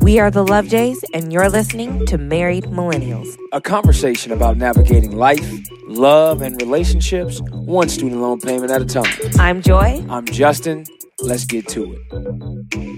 We 0.00 0.18
are 0.18 0.30
the 0.30 0.42
Love 0.42 0.68
Jays, 0.68 1.04
and 1.12 1.32
you're 1.32 1.50
listening 1.50 2.06
to 2.06 2.16
Married 2.16 2.64
Millennials. 2.64 3.36
A 3.52 3.60
conversation 3.60 4.32
about 4.32 4.56
navigating 4.56 5.16
life, 5.16 5.46
love, 5.86 6.40
and 6.40 6.58
relationships, 6.60 7.42
one 7.50 7.90
student 7.90 8.22
loan 8.22 8.40
payment 8.40 8.70
at 8.70 8.80
a 8.80 8.86
time. 8.86 9.12
I'm 9.38 9.60
Joy. 9.60 10.04
I'm 10.08 10.24
Justin. 10.24 10.84
Let's 11.20 11.44
get 11.44 11.68
to 11.68 11.92
it. 11.92 12.94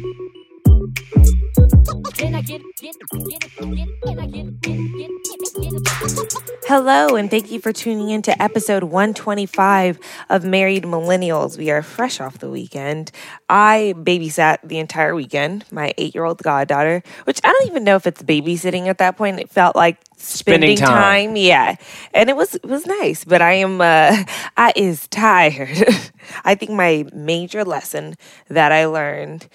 Hello, 6.69 7.15
and 7.15 7.31
thank 7.31 7.53
you 7.53 7.61
for 7.61 7.73
tuning 7.73 8.11
in 8.11 8.23
to 8.23 8.43
episode 8.43 8.83
125 8.83 10.01
of 10.29 10.45
Married 10.45 10.83
Millennials. 10.83 11.57
We 11.57 11.71
are 11.71 11.81
fresh 11.81 12.19
off 12.21 12.39
the 12.41 12.51
weekend. 12.51 13.13
I 13.49 13.95
babysat 13.97 14.59
the 14.65 14.79
entire 14.79 15.15
weekend, 15.15 15.65
my 15.71 15.95
eight 15.97 16.13
year 16.17 16.25
old 16.25 16.43
goddaughter, 16.43 17.05
which 17.23 17.41
I 17.45 17.53
don't 17.53 17.69
even 17.69 17.85
know 17.85 17.95
if 17.95 18.05
it's 18.05 18.21
babysitting 18.21 18.89
at 18.89 18.99
that 18.99 19.17
point. 19.17 19.39
It 19.39 19.49
felt 19.49 19.77
like 19.77 19.99
spending, 20.17 20.77
Spending 20.77 20.89
time. 20.89 21.27
time. 21.29 21.37
Yeah. 21.37 21.77
And 22.13 22.29
it 22.29 22.35
was 22.35 22.57
it 22.57 22.67
was 22.67 22.85
nice, 22.85 23.25
but 23.25 23.41
I 23.41 23.53
am 23.53 23.81
uh 23.81 24.25
I 24.57 24.73
is 24.75 25.07
tired. 25.07 25.85
I 26.45 26.57
think 26.57 26.73
my 26.73 27.05
major 27.15 27.65
lesson 27.65 28.17
that 28.49 28.73
I 28.73 28.87
learned 28.87 29.47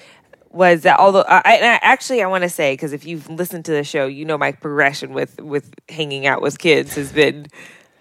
was 0.53 0.81
that 0.81 0.99
although 0.99 1.23
I, 1.27 1.41
I 1.45 1.79
actually 1.81 2.21
I 2.21 2.27
want 2.27 2.43
to 2.43 2.49
say 2.49 2.73
because 2.73 2.93
if 2.93 3.05
you've 3.05 3.29
listened 3.29 3.65
to 3.65 3.71
the 3.71 3.83
show, 3.83 4.05
you 4.07 4.25
know 4.25 4.37
my 4.37 4.51
progression 4.51 5.13
with 5.13 5.39
with 5.41 5.73
hanging 5.89 6.25
out 6.25 6.41
with 6.41 6.59
kids 6.59 6.95
has 6.95 7.11
been, 7.11 7.47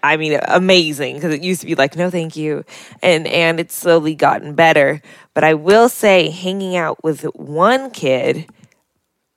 I 0.03 0.17
mean, 0.17 0.39
amazing. 0.47 1.15
Because 1.15 1.33
it 1.33 1.43
used 1.43 1.61
to 1.61 1.67
be 1.67 1.75
like 1.75 1.95
no, 1.95 2.09
thank 2.09 2.35
you, 2.35 2.63
and 3.01 3.27
and 3.27 3.59
it's 3.59 3.75
slowly 3.75 4.15
gotten 4.15 4.53
better. 4.53 5.01
But 5.33 5.43
I 5.43 5.53
will 5.53 5.89
say, 5.89 6.29
hanging 6.29 6.75
out 6.75 7.03
with 7.03 7.23
one 7.35 7.91
kid. 7.91 8.47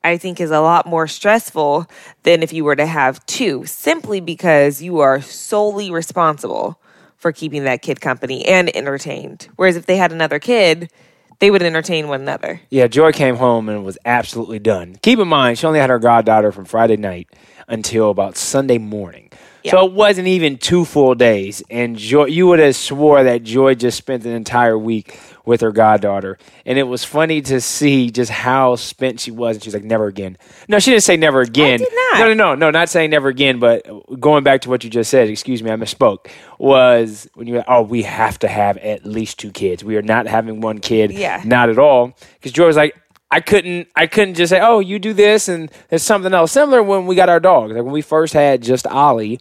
I 0.06 0.18
think 0.18 0.38
is 0.38 0.50
a 0.50 0.60
lot 0.60 0.86
more 0.86 1.08
stressful 1.08 1.86
than 2.24 2.42
if 2.42 2.52
you 2.52 2.62
were 2.62 2.76
to 2.76 2.84
have 2.84 3.24
two, 3.24 3.64
simply 3.64 4.20
because 4.20 4.82
you 4.82 4.98
are 4.98 5.22
solely 5.22 5.90
responsible 5.90 6.78
for 7.16 7.32
keeping 7.32 7.64
that 7.64 7.80
kid 7.80 8.02
company 8.02 8.44
and 8.44 8.74
entertained. 8.76 9.48
Whereas 9.56 9.76
if 9.76 9.86
they 9.86 9.96
had 9.96 10.12
another 10.12 10.38
kid, 10.38 10.90
they 11.44 11.50
would 11.50 11.62
entertain 11.62 12.08
one 12.08 12.22
another. 12.22 12.62
Yeah, 12.70 12.86
Joy 12.86 13.12
came 13.12 13.36
home 13.36 13.68
and 13.68 13.84
was 13.84 13.98
absolutely 14.06 14.58
done. 14.58 14.96
Keep 15.02 15.18
in 15.18 15.28
mind, 15.28 15.58
she 15.58 15.66
only 15.66 15.78
had 15.78 15.90
her 15.90 15.98
goddaughter 15.98 16.52
from 16.52 16.64
Friday 16.64 16.96
night 16.96 17.28
until 17.68 18.10
about 18.10 18.36
Sunday 18.36 18.78
morning. 18.78 19.30
So 19.70 19.86
it 19.86 19.92
wasn't 19.92 20.28
even 20.28 20.58
two 20.58 20.84
full 20.84 21.14
days. 21.14 21.62
And 21.70 21.96
Joy, 21.96 22.26
you 22.26 22.46
would 22.48 22.58
have 22.58 22.76
swore 22.76 23.24
that 23.24 23.44
Joy 23.44 23.74
just 23.74 23.96
spent 23.96 24.26
an 24.26 24.32
entire 24.32 24.76
week 24.76 25.18
with 25.46 25.62
her 25.62 25.72
goddaughter. 25.72 26.38
And 26.66 26.78
it 26.78 26.82
was 26.82 27.02
funny 27.02 27.40
to 27.42 27.62
see 27.62 28.10
just 28.10 28.30
how 28.30 28.76
spent 28.76 29.20
she 29.20 29.30
was. 29.30 29.56
And 29.56 29.64
she's 29.64 29.72
like, 29.72 29.84
never 29.84 30.06
again. 30.06 30.36
No, 30.68 30.78
she 30.78 30.90
didn't 30.90 31.04
say 31.04 31.16
never 31.16 31.40
again. 31.40 31.80
No, 32.14 32.26
no, 32.26 32.34
no, 32.34 32.54
no, 32.54 32.70
not 32.70 32.90
saying 32.90 33.10
never 33.10 33.28
again. 33.28 33.58
But 33.58 33.86
going 34.20 34.44
back 34.44 34.60
to 34.62 34.70
what 34.70 34.84
you 34.84 34.90
just 34.90 35.10
said, 35.10 35.30
excuse 35.30 35.62
me, 35.62 35.70
I 35.70 35.76
misspoke, 35.76 36.30
was 36.58 37.26
when 37.32 37.46
you, 37.46 37.54
were, 37.54 37.64
oh, 37.66 37.82
we 37.82 38.02
have 38.02 38.38
to 38.40 38.48
have 38.48 38.76
at 38.78 39.06
least 39.06 39.38
two 39.38 39.50
kids. 39.50 39.82
We 39.82 39.96
are 39.96 40.02
not 40.02 40.26
having 40.26 40.60
one 40.60 40.78
kid. 40.78 41.10
Yeah. 41.10 41.42
Not 41.44 41.70
at 41.70 41.78
all. 41.78 42.14
Because 42.34 42.52
Joy 42.52 42.66
was 42.66 42.76
like, 42.76 42.96
I 43.34 43.40
couldn't 43.40 43.88
I 43.96 44.06
couldn't 44.06 44.34
just 44.34 44.50
say, 44.50 44.60
Oh, 44.62 44.78
you 44.78 45.00
do 45.00 45.12
this 45.12 45.48
and 45.48 45.68
there's 45.88 46.04
something 46.04 46.32
else. 46.32 46.52
Similar 46.52 46.84
when 46.84 47.06
we 47.06 47.16
got 47.16 47.28
our 47.28 47.40
dog. 47.40 47.72
Like 47.72 47.82
when 47.82 47.92
we 47.92 48.00
first 48.00 48.32
had 48.32 48.62
just 48.62 48.86
Ollie, 48.86 49.40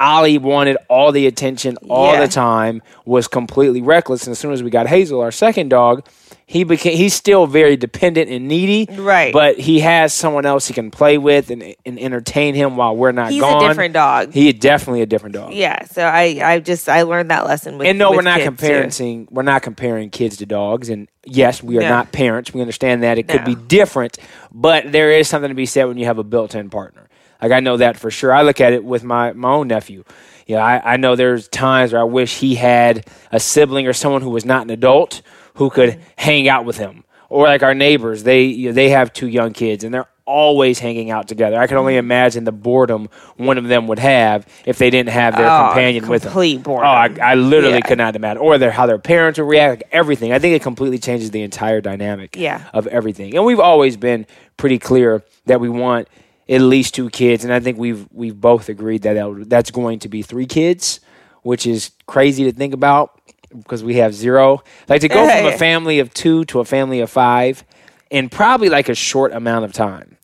Ollie 0.00 0.38
wanted 0.38 0.76
all 0.88 1.12
the 1.12 1.26
attention 1.26 1.76
all 1.88 2.12
Yeah. 2.14 2.20
the 2.20 2.28
time, 2.28 2.82
was 3.04 3.28
completely 3.28 3.80
reckless. 3.82 4.26
And 4.26 4.32
as 4.32 4.38
soon 4.38 4.52
as 4.52 4.62
we 4.62 4.70
got 4.70 4.86
Hazel, 4.88 5.20
our 5.20 5.30
second 5.32 5.68
dog, 5.68 6.06
he 6.46 6.62
became 6.62 6.94
he's 6.96 7.14
still 7.14 7.46
very 7.46 7.74
dependent 7.76 8.28
and 8.30 8.46
needy. 8.48 8.86
Right. 9.00 9.32
But 9.32 9.58
he 9.58 9.80
has 9.80 10.12
someone 10.12 10.44
else 10.44 10.66
he 10.68 10.74
can 10.74 10.90
play 10.90 11.16
with 11.16 11.50
and, 11.50 11.74
and 11.86 11.98
entertain 11.98 12.54
him 12.54 12.76
while 12.76 12.94
we're 12.94 13.12
not 13.12 13.30
He's 13.30 13.40
gone. 13.40 13.64
a 13.64 13.68
different 13.68 13.94
dog. 13.94 14.32
He 14.34 14.48
is 14.48 14.54
definitely 14.54 15.00
a 15.00 15.06
different 15.06 15.34
dog. 15.36 15.54
yeah, 15.54 15.84
so 15.84 16.02
I 16.04 16.40
I 16.42 16.58
just 16.60 16.86
I 16.88 17.02
learned 17.02 17.30
that 17.30 17.46
lesson 17.46 17.78
with 17.78 17.86
And 17.86 17.98
no, 17.98 18.10
with 18.10 18.18
we're 18.18 18.22
not 18.22 18.40
comparing 18.42 18.90
too. 18.90 19.26
we're 19.30 19.42
not 19.42 19.62
comparing 19.62 20.10
kids 20.10 20.36
to 20.38 20.46
dogs. 20.46 20.90
And 20.90 21.08
yes, 21.24 21.62
we 21.62 21.78
are 21.78 21.82
No. 21.82 21.88
not 21.88 22.12
parents. 22.12 22.52
We 22.52 22.60
understand 22.60 23.02
that 23.04 23.16
it 23.16 23.26
could 23.26 23.44
be 23.46 23.54
different, 23.54 24.18
but 24.52 24.92
there 24.92 25.12
is 25.12 25.28
something 25.28 25.48
to 25.48 25.54
be 25.54 25.66
said 25.66 25.84
when 25.84 25.96
you 25.96 26.04
have 26.04 26.18
a 26.18 26.24
built-in 26.24 26.68
partner. 26.68 27.08
Like 27.44 27.52
I 27.52 27.60
know 27.60 27.76
that 27.76 27.96
for 27.98 28.10
sure. 28.10 28.32
I 28.32 28.42
look 28.42 28.60
at 28.60 28.72
it 28.72 28.82
with 28.84 29.04
my 29.04 29.32
my 29.34 29.50
own 29.52 29.68
nephew. 29.68 30.04
Yeah, 30.46 30.58
I, 30.64 30.94
I 30.94 30.96
know 30.96 31.14
there's 31.16 31.46
times 31.48 31.92
where 31.92 32.00
I 32.00 32.04
wish 32.04 32.38
he 32.38 32.54
had 32.54 33.06
a 33.32 33.38
sibling 33.40 33.86
or 33.86 33.92
someone 33.92 34.22
who 34.22 34.30
was 34.30 34.44
not 34.44 34.62
an 34.62 34.70
adult 34.70 35.22
who 35.54 35.70
could 35.70 35.90
Mm-hmm. 35.90 36.00
hang 36.16 36.48
out 36.48 36.64
with 36.64 36.78
him. 36.78 37.04
Or 37.28 37.44
like 37.44 37.62
our 37.62 37.74
neighbors, 37.74 38.22
they 38.22 38.44
you 38.44 38.68
know, 38.70 38.72
they 38.74 38.88
have 38.90 39.12
two 39.12 39.26
young 39.28 39.52
kids 39.52 39.84
and 39.84 39.92
they're 39.94 40.08
always 40.26 40.78
hanging 40.78 41.10
out 41.10 41.28
together. 41.28 41.58
I 41.58 41.66
can 41.66 41.76
only 41.76 41.94
Mm-hmm. 41.94 41.98
imagine 42.10 42.44
the 42.44 42.52
boredom 42.52 43.08
one 43.36 43.58
of 43.58 43.64
them 43.68 43.86
would 43.88 43.98
have 43.98 44.46
if 44.64 44.78
they 44.78 44.88
didn't 44.90 45.10
have 45.10 45.36
their 45.36 45.50
Oh, 45.50 45.64
companion 45.66 46.08
with 46.08 46.22
them. 46.22 46.32
complete 46.32 46.62
boredom. 46.62 46.88
Oh, 46.88 47.22
I, 47.22 47.32
I 47.32 47.34
literally 47.34 47.76
Yeah. 47.76 47.88
could 47.88 47.98
not 47.98 48.16
imagine. 48.16 48.38
Or 48.38 48.56
their 48.58 48.70
how 48.70 48.86
their 48.86 48.98
parents 48.98 49.38
would 49.38 49.48
react, 49.48 49.82
like 49.82 49.88
everything. 49.92 50.32
I 50.32 50.38
think 50.38 50.54
it 50.56 50.62
completely 50.62 50.98
changes 50.98 51.30
the 51.30 51.42
entire 51.42 51.80
dynamic 51.82 52.36
Yeah. 52.36 52.62
of 52.72 52.86
everything. 52.86 53.34
And 53.36 53.44
we've 53.44 53.60
always 53.60 53.96
been 53.96 54.26
pretty 54.56 54.78
clear 54.78 55.22
that 55.46 55.60
we 55.60 55.68
want 55.68 56.08
at 56.48 56.60
least 56.60 56.94
two 56.94 57.08
kids, 57.10 57.44
and 57.44 57.52
I 57.52 57.60
think 57.60 57.78
we've 57.78 58.06
we've 58.12 58.38
both 58.40 58.68
agreed 58.68 59.02
that 59.02 59.14
that- 59.14 59.48
that's 59.48 59.70
going 59.70 59.98
to 60.00 60.08
be 60.08 60.22
three 60.22 60.46
kids, 60.46 61.00
which 61.42 61.66
is 61.66 61.90
crazy 62.06 62.44
to 62.44 62.52
think 62.52 62.74
about 62.74 63.18
because 63.56 63.82
we 63.84 63.94
have 63.96 64.14
zero. 64.14 64.62
Like 64.88 65.00
to 65.02 65.08
go 65.08 65.24
from 65.26 65.46
a 65.46 65.58
family 65.58 65.98
of 66.00 66.12
two 66.12 66.44
to 66.46 66.60
a 66.60 66.64
family 66.64 67.00
of 67.00 67.10
five 67.10 67.64
in 68.10 68.28
probably 68.28 68.68
like 68.68 68.88
a 68.88 68.94
short 68.94 69.32
amount 69.32 69.64
of 69.64 69.72
time 69.72 70.16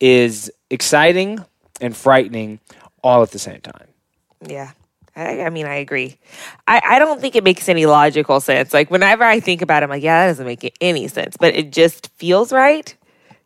is 0.00 0.50
exciting 0.70 1.38
and 1.80 1.96
frightening 1.96 2.60
all 3.02 3.22
at 3.22 3.30
the 3.30 3.38
same 3.38 3.60
time. 3.60 3.86
Yeah. 4.46 4.72
I, 5.16 5.42
I 5.42 5.50
mean, 5.50 5.66
I 5.66 5.76
agree. 5.76 6.18
I, 6.66 6.80
I 6.84 6.98
don't 6.98 7.20
think 7.20 7.36
it 7.36 7.44
makes 7.44 7.68
any 7.68 7.86
logical 7.86 8.40
sense. 8.40 8.74
Like 8.74 8.90
whenever 8.90 9.22
I 9.22 9.38
think 9.38 9.62
about 9.62 9.82
it, 9.82 9.84
I'm 9.84 9.90
like, 9.90 10.02
yeah, 10.02 10.24
that 10.24 10.32
doesn't 10.32 10.46
make 10.46 10.76
any 10.80 11.06
sense. 11.06 11.36
But 11.36 11.54
it 11.54 11.70
just 11.70 12.08
feels 12.16 12.52
right. 12.52 12.94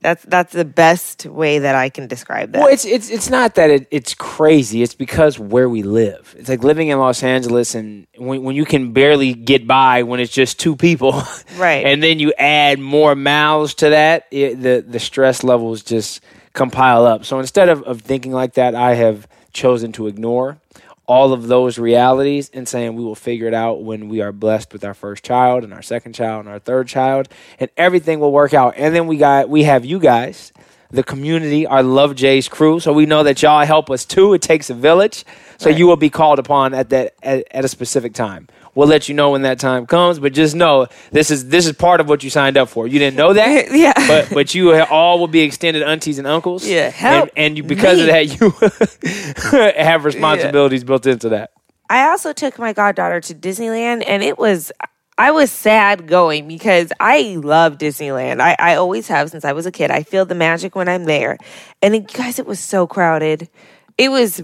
That's 0.01 0.23
that's 0.25 0.53
the 0.53 0.65
best 0.65 1.27
way 1.27 1.59
that 1.59 1.75
I 1.75 1.89
can 1.89 2.07
describe 2.07 2.53
that. 2.53 2.61
Well, 2.61 2.69
it's 2.69 2.85
it's 2.85 3.11
it's 3.11 3.29
not 3.31 3.57
that 3.57 3.69
it, 3.71 3.89
it's 3.91 4.15
crazy. 4.15 4.83
It's 4.83 4.95
because 4.95 5.41
where 5.41 5.69
we 5.69 5.83
live. 5.83 6.37
It's 6.39 6.49
like 6.49 6.63
living 6.63 6.89
in 6.89 6.99
Los 6.99 7.25
Angeles, 7.25 7.75
and 7.75 8.07
when 8.17 8.45
when 8.45 8.55
you 8.55 8.65
can 8.65 8.93
barely 8.93 9.35
get 9.35 9.67
by 9.67 10.05
when 10.05 10.21
it's 10.21 10.33
just 10.33 10.61
two 10.61 10.77
people, 10.77 11.21
Right. 11.57 11.85
And 11.85 12.01
then 12.01 12.21
you 12.21 12.33
add 12.39 12.79
more 12.79 13.17
mouths 13.17 13.75
to 13.75 13.91
that, 13.91 14.27
it, 14.31 14.63
the 14.63 14.85
the 14.87 15.01
stress 15.01 15.43
levels 15.43 15.83
just 15.83 16.21
compile 16.53 17.05
up. 17.05 17.25
So 17.25 17.41
instead 17.41 17.69
of 17.69 17.83
of 17.83 18.03
thinking 18.03 18.31
like 18.33 18.55
that, 18.55 18.77
I 18.77 18.95
have 18.95 19.27
chosen 19.53 19.91
to 19.93 20.07
ignore 20.07 20.59
all 21.09 21.33
of 21.33 21.49
those 21.49 21.79
realities 21.79 22.51
and 22.53 22.69
saying 22.69 22.95
we 22.95 23.03
will 23.03 23.15
figure 23.15 23.49
it 23.49 23.55
out 23.55 23.83
when 23.83 24.11
we 24.11 24.21
are 24.21 24.31
blessed 24.31 24.75
with 24.75 24.85
our 24.85 24.93
first 24.93 25.25
child 25.25 25.65
and 25.65 25.73
our 25.73 25.81
second 25.81 26.13
child 26.13 26.41
and 26.41 26.51
our 26.51 26.59
third 26.59 26.87
child 26.87 27.29
and 27.59 27.71
everything 27.79 28.21
will 28.21 28.31
work 28.31 28.53
out. 28.53 28.75
And 28.77 28.95
then 28.95 29.07
we 29.07 29.17
got 29.17 29.49
we 29.49 29.65
have 29.65 29.85
you 29.85 29.99
guys 29.99 30.53
the 30.91 31.03
community 31.03 31.67
our 31.67 31.83
love 31.83 32.15
jay's 32.15 32.49
crew. 32.49 32.79
So 32.79 32.93
we 32.93 33.07
know 33.07 33.23
that 33.23 33.43
y'all 33.43 33.65
help 33.65 33.91
us 33.91 34.05
too. 34.05 34.35
It 34.35 34.43
takes 34.43 34.69
a 34.71 34.75
village. 34.75 35.25
So 35.57 35.71
you 35.71 35.87
will 35.87 35.97
be 35.97 36.11
called 36.11 36.39
upon 36.39 36.75
at 36.75 36.91
that 36.91 37.15
at, 37.23 37.47
at 37.51 37.65
a 37.65 37.69
specific 37.69 38.13
time 38.13 38.47
we'll 38.79 38.87
let 38.87 39.09
you 39.09 39.15
know 39.15 39.31
when 39.31 39.43
that 39.43 39.59
time 39.59 39.87
comes 39.87 40.21
but 40.21 40.33
just 40.33 40.55
know 40.55 40.87
this 41.11 41.31
is 41.33 41.49
this 41.49 41.67
is 41.67 41.73
part 41.73 42.01
of 42.01 42.09
what 42.09 42.23
you 42.23 42.31
signed 42.31 42.57
up 42.57 42.69
for 42.69 42.87
you 42.87 42.99
didn't 42.99 43.17
know 43.17 43.33
that 43.33 43.73
Yeah. 43.85 43.93
but 44.07 44.31
but 44.33 44.55
you 44.55 44.73
all 44.85 45.19
will 45.19 45.27
be 45.27 45.41
extended 45.41 45.83
aunties 45.83 46.19
and 46.19 46.27
uncles 46.27 46.65
Yeah, 46.67 46.87
and, 46.87 46.95
help 46.95 47.31
and 47.37 47.57
you 47.57 47.65
because 47.65 47.99
me. 47.99 48.03
of 48.05 48.09
that 48.09 48.27
you 48.41 49.73
have 49.83 50.05
responsibilities 50.05 50.85
built 50.85 51.07
into 51.07 51.31
that 51.31 51.51
I 51.91 52.09
also 52.11 52.33
took 52.35 52.59
my 52.59 52.75
goddaughter 52.75 53.19
to 53.19 53.35
Disneyland, 53.35 54.05
and 54.07 54.23
it 54.23 54.37
was 54.39 54.71
I 55.17 55.31
was 55.31 55.51
sad 55.51 56.07
going 56.07 56.47
because 56.47 56.93
I 57.01 57.37
love 57.43 57.79
Disneyland. 57.79 58.41
I, 58.43 58.55
I 58.59 58.75
always 58.75 59.09
have 59.09 59.31
since 59.31 59.45
I 59.45 59.53
was 59.53 59.65
a 59.65 59.73
kid. 59.73 59.91
I 59.91 60.03
feel 60.03 60.27
the 60.27 60.35
magic 60.35 60.77
when 60.77 60.87
I'm 60.87 61.05
there, 61.05 61.39
and 61.81 61.95
it, 61.95 62.13
guys, 62.13 62.39
it 62.39 62.45
was 62.47 62.61
so 62.61 62.87
crowded. 62.87 63.49
It 63.97 64.11
was 64.11 64.43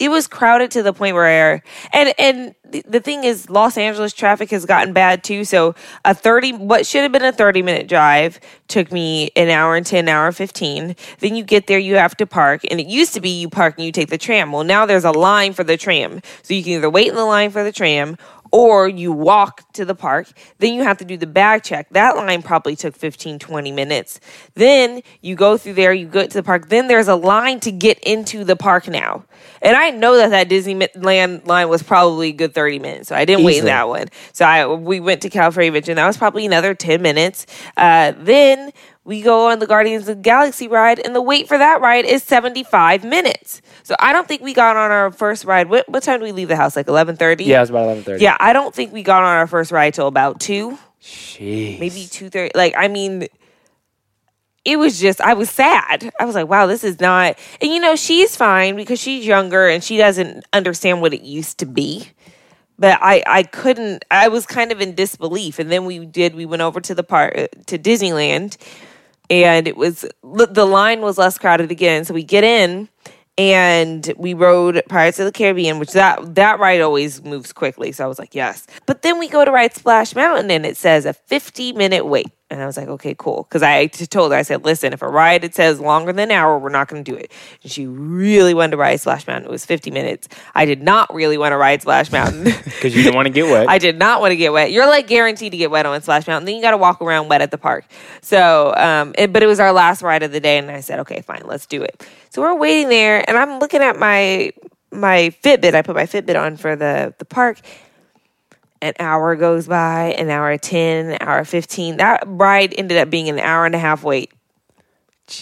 it 0.00 0.08
was 0.08 0.26
crowded 0.26 0.70
to 0.72 0.82
the 0.82 0.92
point 0.92 1.14
where 1.14 1.62
and 1.92 2.14
and 2.18 2.54
the 2.64 3.00
thing 3.00 3.24
is 3.24 3.50
Los 3.50 3.76
Angeles 3.76 4.12
traffic 4.12 4.50
has 4.50 4.64
gotten 4.64 4.92
bad 4.92 5.22
too. 5.22 5.44
So 5.44 5.74
a 6.04 6.14
30 6.14 6.54
what 6.54 6.86
should 6.86 7.02
have 7.02 7.12
been 7.12 7.24
a 7.24 7.32
30 7.32 7.62
minute 7.62 7.86
drive 7.86 8.40
took 8.66 8.90
me 8.90 9.30
an 9.36 9.50
hour 9.50 9.76
and 9.76 9.84
10 9.84 10.08
hour 10.08 10.32
15 10.32 10.96
then 11.18 11.36
you 11.36 11.44
get 11.44 11.66
there 11.66 11.78
you 11.78 11.96
have 11.96 12.16
to 12.16 12.26
park 12.26 12.62
and 12.70 12.80
it 12.80 12.86
used 12.86 13.12
to 13.14 13.20
be 13.20 13.28
you 13.28 13.48
park 13.48 13.74
and 13.76 13.84
you 13.84 13.92
take 13.92 14.08
the 14.08 14.18
tram. 14.18 14.52
Well 14.52 14.64
now 14.64 14.86
there's 14.86 15.04
a 15.04 15.12
line 15.12 15.52
for 15.52 15.64
the 15.64 15.76
tram. 15.76 16.22
So 16.42 16.54
you 16.54 16.64
can 16.64 16.72
either 16.72 16.90
wait 16.90 17.08
in 17.08 17.14
the 17.14 17.24
line 17.24 17.50
for 17.50 17.62
the 17.62 17.72
tram 17.72 18.16
or 18.52 18.88
you 18.88 19.12
walk 19.12 19.72
to 19.72 19.84
the 19.84 19.94
park 19.94 20.28
then 20.58 20.74
you 20.74 20.82
have 20.82 20.98
to 20.98 21.04
do 21.04 21.16
the 21.16 21.26
bag 21.26 21.62
check. 21.62 21.88
That 21.90 22.16
line 22.16 22.42
probably 22.42 22.76
took 22.76 22.96
15 22.96 23.38
20 23.38 23.72
minutes. 23.72 24.20
Then 24.54 25.02
you 25.20 25.34
go 25.34 25.56
through 25.56 25.74
there 25.74 25.92
you 25.92 26.06
go 26.06 26.26
to 26.26 26.28
the 26.28 26.42
park 26.42 26.68
then 26.68 26.88
there's 26.88 27.08
a 27.08 27.16
line 27.16 27.60
to 27.60 27.72
get 27.72 27.98
into 28.00 28.44
the 28.44 28.56
park 28.56 28.88
now. 28.88 29.24
And 29.62 29.76
i 29.76 29.90
know 29.90 30.16
that 30.16 30.30
that 30.30 30.48
disneyland 30.48 31.46
line 31.46 31.68
was 31.68 31.82
probably 31.82 32.28
a 32.30 32.32
good 32.32 32.54
30 32.54 32.78
minutes 32.78 33.08
so 33.08 33.16
i 33.16 33.24
didn't 33.24 33.44
wait 33.44 33.58
in 33.58 33.64
that 33.66 33.88
one. 33.88 34.08
So 34.32 34.44
i 34.44 34.66
we 34.66 35.00
went 35.00 35.22
to 35.22 35.30
california 35.30 35.70
adventure 35.70 35.92
and 35.92 35.98
that 35.98 36.06
was 36.06 36.16
probably 36.16 36.46
another 36.46 36.74
10 36.74 37.02
minutes. 37.02 37.46
Uh, 37.76 38.12
then 38.16 38.72
we 39.04 39.22
go 39.22 39.48
on 39.50 39.58
the 39.58 39.66
Guardians 39.66 40.02
of 40.08 40.16
the 40.16 40.22
Galaxy 40.22 40.68
ride, 40.68 40.98
and 40.98 41.14
the 41.14 41.22
wait 41.22 41.48
for 41.48 41.56
that 41.56 41.80
ride 41.80 42.04
is 42.04 42.22
75 42.22 43.02
minutes. 43.02 43.62
So 43.82 43.94
I 43.98 44.12
don't 44.12 44.28
think 44.28 44.42
we 44.42 44.52
got 44.52 44.76
on 44.76 44.90
our 44.90 45.10
first 45.10 45.44
ride. 45.44 45.68
What, 45.70 45.88
what 45.88 46.02
time 46.02 46.20
did 46.20 46.26
we 46.26 46.32
leave 46.32 46.48
the 46.48 46.56
house? 46.56 46.76
Like 46.76 46.86
11:30? 46.86 47.46
Yeah, 47.46 47.58
it 47.58 47.60
was 47.60 47.70
about 47.70 47.84
eleven 47.84 48.04
thirty. 48.04 48.22
Yeah, 48.22 48.36
I 48.38 48.52
don't 48.52 48.74
think 48.74 48.92
we 48.92 49.02
got 49.02 49.22
on 49.22 49.36
our 49.36 49.46
first 49.46 49.72
ride 49.72 49.94
till 49.94 50.06
about 50.06 50.38
2, 50.40 50.78
Jeez. 51.02 51.80
maybe 51.80 52.02
2:30. 52.02 52.50
Like 52.54 52.74
I 52.76 52.88
mean 52.88 53.26
it 54.64 54.76
was 54.76 55.00
just 55.00 55.20
I 55.20 55.34
was 55.34 55.50
sad. 55.50 56.12
I 56.20 56.24
was 56.24 56.34
like, 56.34 56.48
wow, 56.48 56.66
this 56.66 56.84
is 56.84 57.00
not 57.00 57.38
and 57.60 57.72
you 57.72 57.80
know, 57.80 57.96
she's 57.96 58.36
fine 58.36 58.76
because 58.76 59.00
she's 59.00 59.26
younger 59.26 59.66
and 59.66 59.82
she 59.82 59.96
doesn't 59.96 60.44
understand 60.52 61.00
what 61.00 61.14
it 61.14 61.22
used 61.22 61.58
to 61.58 61.66
be. 61.66 62.08
But 62.78 62.98
I 63.00 63.22
I 63.26 63.42
couldn't 63.44 64.04
I 64.10 64.28
was 64.28 64.46
kind 64.46 64.70
of 64.72 64.80
in 64.80 64.94
disbelief 64.94 65.58
and 65.58 65.72
then 65.72 65.86
we 65.86 66.04
did 66.04 66.34
we 66.34 66.44
went 66.44 66.62
over 66.62 66.80
to 66.82 66.94
the 66.94 67.02
park 67.02 67.32
uh, 67.36 67.46
to 67.66 67.78
Disneyland 67.78 68.56
and 69.30 69.68
it 69.68 69.76
was 69.76 70.04
the 70.22 70.66
line 70.66 71.00
was 71.00 71.16
less 71.16 71.38
crowded 71.38 71.70
again. 71.70 72.04
So 72.04 72.12
we 72.12 72.24
get 72.24 72.44
in 72.44 72.88
and 73.38 74.12
we 74.18 74.34
rode 74.34 74.82
Pirates 74.88 75.18
of 75.18 75.24
the 75.24 75.32
Caribbean, 75.32 75.78
which 75.78 75.92
that 75.92 76.34
that 76.34 76.58
ride 76.58 76.80
always 76.80 77.22
moves 77.22 77.52
quickly. 77.52 77.92
So 77.92 78.04
I 78.04 78.08
was 78.08 78.18
like, 78.18 78.34
yes. 78.34 78.66
But 78.86 79.02
then 79.02 79.18
we 79.18 79.28
go 79.28 79.44
to 79.44 79.50
ride 79.50 79.74
Splash 79.74 80.14
Mountain, 80.14 80.50
and 80.50 80.66
it 80.66 80.76
says 80.76 81.06
a 81.06 81.14
50 81.14 81.72
minute 81.72 82.04
wait. 82.04 82.26
And 82.50 82.60
I 82.60 82.66
was 82.66 82.76
like, 82.76 82.88
okay, 82.88 83.14
cool. 83.16 83.46
Because 83.48 83.62
I 83.62 83.86
told 83.86 84.32
her, 84.32 84.38
I 84.38 84.42
said, 84.42 84.64
listen, 84.64 84.92
if 84.92 85.02
a 85.02 85.08
ride 85.08 85.44
it 85.44 85.54
says 85.54 85.78
longer 85.78 86.12
than 86.12 86.30
an 86.30 86.36
hour, 86.36 86.58
we're 86.58 86.68
not 86.68 86.88
going 86.88 87.04
to 87.04 87.10
do 87.10 87.16
it. 87.16 87.30
And 87.62 87.70
she 87.70 87.86
really 87.86 88.54
wanted 88.54 88.72
to 88.72 88.76
ride 88.76 88.96
Splash 88.96 89.24
Mountain. 89.26 89.48
It 89.48 89.52
was 89.52 89.64
50 89.64 89.92
minutes. 89.92 90.28
I 90.54 90.64
did 90.64 90.82
not 90.82 91.14
really 91.14 91.38
want 91.38 91.52
to 91.52 91.56
ride 91.56 91.82
Splash 91.82 92.10
Mountain. 92.10 92.52
Because 92.80 92.96
you 92.96 93.02
didn't 93.02 93.14
want 93.14 93.26
to 93.26 93.32
get 93.32 93.44
wet. 93.44 93.68
I 93.68 93.78
did 93.78 93.98
not 93.98 94.22
want 94.22 94.32
to 94.32 94.36
get 94.36 94.52
wet. 94.52 94.72
You're 94.72 94.86
like 94.86 95.06
guaranteed 95.06 95.52
to 95.52 95.58
get 95.58 95.70
wet 95.70 95.84
on 95.84 96.00
Splash 96.00 96.26
Mountain. 96.26 96.46
Then 96.46 96.56
you 96.56 96.62
got 96.62 96.70
to 96.70 96.78
walk 96.78 97.02
around 97.02 97.28
wet 97.28 97.42
at 97.42 97.50
the 97.50 97.58
park. 97.58 97.84
So, 98.22 98.74
um, 98.74 99.14
it, 99.18 99.32
but 99.32 99.42
it 99.42 99.46
was 99.46 99.60
our 99.60 99.72
last 99.72 100.00
ride 100.00 100.22
of 100.22 100.32
the 100.32 100.40
day, 100.40 100.56
and 100.56 100.70
I 100.70 100.80
said, 100.80 101.00
okay, 101.00 101.20
fine, 101.20 101.42
let's 101.44 101.66
do 101.66 101.82
it. 101.82 102.06
So 102.30 102.40
we're 102.40 102.56
waiting 102.56 102.88
there, 102.88 103.22
and 103.28 103.36
I'm 103.36 103.58
looking 103.58 103.82
at 103.82 103.98
my 103.98 104.52
my 104.90 105.34
Fitbit. 105.42 105.74
I 105.74 105.82
put 105.82 105.94
my 105.94 106.06
Fitbit 106.06 106.40
on 106.40 106.56
for 106.56 106.74
the 106.74 107.14
the 107.18 107.24
park. 107.24 107.60
An 108.82 108.94
hour 108.98 109.36
goes 109.36 109.66
by, 109.66 110.14
an 110.18 110.30
hour 110.30 110.56
ten, 110.56 111.10
an 111.10 111.18
hour 111.20 111.44
fifteen. 111.44 111.98
That 111.98 112.22
ride 112.26 112.74
ended 112.76 112.96
up 112.96 113.10
being 113.10 113.28
an 113.28 113.38
hour 113.38 113.66
and 113.66 113.74
a 113.74 113.78
half 113.78 114.02
wait, 114.02 114.32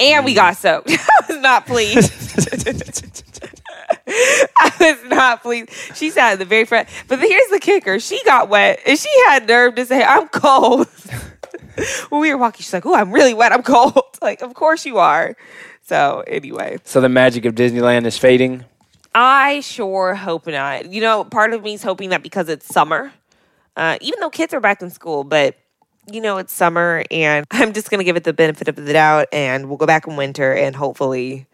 and 0.00 0.24
we 0.24 0.34
got 0.34 0.56
soaked. 0.56 0.90
I 0.90 1.20
was 1.28 1.38
not 1.38 1.66
pleased. 1.66 2.12
I 4.58 4.72
was 4.80 5.04
not 5.10 5.42
pleased. 5.42 5.70
She 5.94 6.10
sat 6.10 6.32
in 6.34 6.38
the 6.38 6.44
very 6.44 6.64
front. 6.64 6.88
But 7.06 7.20
here's 7.20 7.50
the 7.50 7.60
kicker: 7.60 8.00
she 8.00 8.22
got 8.24 8.48
wet, 8.48 8.80
and 8.86 8.98
she 8.98 9.10
had 9.26 9.46
nerve 9.46 9.74
to 9.76 9.86
say, 9.86 10.02
"I'm 10.02 10.28
cold." 10.28 10.88
when 12.08 12.20
we 12.20 12.32
were 12.32 12.38
walking, 12.38 12.62
she's 12.62 12.72
like, 12.72 12.86
"Oh, 12.86 12.94
I'm 12.94 13.12
really 13.12 13.34
wet. 13.34 13.52
I'm 13.52 13.62
cold." 13.62 14.02
Like, 14.20 14.42
of 14.42 14.54
course 14.54 14.84
you 14.84 14.98
are. 14.98 15.36
So 15.82 16.24
anyway, 16.26 16.78
so 16.84 17.00
the 17.00 17.08
magic 17.08 17.44
of 17.44 17.54
Disneyland 17.54 18.04
is 18.04 18.18
fading. 18.18 18.64
I 19.14 19.60
sure 19.60 20.14
hope 20.14 20.46
not. 20.46 20.92
You 20.92 21.00
know, 21.00 21.24
part 21.24 21.52
of 21.52 21.62
me 21.62 21.74
is 21.74 21.82
hoping 21.82 22.10
that 22.10 22.22
because 22.22 22.48
it's 22.48 22.66
summer, 22.66 23.12
uh, 23.78 23.96
even 24.00 24.20
though 24.20 24.30
kids 24.30 24.52
are 24.52 24.60
back 24.60 24.82
in 24.82 24.90
school, 24.90 25.24
but 25.24 25.56
you 26.10 26.20
know, 26.20 26.38
it's 26.38 26.52
summer 26.52 27.04
and 27.10 27.46
I'm 27.50 27.72
just 27.72 27.90
going 27.90 27.98
to 27.98 28.04
give 28.04 28.16
it 28.16 28.24
the 28.24 28.32
benefit 28.32 28.68
of 28.68 28.76
the 28.76 28.92
doubt 28.92 29.28
and 29.32 29.68
we'll 29.68 29.78
go 29.78 29.86
back 29.86 30.06
in 30.06 30.16
winter 30.16 30.52
and 30.52 30.76
hopefully 30.76 31.46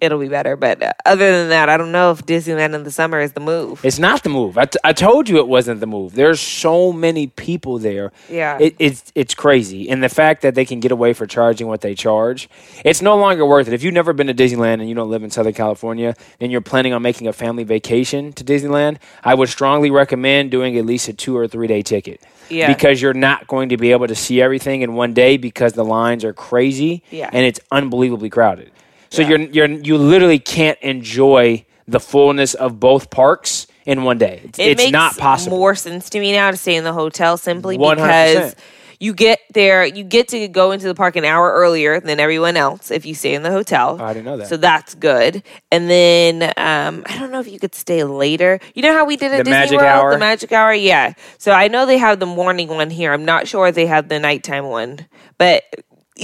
it'll 0.00 0.18
be 0.18 0.28
better. 0.28 0.56
But 0.56 0.82
uh, 0.82 0.92
other 1.04 1.30
than 1.30 1.48
that, 1.50 1.68
I 1.68 1.76
don't 1.76 1.92
know 1.92 2.10
if 2.10 2.24
Disneyland 2.24 2.74
in 2.74 2.84
the 2.84 2.90
summer 2.90 3.20
is 3.20 3.32
the 3.32 3.40
move. 3.40 3.84
It's 3.84 3.98
not 3.98 4.22
the 4.22 4.28
move. 4.28 4.58
I, 4.58 4.64
t- 4.66 4.78
I 4.84 4.92
told 4.92 5.28
you 5.28 5.38
it 5.38 5.48
wasn't 5.48 5.80
the 5.80 5.86
move. 5.86 6.14
There's 6.14 6.40
so 6.40 6.92
many 6.92 7.26
people 7.28 7.78
there. 7.78 8.12
Yeah. 8.28 8.58
It, 8.60 8.76
it's 8.78 9.12
it's 9.14 9.34
crazy, 9.34 9.88
and 9.88 10.02
the 10.02 10.08
fact 10.08 10.42
that 10.42 10.54
they 10.54 10.64
can 10.64 10.80
get 10.80 10.92
away 10.92 11.12
for 11.12 11.26
charging 11.26 11.66
what 11.66 11.80
they 11.80 11.94
charge, 11.94 12.48
it's 12.84 13.02
no 13.02 13.16
longer 13.16 13.44
worth 13.44 13.68
it. 13.68 13.74
If 13.74 13.82
you've 13.82 13.94
never 13.94 14.12
been 14.12 14.26
to 14.28 14.34
Disneyland 14.34 14.80
and 14.80 14.88
you 14.88 14.94
don't 14.94 15.10
live 15.10 15.22
in 15.22 15.30
Southern 15.30 15.54
California, 15.54 16.14
and 16.40 16.50
you're 16.50 16.60
planning 16.60 16.92
on 16.92 17.02
making 17.02 17.26
a 17.26 17.32
family 17.32 17.64
vacation 17.64 18.32
to 18.34 18.44
Disneyland, 18.44 18.98
I 19.22 19.34
would 19.34 19.48
strongly 19.48 19.90
recommend 19.90 20.50
doing 20.50 20.76
at 20.76 20.86
least 20.86 21.08
a 21.08 21.12
two 21.12 21.36
or 21.36 21.46
three 21.48 21.66
day 21.66 21.82
ticket. 21.82 22.22
Yeah. 22.48 22.72
Because 22.72 23.00
you're 23.00 23.14
not 23.14 23.46
going 23.46 23.68
to 23.68 23.76
be 23.76 23.92
able 23.92 24.08
to 24.08 24.14
see 24.14 24.42
everything 24.42 24.82
in 24.82 24.94
one 24.94 25.14
day 25.14 25.36
because 25.36 25.74
the 25.74 25.84
lines 25.84 26.24
are 26.24 26.32
crazy. 26.32 27.02
Yeah. 27.10 27.30
And 27.32 27.46
it's 27.46 27.60
unbelievably 27.70 28.30
crowded. 28.30 28.72
So 29.10 29.22
Yeah. 29.22 29.28
you're 29.28 29.40
you're 29.40 29.68
you 29.68 29.96
literally 29.98 30.38
can't 30.38 30.78
enjoy 30.80 31.64
the 31.88 32.00
fullness 32.00 32.54
of 32.54 32.78
both 32.80 33.10
parks 33.10 33.66
in 33.84 34.04
one 34.04 34.18
day. 34.18 34.40
It's, 34.44 34.58
It 34.58 34.66
it's 34.68 34.78
makes 34.82 34.92
not 34.92 35.16
possible. 35.18 35.58
more 35.58 35.74
sense 35.74 36.08
to 36.10 36.20
me 36.20 36.32
now 36.32 36.50
to 36.50 36.56
stay 36.56 36.76
in 36.76 36.84
the 36.84 36.92
hotel 36.92 37.36
simply 37.36 37.76
100%. 37.76 37.96
because 37.96 38.54
you 39.00 39.14
get 39.14 39.40
there, 39.54 39.84
you 39.86 40.04
get 40.04 40.28
to 40.28 40.46
go 40.46 40.70
into 40.72 40.86
the 40.86 40.94
park 40.94 41.16
an 41.16 41.24
hour 41.24 41.50
earlier 41.52 41.98
than 42.00 42.20
everyone 42.20 42.54
else 42.56 42.90
if 42.90 43.06
you 43.06 43.14
stay 43.14 43.34
in 43.34 43.42
the 43.42 43.50
hotel. 43.50 44.00
I 44.00 44.12
didn't 44.12 44.26
know 44.26 44.36
that. 44.36 44.46
So 44.48 44.58
that's 44.58 44.94
good. 44.94 45.42
And 45.72 45.88
then 45.90 46.42
um, 46.58 47.02
I 47.06 47.18
don't 47.18 47.32
know 47.32 47.40
if 47.40 47.50
you 47.50 47.58
could 47.58 47.74
stay 47.74 48.04
later. 48.04 48.60
You 48.74 48.82
know 48.82 48.92
how 48.92 49.06
we 49.06 49.16
did 49.16 49.32
at 49.32 49.38
The 49.38 49.44
Disney 49.44 49.52
magic 49.52 49.78
World, 49.78 49.88
hour? 49.90 50.12
the 50.12 50.18
magic 50.18 50.52
hour. 50.52 50.72
Yeah. 50.74 51.14
So 51.38 51.50
I 51.52 51.68
know 51.68 51.86
they 51.86 51.96
have 51.98 52.20
the 52.20 52.26
morning 52.26 52.68
one 52.68 52.90
here. 52.90 53.12
I'm 53.12 53.24
not 53.24 53.48
sure 53.48 53.72
they 53.72 53.86
have 53.86 54.08
the 54.08 54.20
nighttime 54.20 54.66
one, 54.66 55.06
but 55.38 55.64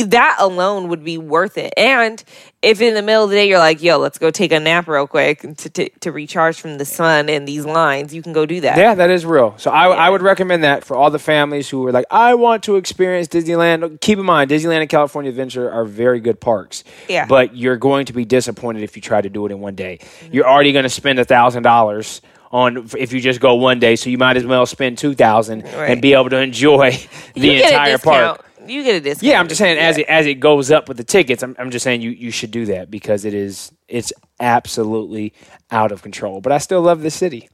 that 0.04 0.36
alone 0.38 0.88
would 0.88 1.02
be 1.04 1.18
worth 1.18 1.58
it. 1.58 1.72
And 1.76 2.22
if 2.62 2.80
in 2.80 2.94
the 2.94 3.02
middle 3.02 3.24
of 3.24 3.30
the 3.30 3.36
day 3.36 3.48
you're 3.48 3.58
like, 3.58 3.82
"Yo, 3.82 3.98
let's 3.98 4.18
go 4.18 4.30
take 4.30 4.52
a 4.52 4.60
nap 4.60 4.88
real 4.88 5.06
quick 5.06 5.40
to 5.40 5.70
to, 5.70 5.88
to 6.00 6.12
recharge 6.12 6.60
from 6.60 6.78
the 6.78 6.84
sun 6.84 7.28
and 7.28 7.46
these 7.46 7.64
lines," 7.64 8.14
you 8.14 8.22
can 8.22 8.32
go 8.32 8.46
do 8.46 8.60
that. 8.62 8.76
Yeah, 8.78 8.94
that 8.94 9.10
is 9.10 9.24
real. 9.24 9.54
So 9.58 9.70
I, 9.70 9.88
I 9.88 10.10
would 10.10 10.22
recommend 10.22 10.64
that 10.64 10.84
for 10.84 10.96
all 10.96 11.10
the 11.10 11.18
families 11.18 11.68
who 11.68 11.86
are 11.86 11.92
like, 11.92 12.06
I 12.10 12.34
want 12.34 12.62
to 12.64 12.76
experience 12.76 13.28
Disneyland. 13.28 14.00
Keep 14.00 14.18
in 14.18 14.24
mind, 14.26 14.50
Disneyland 14.50 14.80
and 14.80 14.88
California 14.88 15.28
Adventure 15.30 15.70
are 15.70 15.84
very 15.84 16.20
good 16.20 16.40
parks. 16.40 16.84
Yeah. 17.08 17.26
But 17.26 17.56
you're 17.56 17.76
going 17.76 18.06
to 18.06 18.12
be 18.12 18.24
disappointed 18.24 18.82
if 18.82 18.96
you 18.96 19.02
try 19.02 19.20
to 19.20 19.28
do 19.28 19.46
it 19.46 19.52
in 19.52 19.60
one 19.60 19.74
day. 19.74 19.98
Mm-hmm. 20.00 20.34
You're 20.34 20.48
already 20.48 20.72
going 20.72 20.84
to 20.84 20.88
spend 20.90 21.18
a 21.18 21.24
thousand 21.24 21.62
dollars 21.62 22.20
on 22.52 22.88
if 22.96 23.12
you 23.12 23.20
just 23.20 23.40
go 23.40 23.54
one 23.56 23.78
day. 23.80 23.96
So 23.96 24.08
you 24.10 24.18
might 24.18 24.36
as 24.36 24.46
well 24.46 24.66
spend 24.66 24.98
two 24.98 25.14
thousand 25.14 25.64
Right. 25.64 25.90
and 25.90 26.02
be 26.02 26.14
able 26.14 26.30
to 26.30 26.38
enjoy 26.40 26.92
the 27.34 27.62
entire 27.62 27.98
park. 27.98 28.45
You 28.68 28.82
get 28.84 28.96
a 28.96 29.00
discount. 29.00 29.22
Yeah, 29.30 29.40
I'm 29.40 29.48
just 29.48 29.58
saying 29.58 29.78
as 29.78 29.98
it 29.98 30.06
as 30.08 30.26
it 30.26 30.34
goes 30.40 30.70
up 30.70 30.88
with 30.88 30.96
the 30.96 31.04
tickets, 31.04 31.42
I'm 31.42 31.54
I'm 31.58 31.70
just 31.70 31.82
saying 31.84 32.02
you 32.02 32.10
you 32.10 32.30
should 32.30 32.50
do 32.50 32.66
that 32.66 32.90
because 32.90 33.24
it 33.24 33.34
is 33.34 33.72
it's 33.88 34.12
absolutely 34.40 35.32
out 35.70 35.92
of 35.92 36.02
control. 36.02 36.40
But 36.40 36.52
I 36.52 36.58
still 36.58 36.82
love 36.82 37.02
the 37.02 37.10
city. 37.10 37.48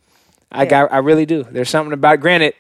I 0.51 0.65
Yeah. 0.65 0.71
got 0.71 0.93
I 0.93 0.99
really 0.99 1.27
do. 1.27 1.45
There's 1.51 1.71
something 1.71 1.93
about 1.93 2.21
granted 2.21 2.55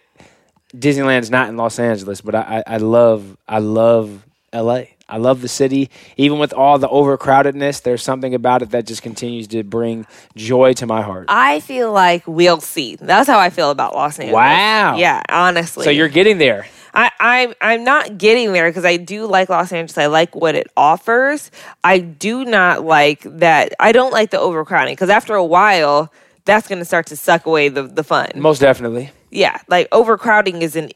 Disneyland's 0.75 1.31
not 1.31 1.49
in 1.49 1.57
Los 1.57 1.79
Angeles, 1.79 2.21
but 2.21 2.35
I, 2.35 2.63
I, 2.67 2.75
I 2.75 2.77
love 2.79 3.37
I 3.49 3.59
love 3.59 4.25
LA. 4.53 4.85
I 5.09 5.19
love 5.19 5.43
the 5.43 5.49
city. 5.49 5.91
Even 6.17 6.39
with 6.39 6.55
all 6.55 6.79
the 6.79 6.89
overcrowdedness, 6.89 7.83
there's 7.83 8.03
something 8.03 8.35
about 8.35 8.63
it 8.63 8.71
that 8.71 8.87
just 8.87 9.03
continues 9.03 9.47
to 9.49 9.63
bring 9.63 10.07
joy 10.37 10.73
to 10.75 10.87
my 10.87 11.03
heart. 11.03 11.27
I 11.29 11.61
feel 11.61 11.93
like 11.93 12.27
we'll 12.27 12.61
see. 12.61 12.97
That's 12.97 13.29
how 13.29 13.39
I 13.39 13.51
feel 13.51 13.71
about 13.71 13.95
Los 13.95 14.19
Angeles. 14.19 14.33
Wow. 14.35 14.97
Yeah, 14.97 15.23
honestly. 15.29 15.85
so 15.85 15.91
you're 15.91 16.09
getting 16.09 16.39
there. 16.39 16.67
I, 16.95 17.11
I'm 17.21 17.55
I'm 17.61 17.85
not 17.85 18.19
getting 18.19 18.53
there 18.53 18.69
because 18.69 18.85
I 18.85 18.97
do 18.97 19.27
like 19.27 19.49
Los 19.49 19.73
Angeles. 19.73 19.97
I 19.99 20.07
like 20.07 20.35
what 20.35 20.55
it 20.55 20.69
offers. 20.77 21.51
I 21.83 21.99
do 22.01 22.45
not 22.45 22.85
like 22.85 23.23
that. 23.23 23.73
I 23.81 23.93
don't 23.93 24.13
like 24.13 24.31
the 24.31 24.39
overcrowding 24.39 24.93
because 24.95 25.09
after 25.11 25.35
a 25.35 25.45
while, 25.45 26.13
that's 26.45 26.69
going 26.69 26.81
to 26.81 26.85
start 26.85 27.07
to 27.07 27.17
suck 27.17 27.47
away 27.47 27.69
the 27.69 27.85
the 27.85 28.05
fun. 28.05 28.31
Most 28.37 28.59
definitely. 28.61 29.11
yeah, 29.31 29.59
like 29.69 29.89
overcrowding 29.93 30.61
is 30.63 30.77
an 30.77 30.91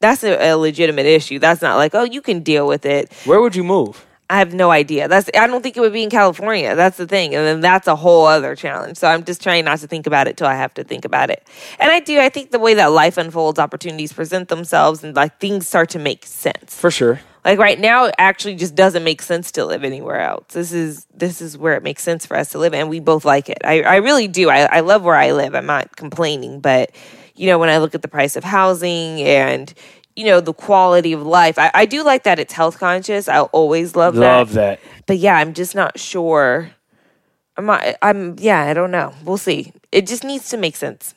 that's 0.00 0.24
a, 0.24 0.50
a 0.50 0.56
legitimate 0.56 1.06
issue. 1.06 1.38
That's 1.38 1.62
not 1.62 1.76
like 1.76 1.94
oh 1.94 2.04
you 2.04 2.20
can 2.20 2.40
deal 2.42 2.66
with 2.66 2.84
it. 2.84 3.12
Where 3.24 3.40
would 3.40 3.56
you 3.56 3.64
move? 3.64 4.04
I 4.30 4.38
have 4.38 4.54
no 4.54 4.70
idea. 4.70 5.08
That's 5.08 5.28
I 5.36 5.48
don't 5.48 5.60
think 5.60 5.76
it 5.76 5.80
would 5.80 5.92
be 5.92 6.04
in 6.04 6.08
California. 6.08 6.76
That's 6.76 6.96
the 6.96 7.06
thing, 7.06 7.34
and 7.34 7.44
then 7.44 7.60
that's 7.60 7.88
a 7.88 7.96
whole 7.96 8.26
other 8.26 8.54
challenge. 8.54 8.96
So 8.96 9.08
I'm 9.08 9.24
just 9.24 9.42
trying 9.42 9.64
not 9.64 9.80
to 9.80 9.88
think 9.88 10.06
about 10.06 10.28
it 10.28 10.36
till 10.36 10.46
I 10.46 10.54
have 10.54 10.72
to 10.74 10.84
think 10.84 11.04
about 11.04 11.30
it. 11.30 11.44
And 11.80 11.90
I 11.90 11.98
do. 11.98 12.20
I 12.20 12.28
think 12.28 12.52
the 12.52 12.60
way 12.60 12.74
that 12.74 12.92
life 12.92 13.18
unfolds, 13.18 13.58
opportunities 13.58 14.12
present 14.12 14.48
themselves, 14.48 15.02
and 15.02 15.16
like 15.16 15.40
things 15.40 15.66
start 15.66 15.90
to 15.90 15.98
make 15.98 16.24
sense. 16.24 16.78
For 16.78 16.92
sure. 16.92 17.20
Like 17.44 17.58
right 17.58 17.80
now, 17.80 18.04
it 18.04 18.14
actually 18.18 18.54
just 18.54 18.76
doesn't 18.76 19.02
make 19.02 19.20
sense 19.20 19.50
to 19.52 19.64
live 19.64 19.82
anywhere 19.82 20.20
else. 20.20 20.54
This 20.54 20.72
is 20.72 21.06
this 21.12 21.42
is 21.42 21.58
where 21.58 21.74
it 21.74 21.82
makes 21.82 22.04
sense 22.04 22.24
for 22.24 22.36
us 22.36 22.50
to 22.50 22.58
live, 22.58 22.72
and 22.72 22.88
we 22.88 23.00
both 23.00 23.24
like 23.24 23.48
it. 23.48 23.58
I 23.64 23.82
I 23.82 23.96
really 23.96 24.28
do. 24.28 24.48
I 24.48 24.76
I 24.76 24.80
love 24.80 25.02
where 25.02 25.16
I 25.16 25.32
live. 25.32 25.56
I'm 25.56 25.66
not 25.66 25.96
complaining, 25.96 26.60
but 26.60 26.92
you 27.34 27.48
know 27.48 27.58
when 27.58 27.68
I 27.68 27.78
look 27.78 27.96
at 27.96 28.02
the 28.02 28.08
price 28.08 28.36
of 28.36 28.44
housing 28.44 29.22
and 29.22 29.74
you 30.20 30.26
know 30.26 30.40
the 30.40 30.52
quality 30.52 31.12
of 31.14 31.22
life, 31.22 31.58
I, 31.58 31.70
I 31.82 31.86
do 31.86 32.04
like 32.04 32.24
that 32.24 32.38
it's 32.38 32.52
health 32.52 32.78
conscious. 32.78 33.26
I 33.28 33.40
always 33.40 33.96
love 33.96 34.14
that 34.16 34.36
Love 34.38 34.52
that. 34.52 34.78
but 35.06 35.16
yeah, 35.16 35.36
I'm 35.36 35.54
just 35.54 35.74
not 35.74 35.98
sure. 35.98 36.70
I'm 37.56 37.66
not, 37.66 37.82
I'm 38.02 38.36
yeah, 38.38 38.60
I 38.70 38.74
don't 38.74 38.90
know. 38.90 39.14
We'll 39.24 39.38
see. 39.38 39.72
It 39.90 40.06
just 40.06 40.22
needs 40.24 40.48
to 40.50 40.56
make 40.56 40.76
sense. 40.76 41.14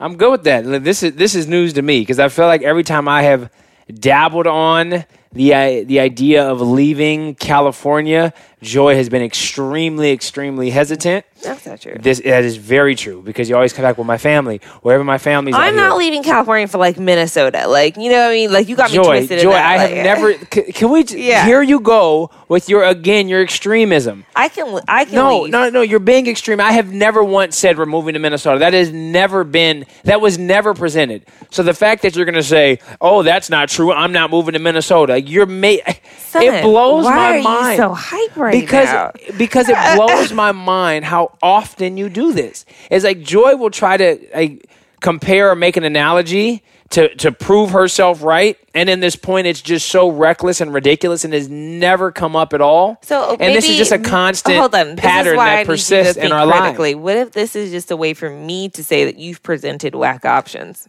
I'm 0.00 0.16
good 0.16 0.30
with 0.30 0.44
that. 0.44 0.64
This 0.82 1.02
is 1.02 1.12
this 1.14 1.34
is 1.34 1.46
news 1.46 1.74
to 1.74 1.82
me 1.82 2.00
because 2.00 2.18
I 2.18 2.28
feel 2.28 2.46
like 2.46 2.62
every 2.62 2.82
time 2.82 3.08
I 3.08 3.22
have 3.22 3.50
dabbled 3.92 4.46
on 4.46 5.04
the 5.32 5.84
the 5.84 6.00
idea 6.00 6.48
of 6.48 6.60
leaving 6.60 7.34
California, 7.34 8.32
Joy 8.66 8.96
has 8.96 9.08
been 9.08 9.22
extremely, 9.22 10.10
extremely 10.10 10.70
hesitant. 10.70 11.24
That's 11.42 11.64
not 11.66 11.80
true. 11.80 11.96
This 12.00 12.20
that 12.20 12.44
is 12.44 12.56
very 12.56 12.94
true 12.96 13.22
because 13.22 13.48
you 13.48 13.54
always 13.54 13.72
come 13.72 13.84
back 13.84 13.96
with 13.98 14.06
my 14.06 14.18
family. 14.18 14.60
Wherever 14.82 15.04
my 15.04 15.18
family's 15.18 15.54
I'm 15.54 15.74
here. 15.74 15.82
not 15.84 15.96
leaving 15.96 16.22
California 16.24 16.66
for 16.66 16.78
like 16.78 16.98
Minnesota. 16.98 17.68
Like, 17.68 17.96
you 17.96 18.10
know 18.10 18.22
what 18.24 18.30
I 18.30 18.34
mean? 18.34 18.52
Like, 18.52 18.68
you 18.68 18.74
got 18.74 18.90
me 18.90 18.98
twisted. 18.98 19.38
in 19.38 19.44
Joy, 19.44 19.52
that, 19.52 19.78
I 19.80 19.86
have 19.86 20.04
never. 20.04 20.32
c- 20.52 20.72
Can 20.72 20.90
we? 20.90 21.04
Yeah. 21.04 21.44
Here 21.44 21.62
you 21.62 21.78
go 21.80 22.30
with 22.48 22.68
your 22.68 22.82
again 22.84 23.28
your 23.28 23.42
extremism. 23.42 24.24
I 24.34 24.48
can. 24.48 24.80
I 24.88 25.04
can. 25.04 25.14
No, 25.14 25.42
leave. 25.42 25.52
no, 25.52 25.70
no. 25.70 25.82
You're 25.82 26.00
being 26.00 26.26
extreme. 26.26 26.60
I 26.60 26.72
have 26.72 26.92
never 26.92 27.22
once 27.22 27.56
said 27.56 27.78
we're 27.78 27.86
moving 27.86 28.14
to 28.14 28.18
Minnesota. 28.20 28.58
That 28.58 28.72
has 28.72 28.90
never 28.90 29.44
been. 29.44 29.86
That 30.04 30.20
was 30.20 30.38
never 30.38 30.74
presented. 30.74 31.24
So 31.50 31.62
the 31.62 31.74
fact 31.74 32.02
that 32.02 32.16
you're 32.16 32.24
going 32.24 32.34
to 32.34 32.42
say, 32.42 32.80
"Oh, 33.00 33.22
that's 33.22 33.48
not 33.50 33.68
true. 33.68 33.92
I'm 33.92 34.12
not 34.12 34.30
moving 34.30 34.54
to 34.54 34.58
Minnesota," 34.58 35.20
you're 35.20 35.46
ma- 35.46 35.76
Son, 36.18 36.42
It 36.42 36.62
blows 36.62 37.04
why 37.04 37.14
my 37.14 37.26
are 37.30 37.36
you 37.36 37.44
mind. 37.44 37.76
so 37.76 37.94
hype 37.94 38.36
right 38.36 38.55
because 38.60 38.86
now? 38.86 39.12
because 39.36 39.68
it 39.68 39.76
blows 39.96 40.32
my 40.32 40.52
mind 40.52 41.04
how 41.04 41.36
often 41.42 41.96
you 41.96 42.08
do 42.08 42.32
this. 42.32 42.64
It's 42.90 43.04
like 43.04 43.22
Joy 43.22 43.56
will 43.56 43.70
try 43.70 43.96
to 43.96 44.18
like, 44.34 44.70
compare 45.00 45.50
or 45.50 45.54
make 45.54 45.76
an 45.76 45.84
analogy 45.84 46.62
to 46.90 47.14
to 47.16 47.32
prove 47.32 47.70
herself 47.70 48.22
right, 48.22 48.56
and 48.74 48.88
in 48.88 49.00
this 49.00 49.16
point, 49.16 49.46
it's 49.46 49.60
just 49.60 49.88
so 49.88 50.08
reckless 50.08 50.60
and 50.60 50.72
ridiculous, 50.72 51.24
and 51.24 51.34
has 51.34 51.48
never 51.48 52.12
come 52.12 52.36
up 52.36 52.52
at 52.52 52.60
all. 52.60 52.98
So 53.02 53.36
and 53.40 53.54
this 53.54 53.68
is 53.68 53.76
just 53.76 53.92
a 53.92 53.98
constant 53.98 54.56
hold 54.56 54.74
on. 54.74 54.96
Pattern 54.96 55.36
why 55.36 55.46
I 55.46 55.50
that 55.50 55.56
need 55.56 55.60
you 55.60 55.64
to 55.64 55.72
persists 55.72 56.16
in 56.16 56.32
our 56.32 56.46
critically. 56.46 56.94
lives. 56.94 57.02
What 57.02 57.16
if 57.16 57.32
this 57.32 57.56
is 57.56 57.70
just 57.70 57.90
a 57.90 57.96
way 57.96 58.14
for 58.14 58.30
me 58.30 58.68
to 58.70 58.84
say 58.84 59.04
that 59.04 59.16
you've 59.16 59.42
presented 59.42 59.94
whack 59.94 60.24
options? 60.24 60.88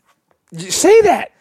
Say 0.55 1.01
that. 1.01 1.31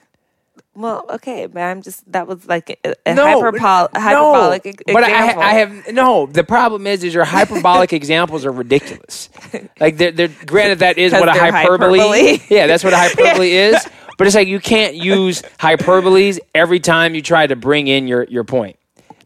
Well, 0.76 1.06
okay, 1.10 1.46
but 1.46 1.60
I'm 1.60 1.80
just 1.82 2.10
that 2.12 2.26
was 2.26 2.46
like 2.46 2.78
a, 2.84 2.94
a 3.06 3.14
No, 3.14 3.24
hyperbol- 3.40 3.88
no. 3.94 4.00
hyperbolic 4.00 4.66
ex- 4.66 4.82
But 4.86 5.04
I. 5.04 5.40
I 5.40 5.52
have 5.54 5.92
no. 5.92 6.26
The 6.26 6.44
problem 6.44 6.86
is, 6.86 7.02
is 7.02 7.14
your 7.14 7.24
hyperbolic 7.24 7.92
examples 7.92 8.44
are 8.44 8.52
ridiculous. 8.52 9.30
Like, 9.80 9.96
they're, 9.96 10.10
they're 10.12 10.30
granted 10.44 10.80
that 10.80 10.98
is 10.98 11.12
what 11.12 11.28
a 11.28 11.32
hyperbole. 11.32 11.98
hyperbole. 11.98 12.40
Yeah, 12.50 12.66
that's 12.66 12.84
what 12.84 12.92
a 12.92 12.96
hyperbole 13.04 13.50
is. 13.52 13.76
But 14.18 14.26
it's 14.26 14.36
like 14.36 14.48
you 14.48 14.60
can't 14.60 14.94
use 14.94 15.42
hyperboles 15.58 16.38
every 16.54 16.80
time 16.80 17.14
you 17.14 17.22
try 17.22 17.46
to 17.46 17.56
bring 17.56 17.86
in 17.86 18.06
your 18.08 18.24
your 18.24 18.44
point, 18.44 18.76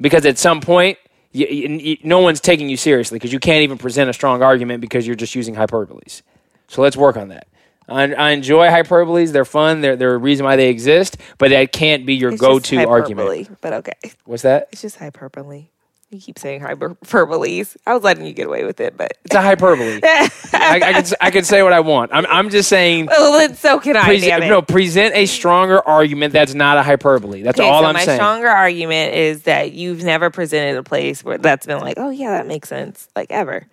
because 0.01 0.25
at 0.27 0.39
some 0.39 0.61
point. 0.61 0.99
You, 1.33 1.47
you- 1.47 1.99
no 2.03 2.19
one's 2.19 2.41
taking 2.41 2.69
you 2.69 2.77
seriously 2.77 3.15
because 3.17 3.33
you 3.33 3.39
can't 3.39 3.63
even 3.63 3.79
present 3.79 4.11
a 4.11 4.13
strong 4.13 4.43
argument 4.43 4.81
because 4.81 5.07
you're 5.07 5.15
just 5.15 5.37
using 5.37 5.55
hyperboles. 5.55 6.23
So 6.67 6.83
let's 6.83 6.97
work 6.97 7.17
on 7.17 7.29
that. 7.29 7.47
I, 7.91 8.13
I 8.15 8.31
enjoy 8.31 8.69
hyperboles; 8.69 9.33
they're 9.33 9.45
fun. 9.45 9.81
They're 9.81 9.97
they're 9.97 10.15
a 10.15 10.19
reason 10.19 10.45
why 10.45 10.57
they 10.57 10.69
exist. 10.69 11.17
But 11.39 11.51
that 11.51 11.73
can't 11.73 12.07
be 12.07 12.15
your 12.15 12.31
It's 12.33 12.41
just 12.41 12.49
go-to 12.49 12.77
hyperbole, 12.77 13.01
argument. 13.01 13.61
But 13.61 13.73
okay, 13.75 13.93
What's 14.25 14.43
that? 14.45 14.69
it's 14.73 14.83
just 14.83 14.97
hyperbole. 14.97 15.67
You 16.13 16.19
keep 16.21 16.41
saying 16.41 16.61
hyperboles. 16.63 17.77
I 17.87 17.95
was 17.95 18.03
letting 18.03 18.27
you 18.27 18.33
get 18.33 18.49
away 18.49 18.65
with 18.65 18.81
it, 18.81 18.97
but 18.97 19.13
It's 19.25 19.35
a 19.35 19.41
hyperbole. 19.41 20.01
I, 20.05 20.29
I 20.53 20.93
can 20.93 21.05
I 21.21 21.31
can 21.31 21.45
say 21.45 21.63
what 21.63 21.73
I 21.73 21.79
want. 21.81 22.11
I'm 22.13 22.27
I'm 22.27 22.51
just 22.51 22.69
saying. 22.69 23.07
well, 23.07 23.39
then 23.39 23.55
so 23.55 23.79
can 23.79 23.97
I. 23.97 24.19
Damn 24.19 24.43
it. 24.43 24.49
no, 24.49 24.61
present 24.61 25.15
a 25.15 25.27
stronger 25.27 25.81
argument 25.87 26.33
that's 26.33 26.53
not 26.55 26.79
a 26.79 26.83
hyperbole. 26.83 27.43
That's 27.43 27.61
Okay, 27.61 27.69
all 27.69 27.83
so 27.83 27.87
I'm 27.87 27.95
my 27.95 28.05
saying. 28.05 28.19
stronger 28.19 28.49
argument 28.49 29.15
is 29.15 29.43
that 29.45 29.73
you've 29.73 30.03
never 30.03 30.31
presented 30.31 30.79
a 30.79 30.83
place 30.83 31.23
where 31.23 31.39
that's 31.39 31.67
been 31.67 31.79
like, 31.81 31.95
oh 31.97 32.11
yeah, 32.11 32.31
that 32.33 32.47
makes 32.49 32.69
sense, 32.69 33.09
like 33.15 33.31
ever. 33.31 33.67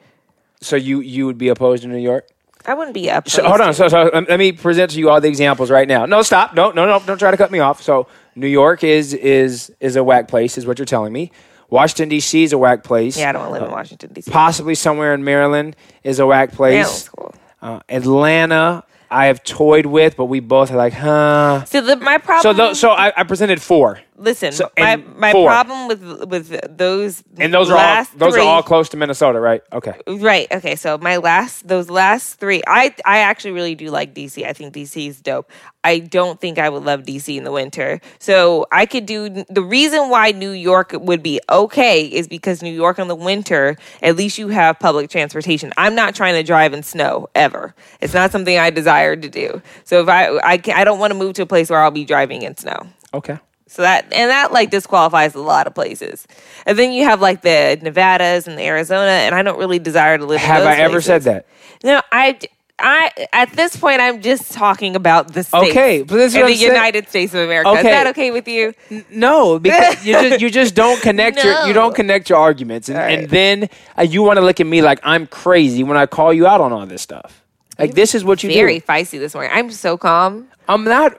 so 0.61 0.75
you 0.75 0.99
you 0.99 1.25
would 1.25 1.39
be 1.39 1.47
opposed 1.49 1.81
to 1.83 1.89
New 1.89 1.97
York? 1.97 2.27
I 2.67 2.73
wouldn't 2.73 2.93
be 2.93 3.09
up. 3.09 3.29
So, 3.29 3.43
hold 3.47 3.61
on. 3.61 3.73
So, 3.73 3.87
so 3.87 4.09
um, 4.13 4.25
let 4.29 4.37
me 4.39 4.51
present 4.51 4.91
to 4.91 4.99
you 4.99 5.09
all 5.09 5.21
the 5.21 5.29
examples 5.29 5.71
right 5.71 5.87
now. 5.87 6.05
No, 6.05 6.21
stop. 6.21 6.53
No, 6.53 6.71
no, 6.71 6.85
no. 6.85 6.99
Don't 7.05 7.17
try 7.17 7.31
to 7.31 7.37
cut 7.37 7.49
me 7.49 7.59
off. 7.59 7.81
So 7.81 8.07
New 8.35 8.47
York 8.47 8.83
is 8.83 9.13
is 9.13 9.71
is 9.79 9.95
a 9.95 10.03
whack 10.03 10.27
place, 10.27 10.57
is 10.57 10.67
what 10.67 10.77
you're 10.77 10.85
telling 10.85 11.13
me. 11.13 11.31
Washington 11.69 12.09
D.C. 12.09 12.43
is 12.43 12.53
a 12.53 12.57
whack 12.57 12.83
place. 12.83 13.17
Yeah, 13.17 13.29
I 13.29 13.31
don't 13.33 13.41
want 13.41 13.49
to 13.55 13.59
live 13.59 13.63
in 13.69 13.71
Washington 13.71 14.13
D.C. 14.13 14.31
Possibly 14.31 14.75
somewhere 14.75 15.13
in 15.13 15.23
Maryland 15.23 15.75
is 16.03 16.19
a 16.19 16.25
whack 16.25 16.51
place. 16.53 16.73
Maryland's 16.73 17.09
cool. 17.09 17.35
Uh, 17.61 17.79
Atlanta, 17.89 18.83
I 19.11 19.25
have 19.25 19.43
toyed 19.43 19.85
with, 19.85 20.15
but 20.15 20.25
we 20.25 20.39
both 20.39 20.71
are 20.71 20.77
like, 20.77 20.93
huh. 20.93 21.65
So 21.65 21.81
the, 21.81 21.95
my 21.97 22.17
So, 22.17 22.23
problem. 22.53 22.75
so 22.75 22.91
I, 22.91 23.11
I 23.17 23.23
presented 23.23 23.61
four. 23.61 23.99
Listen, 24.17 24.51
so- 24.51 24.69
my 24.77 24.97
my 24.97 25.31
four. 25.31 25.47
problem 25.47 25.87
with 25.87 26.25
with 26.25 26.77
those 26.77 27.23
And 27.37 27.53
those 27.53 27.69
are 27.69 27.77
all 27.77 28.05
those 28.17 28.33
three, 28.33 28.41
are 28.43 28.47
all 28.47 28.63
close 28.63 28.89
to 28.89 28.97
Minnesota, 28.97 29.39
right? 29.39 29.61
Okay. 29.71 29.93
Right. 30.07 30.47
Okay. 30.51 30.75
So 30.75 30.97
my 30.97 31.17
last, 31.17 31.67
those 31.67 31.89
last 31.89 32.39
three, 32.39 32.61
I 32.67 32.93
I 33.05 33.19
actually 33.19 33.51
really 33.51 33.75
do 33.75 33.89
like 33.89 34.13
DC. 34.13 34.45
I 34.45 34.53
think 34.53 34.73
DC 34.73 35.07
is 35.07 35.21
dope. 35.21 35.49
I 35.83 35.99
don't 35.99 36.41
think 36.41 36.59
I 36.59 36.67
would 36.69 36.83
love 36.83 37.03
DC 37.03 37.37
in 37.37 37.43
the 37.45 37.51
winter. 37.51 38.01
So 38.19 38.65
I 38.71 38.85
could 38.85 39.05
do 39.05 39.29
the 39.29 39.61
reason 39.61 40.09
why 40.09 40.31
New 40.31 40.51
York 40.51 40.91
would 40.93 41.23
be 41.23 41.39
okay 41.49 42.05
is 42.05 42.27
because 42.27 42.61
New 42.61 42.73
York 42.73 42.99
in 42.99 43.07
the 43.07 43.15
winter, 43.15 43.77
at 44.01 44.15
least 44.17 44.37
you 44.37 44.49
have 44.49 44.79
public 44.79 45.09
transportation. 45.09 45.71
I'm 45.77 45.95
not 45.95 46.13
trying 46.15 46.33
to 46.33 46.43
drive 46.43 46.73
in 46.73 46.83
snow 46.83 47.29
ever. 47.35 47.73
It's 48.01 48.13
not 48.13 48.31
something 48.31 48.57
I 48.57 48.69
desire 48.69 49.15
to 49.15 49.29
do. 49.29 49.61
So 49.85 50.01
if 50.01 50.09
I 50.09 50.37
I 50.43 50.61
I 50.75 50.83
don't 50.83 50.99
want 50.99 51.11
to 51.11 51.17
move 51.17 51.35
to 51.35 51.43
a 51.43 51.45
place 51.45 51.69
where 51.69 51.79
I'll 51.79 51.91
be 51.91 52.03
driving 52.05 52.41
in 52.41 52.57
snow. 52.57 52.87
Okay. 53.13 53.39
So 53.67 53.81
that 53.81 54.05
and 54.13 54.31
that 54.31 54.51
like 54.51 54.69
disqualifies 54.69 55.35
a 55.35 55.41
lot 55.41 55.67
of 55.67 55.75
places. 55.75 56.27
And 56.65 56.77
then 56.77 56.93
you 56.93 57.03
have 57.03 57.21
like 57.21 57.41
the 57.41 57.77
Nevadas 57.81 58.47
and 58.47 58.57
the 58.57 58.63
Arizona, 58.63 59.11
and 59.11 59.35
I 59.35 59.43
don't 59.43 59.59
really 59.59 59.79
desire 59.79 60.17
to 60.17 60.25
live. 60.25 60.41
in 60.41 60.47
Have 60.47 60.63
I 60.63 60.77
ever 60.77 60.93
places. 60.93 61.05
said 61.05 61.21
that? 61.23 61.47
No, 61.83 62.01
I. 62.11 62.39
I 62.79 63.09
at 63.33 63.51
this 63.53 63.75
point 63.75 64.01
I'm 64.01 64.21
just 64.21 64.51
talking 64.51 64.95
about 64.95 65.33
the 65.33 65.43
states. 65.43 65.71
Okay, 65.71 66.03
but 66.03 66.13
this 66.13 66.35
is 66.35 66.39
the 66.39 66.53
saying. 66.53 66.73
United 66.73 67.09
States 67.09 67.33
of 67.33 67.39
America. 67.39 67.71
Is 67.71 67.81
that 67.81 68.05
okay 68.07 68.29
with 68.29 68.47
you? 68.47 68.75
No, 69.09 69.57
because 69.57 70.05
you 70.05 70.13
just 70.13 70.41
you 70.41 70.49
just 70.51 70.75
don't 70.75 71.01
connect 71.01 71.43
your 71.43 71.65
you 71.65 71.73
don't 71.81 71.95
connect 71.95 72.29
your 72.29 72.37
arguments, 72.37 72.87
and, 72.87 72.97
right. 72.99 73.17
and 73.17 73.29
then 73.31 73.69
uh, 73.97 74.03
you 74.03 74.21
want 74.21 74.37
to 74.37 74.45
look 74.45 74.59
at 74.59 74.67
me 74.67 74.83
like 74.83 74.99
I'm 75.01 75.25
crazy 75.25 75.83
when 75.83 75.97
I 75.97 76.05
call 76.05 76.31
you 76.31 76.45
out 76.45 76.61
on 76.61 76.71
all 76.71 76.85
this 76.85 77.01
stuff. 77.01 77.43
Like 77.79 77.95
this 77.95 78.13
is 78.13 78.23
what 78.23 78.43
you 78.43 78.49
do. 78.49 78.55
Very 78.55 78.77
do. 78.77 78.85
feisty 78.85 79.17
this 79.17 79.33
morning. 79.33 79.51
I'm 79.55 79.71
so 79.71 79.97
calm. 79.97 80.47
I'm 80.69 80.83
not. 80.83 81.15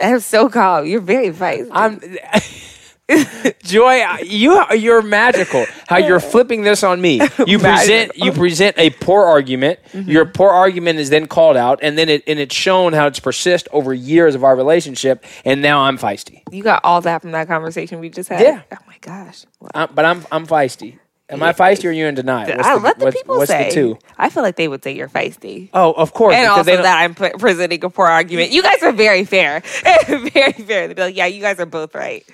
I'm 0.00 0.20
so 0.20 0.48
calm. 0.48 0.86
You're 0.86 1.00
very 1.00 1.30
feisty. 1.30 1.68
I'm. 1.72 2.00
Joy, 3.62 4.02
you 4.24 4.64
you're 4.72 5.02
magical. 5.02 5.66
How 5.88 5.98
you're 5.98 6.20
flipping 6.20 6.62
this 6.62 6.82
on 6.82 7.02
me? 7.02 7.20
You 7.46 7.58
present 7.60 8.12
you 8.14 8.32
present 8.32 8.78
a 8.78 8.90
poor 8.90 9.26
argument. 9.26 9.78
Mm-hmm. 9.92 10.10
Your 10.10 10.24
poor 10.24 10.48
argument 10.48 10.98
is 10.98 11.10
then 11.10 11.26
called 11.26 11.58
out, 11.58 11.80
and 11.82 11.98
then 11.98 12.08
it 12.08 12.24
and 12.26 12.38
it's 12.38 12.54
shown 12.54 12.94
how 12.94 13.06
it's 13.06 13.20
persist 13.20 13.68
over 13.72 13.92
years 13.92 14.34
of 14.34 14.42
our 14.42 14.56
relationship. 14.56 15.22
And 15.44 15.60
now 15.60 15.82
I'm 15.82 15.98
feisty. 15.98 16.42
you 16.50 16.62
got 16.62 16.80
all 16.82 17.02
that 17.02 17.20
from 17.20 17.32
that 17.32 17.46
conversation 17.46 18.00
we 18.00 18.08
just 18.08 18.30
had. 18.30 18.40
Yeah. 18.40 18.62
Oh 18.72 18.76
my 18.86 18.96
gosh. 19.02 19.44
Well, 19.60 19.70
i 19.74 19.84
but 19.84 20.06
I'm 20.06 20.24
I'm 20.32 20.46
feisty. 20.46 20.98
Am 21.30 21.42
I 21.42 21.52
feisty 21.54 21.86
or 21.86 21.88
are 21.88 21.92
you 21.92 22.06
in 22.06 22.14
denial? 22.14 22.54
What's 22.54 22.68
I 22.68 22.74
let 22.74 22.98
the 22.98 23.06
what's- 23.06 23.16
people 23.16 23.38
what's 23.38 23.50
say. 23.50 23.68
the 23.70 23.74
two? 23.74 23.98
I 24.18 24.28
feel 24.28 24.42
like 24.42 24.56
they 24.56 24.68
would 24.68 24.84
say 24.84 24.92
you're 24.94 25.08
feisty. 25.08 25.70
Oh, 25.72 25.92
of 25.92 26.12
course. 26.12 26.34
and 26.34 26.46
also 26.46 26.76
that 26.76 26.98
I'm 27.02 27.14
pre- 27.14 27.30
presenting 27.38 27.82
a 27.82 27.88
poor 27.88 28.06
argument. 28.06 28.50
You 28.50 28.62
guys 28.62 28.82
are 28.82 28.92
very 28.92 29.24
fair, 29.24 29.60
very 30.06 30.52
fair. 30.52 30.86
They'd 30.88 30.96
be 30.96 31.02
like, 31.02 31.16
"Yeah, 31.16 31.26
you 31.26 31.40
guys 31.40 31.58
are 31.60 31.66
both 31.66 31.94
right." 31.94 32.24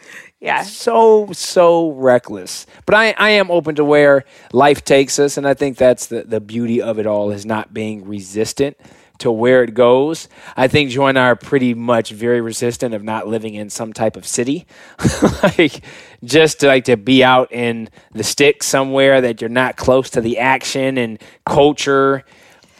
Yeah, 0.40 0.62
so 0.62 1.28
so 1.32 1.90
reckless. 1.92 2.66
But 2.85 2.97
I 2.97 3.14
I 3.16 3.30
am 3.30 3.50
open 3.50 3.76
to 3.76 3.85
where 3.85 4.25
life 4.52 4.85
takes 4.85 5.18
us, 5.20 5.37
and 5.37 5.47
I 5.47 5.54
think 5.54 5.76
that's 5.76 6.06
the 6.06 6.23
the 6.23 6.40
beauty 6.40 6.82
of 6.82 6.99
it 6.99 7.06
all 7.06 7.30
is 7.30 7.47
not 7.47 7.73
being 7.73 8.04
resistant 8.09 8.76
to 9.21 9.31
where 9.31 9.62
it 9.62 9.75
goes. 9.75 10.29
I 10.57 10.69
think 10.69 10.91
Joy 10.91 11.09
and 11.09 11.19
I 11.19 11.27
are 11.27 11.37
pretty 11.37 11.75
much 11.75 12.11
very 12.11 12.41
resistant 12.41 12.95
of 12.95 13.03
not 13.03 13.29
living 13.29 13.55
in 13.55 13.71
some 13.71 13.93
type 13.93 14.17
of 14.17 14.27
city, 14.27 14.67
like 15.43 15.83
just 16.25 16.61
to 16.61 16.67
like 16.67 16.85
to 16.85 16.97
be 16.97 17.23
out 17.25 17.53
in 17.53 17.89
the 18.12 18.25
sticks 18.25 18.67
somewhere 18.67 19.21
that 19.21 19.41
you're 19.41 19.50
not 19.50 19.77
close 19.77 20.11
to 20.11 20.21
the 20.21 20.39
action 20.39 20.99
and 20.99 21.21
culture. 21.47 22.25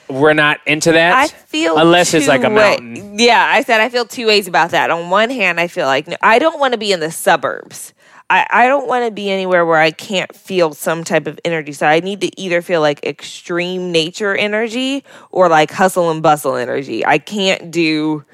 We're 0.09 0.32
not 0.32 0.59
into 0.66 0.92
that. 0.92 1.14
I 1.14 1.28
feel 1.28 1.78
unless 1.78 2.14
it's 2.14 2.26
like 2.26 2.42
a 2.42 2.49
way- 2.49 2.54
mountain. 2.54 3.18
Yeah, 3.18 3.49
I 3.49 3.62
said 3.62 3.80
I 3.80 3.88
feel 3.88 4.04
two 4.04 4.26
ways 4.26 4.49
about 4.49 4.70
that. 4.70 4.90
On 4.90 5.09
one 5.09 5.30
hand, 5.30 5.61
I 5.61 5.68
feel 5.68 5.87
like 5.87 6.09
no, 6.09 6.16
I 6.20 6.38
don't 6.38 6.59
want 6.59 6.73
to 6.73 6.78
be 6.78 6.90
in 6.90 6.99
the 7.00 7.12
suburbs. 7.12 7.94
I, 8.30 8.46
I 8.49 8.68
don't 8.68 8.87
want 8.87 9.04
to 9.04 9.10
be 9.10 9.28
anywhere 9.30 9.66
where 9.66 9.78
I 9.80 9.90
can't 9.90 10.32
feel 10.34 10.72
some 10.72 11.02
type 11.04 11.26
of 11.26 11.38
energy. 11.44 11.72
So 11.72 11.87
I 11.87 11.99
need 12.00 12.20
to 12.22 12.40
either 12.40 12.62
feel 12.62 12.80
like 12.80 13.04
extreme 13.04 13.90
nature 13.92 14.34
energy 14.37 15.04
or 15.32 15.49
like 15.49 15.70
hustle 15.72 16.10
and 16.12 16.22
bustle 16.22 16.54
energy. 16.56 17.04
I 17.04 17.18
can't 17.18 17.70
do 17.72 18.25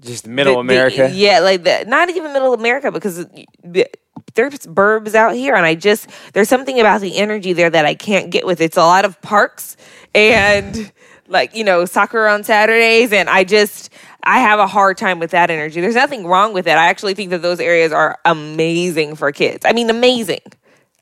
Just 0.00 0.26
middle 0.28 0.54
the- 0.54 0.56
the- 0.62 0.72
America. 0.72 1.10
yeah, 1.12 1.40
like 1.40 1.64
the, 1.64 1.84
not 1.88 2.08
even 2.08 2.32
middle 2.32 2.54
America 2.54 2.92
because 2.92 3.26
the, 3.64 3.86
there's 4.34 4.58
burbs 4.60 5.14
out 5.14 5.34
here, 5.34 5.54
and 5.56 5.66
I 5.66 5.74
just 5.74 6.08
there's 6.32 6.48
something 6.48 6.78
about 6.78 7.00
the 7.00 7.16
energy 7.18 7.52
there 7.52 7.70
that 7.70 7.84
I 7.84 7.94
can't 7.94 8.30
get 8.30 8.46
with. 8.46 8.60
It's 8.60 8.76
a 8.76 8.80
lot 8.82 9.04
of 9.04 9.20
parks 9.22 9.76
and 10.14 10.92
like 11.28 11.54
you 11.54 11.64
know 11.64 11.84
soccer 11.84 12.26
on 12.26 12.44
Saturdays, 12.44 13.12
and 13.12 13.28
I 13.28 13.44
just 13.44 13.90
I 14.22 14.40
have 14.40 14.58
a 14.58 14.66
hard 14.66 14.98
time 14.98 15.18
with 15.18 15.30
that 15.30 15.50
energy. 15.50 15.80
There's 15.80 15.94
nothing 15.94 16.26
wrong 16.26 16.52
with 16.52 16.66
it. 16.66 16.72
I 16.72 16.86
actually 16.88 17.14
think 17.14 17.30
that 17.30 17.42
those 17.42 17.60
areas 17.60 17.92
are 17.92 18.18
amazing 18.24 19.14
for 19.14 19.30
kids. 19.32 19.64
I 19.64 19.72
mean, 19.72 19.90
amazing. 19.90 20.40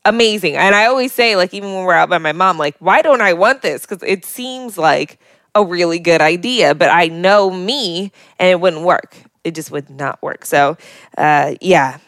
Amazing. 0.04 0.54
And 0.54 0.75
I 0.75 0.87
always 0.87 1.12
say, 1.12 1.35
like, 1.35 1.52
even 1.52 1.75
when 1.75 1.85
we're 1.85 1.95
out 1.95 2.09
by 2.09 2.18
my 2.18 2.33
mom, 2.33 2.59
like, 2.59 2.76
why 2.78 3.02
don't 3.02 3.21
I 3.21 3.33
want 3.33 3.62
this? 3.62 3.85
Because 3.85 4.04
it 4.04 4.25
seems 4.25 4.78
like 4.78 5.18
a 5.56 5.64
really 5.64 5.99
good 5.99 6.21
idea, 6.21 6.76
but 6.76 6.90
I 6.90 7.09
know 7.09 7.50
me 7.50 8.12
and 8.38 8.50
it 8.50 8.61
wouldn't 8.61 8.83
work. 8.83 9.16
It 9.42 9.56
just 9.56 9.73
would 9.73 9.90
not 9.90 10.23
work. 10.23 10.45
So, 10.45 10.76
uh, 11.18 11.56
yeah, 11.61 11.99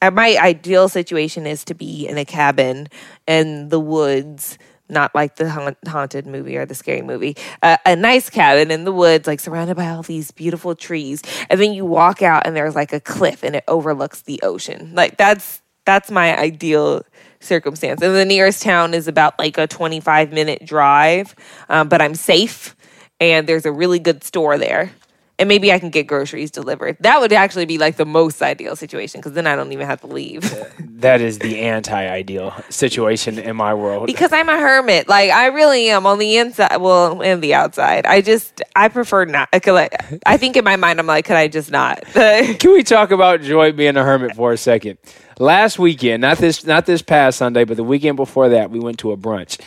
uh, 0.00 0.10
my 0.10 0.36
ideal 0.40 0.88
situation 0.88 1.46
is 1.46 1.64
to 1.64 1.74
be 1.74 2.06
in 2.06 2.16
a 2.16 2.24
cabin 2.24 2.88
in 3.26 3.68
the 3.68 3.80
woods 3.80 4.56
not 4.88 5.14
like 5.14 5.36
the 5.36 5.50
haunt- 5.50 5.78
haunted 5.86 6.26
movie 6.26 6.56
or 6.56 6.66
the 6.66 6.74
scary 6.74 7.02
movie. 7.02 7.36
Uh, 7.62 7.76
a 7.86 7.96
nice 7.96 8.30
cabin 8.30 8.70
in 8.70 8.84
the 8.84 8.92
woods 8.92 9.26
like 9.26 9.40
surrounded 9.40 9.76
by 9.76 9.88
all 9.88 10.02
these 10.02 10.30
beautiful 10.30 10.74
trees. 10.74 11.22
And 11.50 11.60
then 11.60 11.72
you 11.72 11.84
walk 11.84 12.22
out 12.22 12.46
and 12.46 12.56
there's 12.56 12.74
like 12.74 12.92
a 12.92 13.00
cliff 13.00 13.42
and 13.42 13.56
it 13.56 13.64
overlooks 13.68 14.22
the 14.22 14.40
ocean. 14.42 14.92
Like 14.94 15.16
that's 15.16 15.62
that's 15.84 16.10
my 16.10 16.36
ideal 16.36 17.04
circumstance. 17.40 18.02
And 18.02 18.14
the 18.14 18.24
nearest 18.24 18.62
town 18.62 18.94
is 18.94 19.08
about 19.08 19.38
like 19.38 19.58
a 19.58 19.66
25 19.66 20.32
minute 20.32 20.64
drive 20.64 21.34
um, 21.68 21.88
but 21.88 22.00
i'm 22.02 22.14
safe 22.14 22.76
and 23.20 23.46
there's 23.48 23.66
a 23.66 23.72
really 23.72 23.98
good 23.98 24.24
store 24.24 24.58
there 24.58 24.90
and 25.38 25.48
maybe 25.48 25.72
I 25.72 25.78
can 25.78 25.90
get 25.90 26.06
groceries 26.06 26.50
delivered. 26.50 26.96
That 27.00 27.20
would 27.20 27.32
actually 27.32 27.66
be 27.66 27.78
like 27.78 27.96
the 27.96 28.06
most 28.06 28.40
ideal 28.42 28.76
situation 28.76 29.20
because 29.20 29.32
then 29.32 29.46
I 29.46 29.54
don't 29.56 29.72
even 29.72 29.86
have 29.86 30.00
to 30.00 30.06
leave. 30.06 30.42
That 30.78 31.20
is 31.20 31.38
the 31.38 31.60
anti-ideal 31.60 32.54
situation 32.70 33.38
in 33.38 33.54
my 33.56 33.74
world. 33.74 34.06
because 34.06 34.32
I'm 34.32 34.48
a 34.48 34.58
hermit. 34.58 35.08
Like 35.08 35.30
I 35.30 35.46
really 35.48 35.90
am 35.90 36.06
on 36.06 36.18
the 36.18 36.38
inside, 36.38 36.78
well, 36.78 37.22
and 37.22 37.42
the 37.42 37.54
outside. 37.54 38.06
I 38.06 38.22
just 38.22 38.62
I 38.74 38.88
prefer 38.88 39.26
not. 39.26 39.48
I 39.52 40.36
think 40.38 40.56
in 40.56 40.64
my 40.64 40.76
mind 40.76 40.98
I'm 40.98 41.06
like, 41.06 41.26
could 41.26 41.36
I 41.36 41.48
just 41.48 41.70
not? 41.70 42.02
Can 42.14 42.72
we 42.72 42.82
talk 42.82 43.10
about 43.10 43.42
Joy 43.42 43.72
being 43.72 43.96
a 43.96 44.04
hermit 44.04 44.34
for 44.36 44.52
a 44.52 44.56
second? 44.56 44.98
Last 45.38 45.78
weekend, 45.78 46.22
not 46.22 46.38
this 46.38 46.64
not 46.64 46.86
this 46.86 47.02
past 47.02 47.38
Sunday, 47.38 47.64
but 47.64 47.76
the 47.76 47.84
weekend 47.84 48.16
before 48.16 48.48
that, 48.50 48.70
we 48.70 48.78
went 48.80 48.98
to 49.00 49.12
a 49.12 49.16
brunch. 49.18 49.60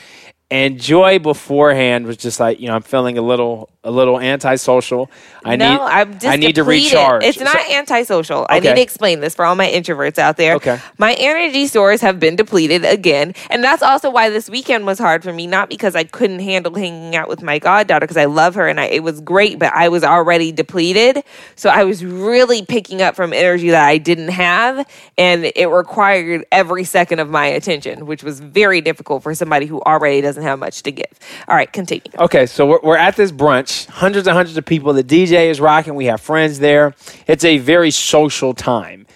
And 0.52 0.80
Joy 0.80 1.20
beforehand 1.20 2.08
was 2.08 2.18
just 2.18 2.40
like, 2.40 2.60
you 2.60 2.68
know, 2.68 2.74
I'm 2.76 2.82
feeling 2.82 3.18
a 3.20 3.22
little 3.22 3.70
a 3.82 3.92
little 3.92 4.20
antisocial. 4.20 5.10
I 5.46 5.56
no, 5.56 5.72
need 5.72 5.80
I'm 5.80 6.14
just 6.14 6.26
I 6.26 6.36
need 6.36 6.56
to 6.56 6.64
recharge. 6.66 7.24
It's 7.24 7.40
not 7.40 7.56
So- 7.62 7.74
antisocial. 7.74 8.46
I 8.50 8.60
need 8.60 8.76
to 8.76 8.82
explain 8.82 9.22
this 9.22 9.36
for 9.36 9.46
all 9.46 9.56
my 9.56 9.68
introverts 9.68 10.18
out 10.18 10.36
there. 10.36 10.56
Okay. 10.56 10.80
My 10.98 11.14
energy 11.14 11.66
stores 11.68 12.02
have 12.02 12.20
been 12.20 12.36
depleted 12.36 12.84
again. 12.84 13.36
And 13.50 13.64
that's 13.64 13.82
also 13.82 14.10
why 14.10 14.30
this 14.32 14.50
weekend 14.50 14.86
was 14.86 15.00
hard 15.00 15.24
for 15.24 15.32
me, 15.32 15.48
not 15.48 15.70
because 15.70 15.96
I 15.96 16.04
couldn't 16.04 16.40
handle 16.40 16.74
hanging 16.76 17.16
out 17.16 17.30
with 17.30 17.42
my 17.42 17.58
goddaughter, 17.58 18.06
because 18.06 18.18
I 18.18 18.26
love 18.26 18.56
her 18.56 18.68
and 18.68 18.82
I, 18.82 18.86
it 18.88 19.02
was 19.02 19.22
great, 19.22 19.60
but 19.60 19.74
I 19.74 19.88
was 19.88 20.04
already 20.04 20.52
depleted. 20.52 21.24
So 21.56 21.70
I 21.70 21.86
was 21.86 22.04
really 22.04 22.66
picking 22.66 23.02
up 23.02 23.16
from 23.16 23.32
energy 23.32 23.70
that 23.70 23.88
I 23.88 23.98
didn't 23.98 24.30
have. 24.30 24.86
And 25.18 25.52
it 25.56 25.68
required 25.68 26.46
every 26.52 26.84
second 26.84 27.20
of 27.20 27.30
my 27.30 27.46
attention, 27.46 28.08
which 28.08 28.24
was 28.24 28.42
very 28.42 28.82
difficult 28.82 29.24
for 29.24 29.34
somebody 29.34 29.68
who 29.68 29.82
already 29.84 30.20
doesn't 30.20 30.39
have 30.42 30.60
much 30.60 30.84
to 30.84 30.92
give. 30.92 31.06
All 31.48 31.56
right, 31.56 31.72
continue. 31.72 32.12
Okay, 32.18 32.46
so 32.46 32.66
we're, 32.66 32.80
we're 32.82 32.98
at 32.98 33.16
this 33.16 33.32
brunch, 33.32 33.88
hundreds 33.88 34.28
and 34.28 34.36
hundreds 34.36 34.58
of 34.58 34.66
people. 34.66 34.94
The 34.94 35.04
DJ 35.04 35.50
is 35.50 35.60
rocking. 35.60 35.96
We 35.96 36.06
have 36.06 36.22
friends 36.22 36.60
there. 36.60 36.96
It's 37.28 37.44
a 37.44 37.58
very 37.58 37.92
social 37.92 38.54
time. 38.54 39.08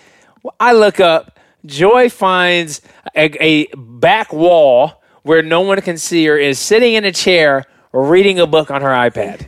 Well, 0.42 0.56
I 0.60 0.74
look 0.74 1.00
up. 1.00 1.39
Joy 1.65 2.10
finds 2.10 2.82
a, 3.15 3.32
a 3.44 3.68
back 3.75 4.34
wall 4.34 5.01
where 5.24 5.42
no 5.42 5.62
one 5.62 5.80
can 5.82 5.98
see 5.98 6.25
her. 6.25 6.38
Is 6.38 6.60
sitting 6.60 6.94
in 6.94 7.06
a 7.06 7.12
chair 7.12 7.65
reading 7.94 8.39
a 8.39 8.48
book 8.48 8.70
on 8.70 8.82
her 8.82 8.89
iPad 8.89 9.48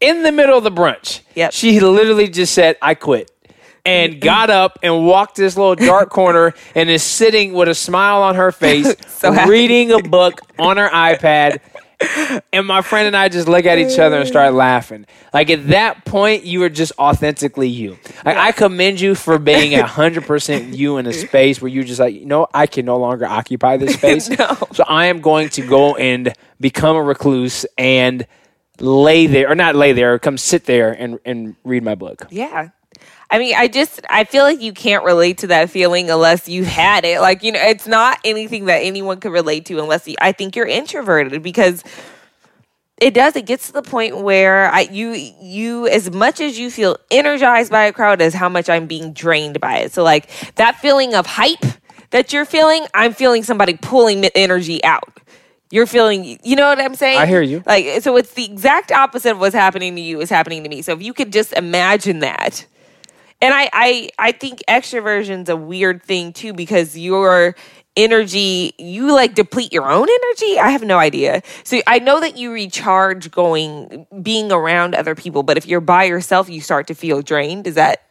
in 0.00 0.22
the 0.22 0.32
middle 0.32 0.56
of 0.56 0.64
the 0.64 0.70
brunch. 0.70 1.20
Yep. 1.34 1.52
She 1.52 1.80
literally 1.80 2.28
just 2.28 2.54
said, 2.54 2.76
"I 2.80 2.94
quit." 2.94 3.30
And 3.84 4.20
got 4.20 4.50
up 4.50 4.78
and 4.82 5.06
walked 5.06 5.36
this 5.36 5.56
little 5.56 5.74
dark 5.74 6.10
corner 6.10 6.54
and 6.74 6.90
is 6.90 7.02
sitting 7.02 7.52
with 7.52 7.68
a 7.68 7.74
smile 7.74 8.22
on 8.22 8.34
her 8.34 8.52
face, 8.52 8.94
So 9.08 9.32
reading 9.46 9.90
a 9.92 10.00
book 10.00 10.40
on 10.58 10.76
her 10.76 10.88
iPad. 10.88 11.60
And 12.52 12.66
my 12.66 12.80
friend 12.80 13.06
and 13.06 13.16
I 13.16 13.28
just 13.28 13.46
look 13.46 13.66
at 13.66 13.78
each 13.78 13.98
other 13.98 14.16
and 14.16 14.26
start 14.26 14.54
laughing. 14.54 15.04
Like 15.34 15.50
at 15.50 15.68
that 15.68 16.06
point, 16.06 16.44
you 16.44 16.60
were 16.60 16.70
just 16.70 16.92
authentically 16.98 17.68
you. 17.68 17.98
Like, 18.24 18.38
I 18.38 18.52
commend 18.52 19.00
you 19.02 19.14
for 19.14 19.38
being 19.38 19.74
a 19.74 19.86
hundred 19.86 20.24
percent 20.24 20.74
you 20.74 20.96
in 20.96 21.06
a 21.06 21.12
space 21.12 21.60
where 21.60 21.68
you're 21.68 21.84
just 21.84 22.00
like, 22.00 22.14
you 22.14 22.24
know, 22.24 22.46
I 22.54 22.66
can 22.66 22.86
no 22.86 22.96
longer 22.96 23.26
occupy 23.26 23.76
this 23.76 23.94
space. 23.98 24.30
No. 24.30 24.56
So 24.72 24.82
I 24.88 25.06
am 25.06 25.20
going 25.20 25.50
to 25.50 25.62
go 25.66 25.94
and 25.96 26.32
become 26.58 26.96
a 26.96 27.02
recluse 27.02 27.66
and 27.76 28.26
lay 28.78 29.26
there, 29.26 29.50
or 29.50 29.54
not 29.54 29.74
lay 29.76 29.92
there, 29.92 30.18
come 30.18 30.38
sit 30.38 30.64
there 30.64 30.92
and 30.92 31.18
and 31.26 31.54
read 31.64 31.82
my 31.82 31.94
book. 31.96 32.26
Yeah. 32.30 32.70
I 33.30 33.38
mean, 33.38 33.54
I 33.56 33.68
just 33.68 34.00
I 34.10 34.24
feel 34.24 34.42
like 34.42 34.60
you 34.60 34.72
can't 34.72 35.04
relate 35.04 35.38
to 35.38 35.48
that 35.48 35.70
feeling 35.70 36.10
unless 36.10 36.48
you 36.48 36.64
had 36.64 37.04
it. 37.04 37.20
Like, 37.20 37.42
you 37.42 37.52
know, 37.52 37.60
it's 37.60 37.86
not 37.86 38.18
anything 38.24 38.64
that 38.64 38.78
anyone 38.78 39.20
could 39.20 39.32
relate 39.32 39.66
to 39.66 39.78
unless 39.78 40.08
you, 40.08 40.16
I 40.20 40.32
think 40.32 40.56
you're 40.56 40.66
introverted 40.66 41.42
because 41.42 41.84
it 43.00 43.14
does 43.14 43.34
it 43.36 43.46
gets 43.46 43.68
to 43.68 43.72
the 43.72 43.82
point 43.82 44.18
where 44.18 44.66
I 44.70 44.80
you 44.80 45.10
you 45.40 45.86
as 45.86 46.10
much 46.10 46.40
as 46.40 46.58
you 46.58 46.70
feel 46.70 46.96
energized 47.10 47.70
by 47.70 47.84
a 47.84 47.92
crowd 47.92 48.20
as 48.20 48.34
how 48.34 48.48
much 48.48 48.68
I'm 48.68 48.86
being 48.86 49.12
drained 49.12 49.60
by 49.60 49.78
it. 49.78 49.92
So 49.92 50.02
like 50.02 50.28
that 50.56 50.80
feeling 50.80 51.14
of 51.14 51.26
hype 51.26 51.64
that 52.10 52.32
you're 52.32 52.44
feeling, 52.44 52.86
I'm 52.92 53.14
feeling 53.14 53.42
somebody 53.42 53.76
pulling 53.76 54.20
the 54.20 54.36
energy 54.36 54.82
out. 54.84 55.20
You're 55.70 55.86
feeling, 55.86 56.38
you 56.42 56.56
know 56.56 56.68
what 56.68 56.80
I'm 56.80 56.96
saying? 56.96 57.18
I 57.18 57.26
hear 57.26 57.42
you. 57.42 57.62
Like, 57.64 58.02
so 58.02 58.16
it's 58.16 58.34
the 58.34 58.44
exact 58.44 58.90
opposite 58.90 59.30
of 59.30 59.38
what's 59.38 59.54
happening 59.54 59.94
to 59.94 60.00
you 60.00 60.20
is 60.20 60.28
happening 60.28 60.64
to 60.64 60.68
me. 60.68 60.82
So 60.82 60.92
if 60.92 61.02
you 61.02 61.14
could 61.14 61.32
just 61.32 61.52
imagine 61.52 62.18
that, 62.18 62.66
and 63.40 63.54
I, 63.54 63.70
I, 63.72 64.10
I 64.18 64.32
think 64.32 64.62
extroversion's 64.68 65.48
a 65.48 65.56
weird 65.56 66.02
thing 66.02 66.32
too 66.32 66.52
because 66.52 66.96
your 66.96 67.56
energy, 67.96 68.74
you 68.78 69.12
like 69.12 69.34
deplete 69.34 69.72
your 69.72 69.90
own 69.90 70.08
energy. 70.08 70.58
I 70.58 70.70
have 70.70 70.82
no 70.82 70.98
idea. 70.98 71.42
So 71.64 71.80
I 71.86 71.98
know 71.98 72.20
that 72.20 72.36
you 72.36 72.52
recharge 72.52 73.30
going, 73.30 74.06
being 74.22 74.52
around 74.52 74.94
other 74.94 75.14
people, 75.14 75.42
but 75.42 75.56
if 75.56 75.66
you're 75.66 75.80
by 75.80 76.04
yourself, 76.04 76.48
you 76.48 76.60
start 76.60 76.86
to 76.88 76.94
feel 76.94 77.22
drained. 77.22 77.66
Is 77.66 77.74
that? 77.74 78.02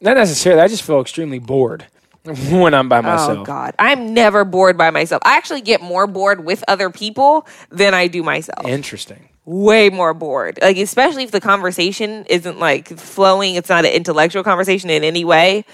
Not 0.00 0.16
necessarily. 0.16 0.62
I 0.62 0.68
just 0.68 0.82
feel 0.82 1.00
extremely 1.00 1.38
bored 1.38 1.86
when 2.24 2.74
I'm 2.74 2.88
by 2.88 3.00
myself. 3.00 3.20
Oh 3.20 3.28
myself. 3.30 3.46
God, 3.46 3.74
I'm 3.78 4.14
never 4.14 4.44
bored 4.44 4.76
by 4.76 4.90
myself. 4.90 5.22
I 5.24 5.36
actually 5.36 5.62
get 5.62 5.80
more 5.80 6.06
bored 6.06 6.44
with 6.44 6.64
other 6.68 6.90
people 6.90 7.46
than 7.70 7.94
I 7.94 8.06
do 8.06 8.22
myself. 8.22 8.66
Interesting. 8.66 9.28
Way 9.48 9.88
more 9.88 10.12
bored. 10.12 10.58
Like 10.60 10.76
especially 10.76 11.24
if 11.24 11.30
the 11.30 11.40
conversation 11.40 12.26
isn't 12.28 12.58
like 12.58 12.88
flowing, 12.98 13.54
it's 13.54 13.70
not 13.70 13.86
an 13.86 13.92
intellectual 13.92 14.44
conversation 14.44 14.90
in 14.90 15.02
any 15.04 15.24
way. 15.24 15.64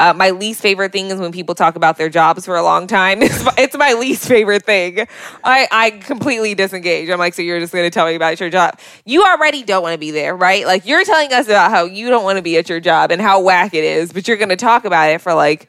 Uh, 0.00 0.14
my 0.14 0.30
least 0.30 0.62
favorite 0.62 0.92
thing 0.92 1.10
is 1.10 1.20
when 1.20 1.30
people 1.30 1.54
talk 1.54 1.76
about 1.76 1.98
their 1.98 2.08
jobs 2.08 2.46
for 2.46 2.56
a 2.56 2.62
long 2.62 2.86
time. 2.86 3.20
It's 3.30 3.44
my, 3.44 3.54
it's 3.58 3.76
my 3.76 3.92
least 3.92 4.26
favorite 4.26 4.64
thing. 4.64 5.06
I, 5.44 5.68
I 5.70 5.90
completely 5.90 6.54
disengage. 6.54 7.08
I'm 7.10 7.18
like, 7.18 7.34
so 7.34 7.42
you're 7.42 7.60
just 7.60 7.72
going 7.72 7.84
to 7.84 7.90
tell 7.90 8.06
me 8.06 8.14
about 8.14 8.40
your 8.40 8.50
job? 8.50 8.78
You 9.04 9.22
already 9.24 9.62
don't 9.62 9.82
want 9.82 9.92
to 9.92 9.98
be 9.98 10.10
there, 10.10 10.34
right? 10.34 10.66
Like 10.66 10.86
you're 10.86 11.04
telling 11.04 11.32
us 11.32 11.46
about 11.46 11.70
how 11.70 11.84
you 11.84 12.08
don't 12.08 12.24
want 12.24 12.36
to 12.38 12.42
be 12.42 12.56
at 12.56 12.68
your 12.68 12.80
job 12.80 13.10
and 13.10 13.20
how 13.20 13.42
whack 13.42 13.74
it 13.74 13.84
is, 13.84 14.12
but 14.12 14.26
you're 14.26 14.38
going 14.38 14.48
to 14.48 14.56
talk 14.56 14.84
about 14.86 15.10
it 15.10 15.20
for 15.20 15.34
like 15.34 15.68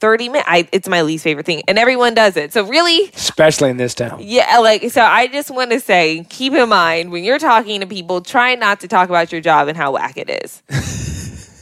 30 0.00 0.28
minutes. 0.30 0.48
I, 0.48 0.68
it's 0.72 0.88
my 0.88 1.02
least 1.02 1.22
favorite 1.24 1.46
thing, 1.46 1.62
and 1.68 1.78
everyone 1.78 2.14
does 2.14 2.36
it. 2.36 2.52
So 2.52 2.66
really, 2.66 3.10
Especially 3.14 3.70
in 3.70 3.76
this 3.76 3.94
town. 3.94 4.18
yeah, 4.20 4.58
like 4.58 4.90
so 4.90 5.02
I 5.02 5.26
just 5.28 5.50
want 5.50 5.70
to 5.70 5.80
say, 5.80 6.24
keep 6.28 6.52
in 6.54 6.68
mind 6.68 7.12
when 7.12 7.22
you're 7.24 7.38
talking 7.38 7.80
to 7.80 7.86
people, 7.86 8.20
try 8.20 8.54
not 8.54 8.80
to 8.80 8.88
talk 8.88 9.08
about 9.08 9.30
your 9.32 9.40
job 9.40 9.68
and 9.68 9.76
how 9.76 9.92
whack 9.92 10.16
it 10.16 10.30
is. 10.44 10.62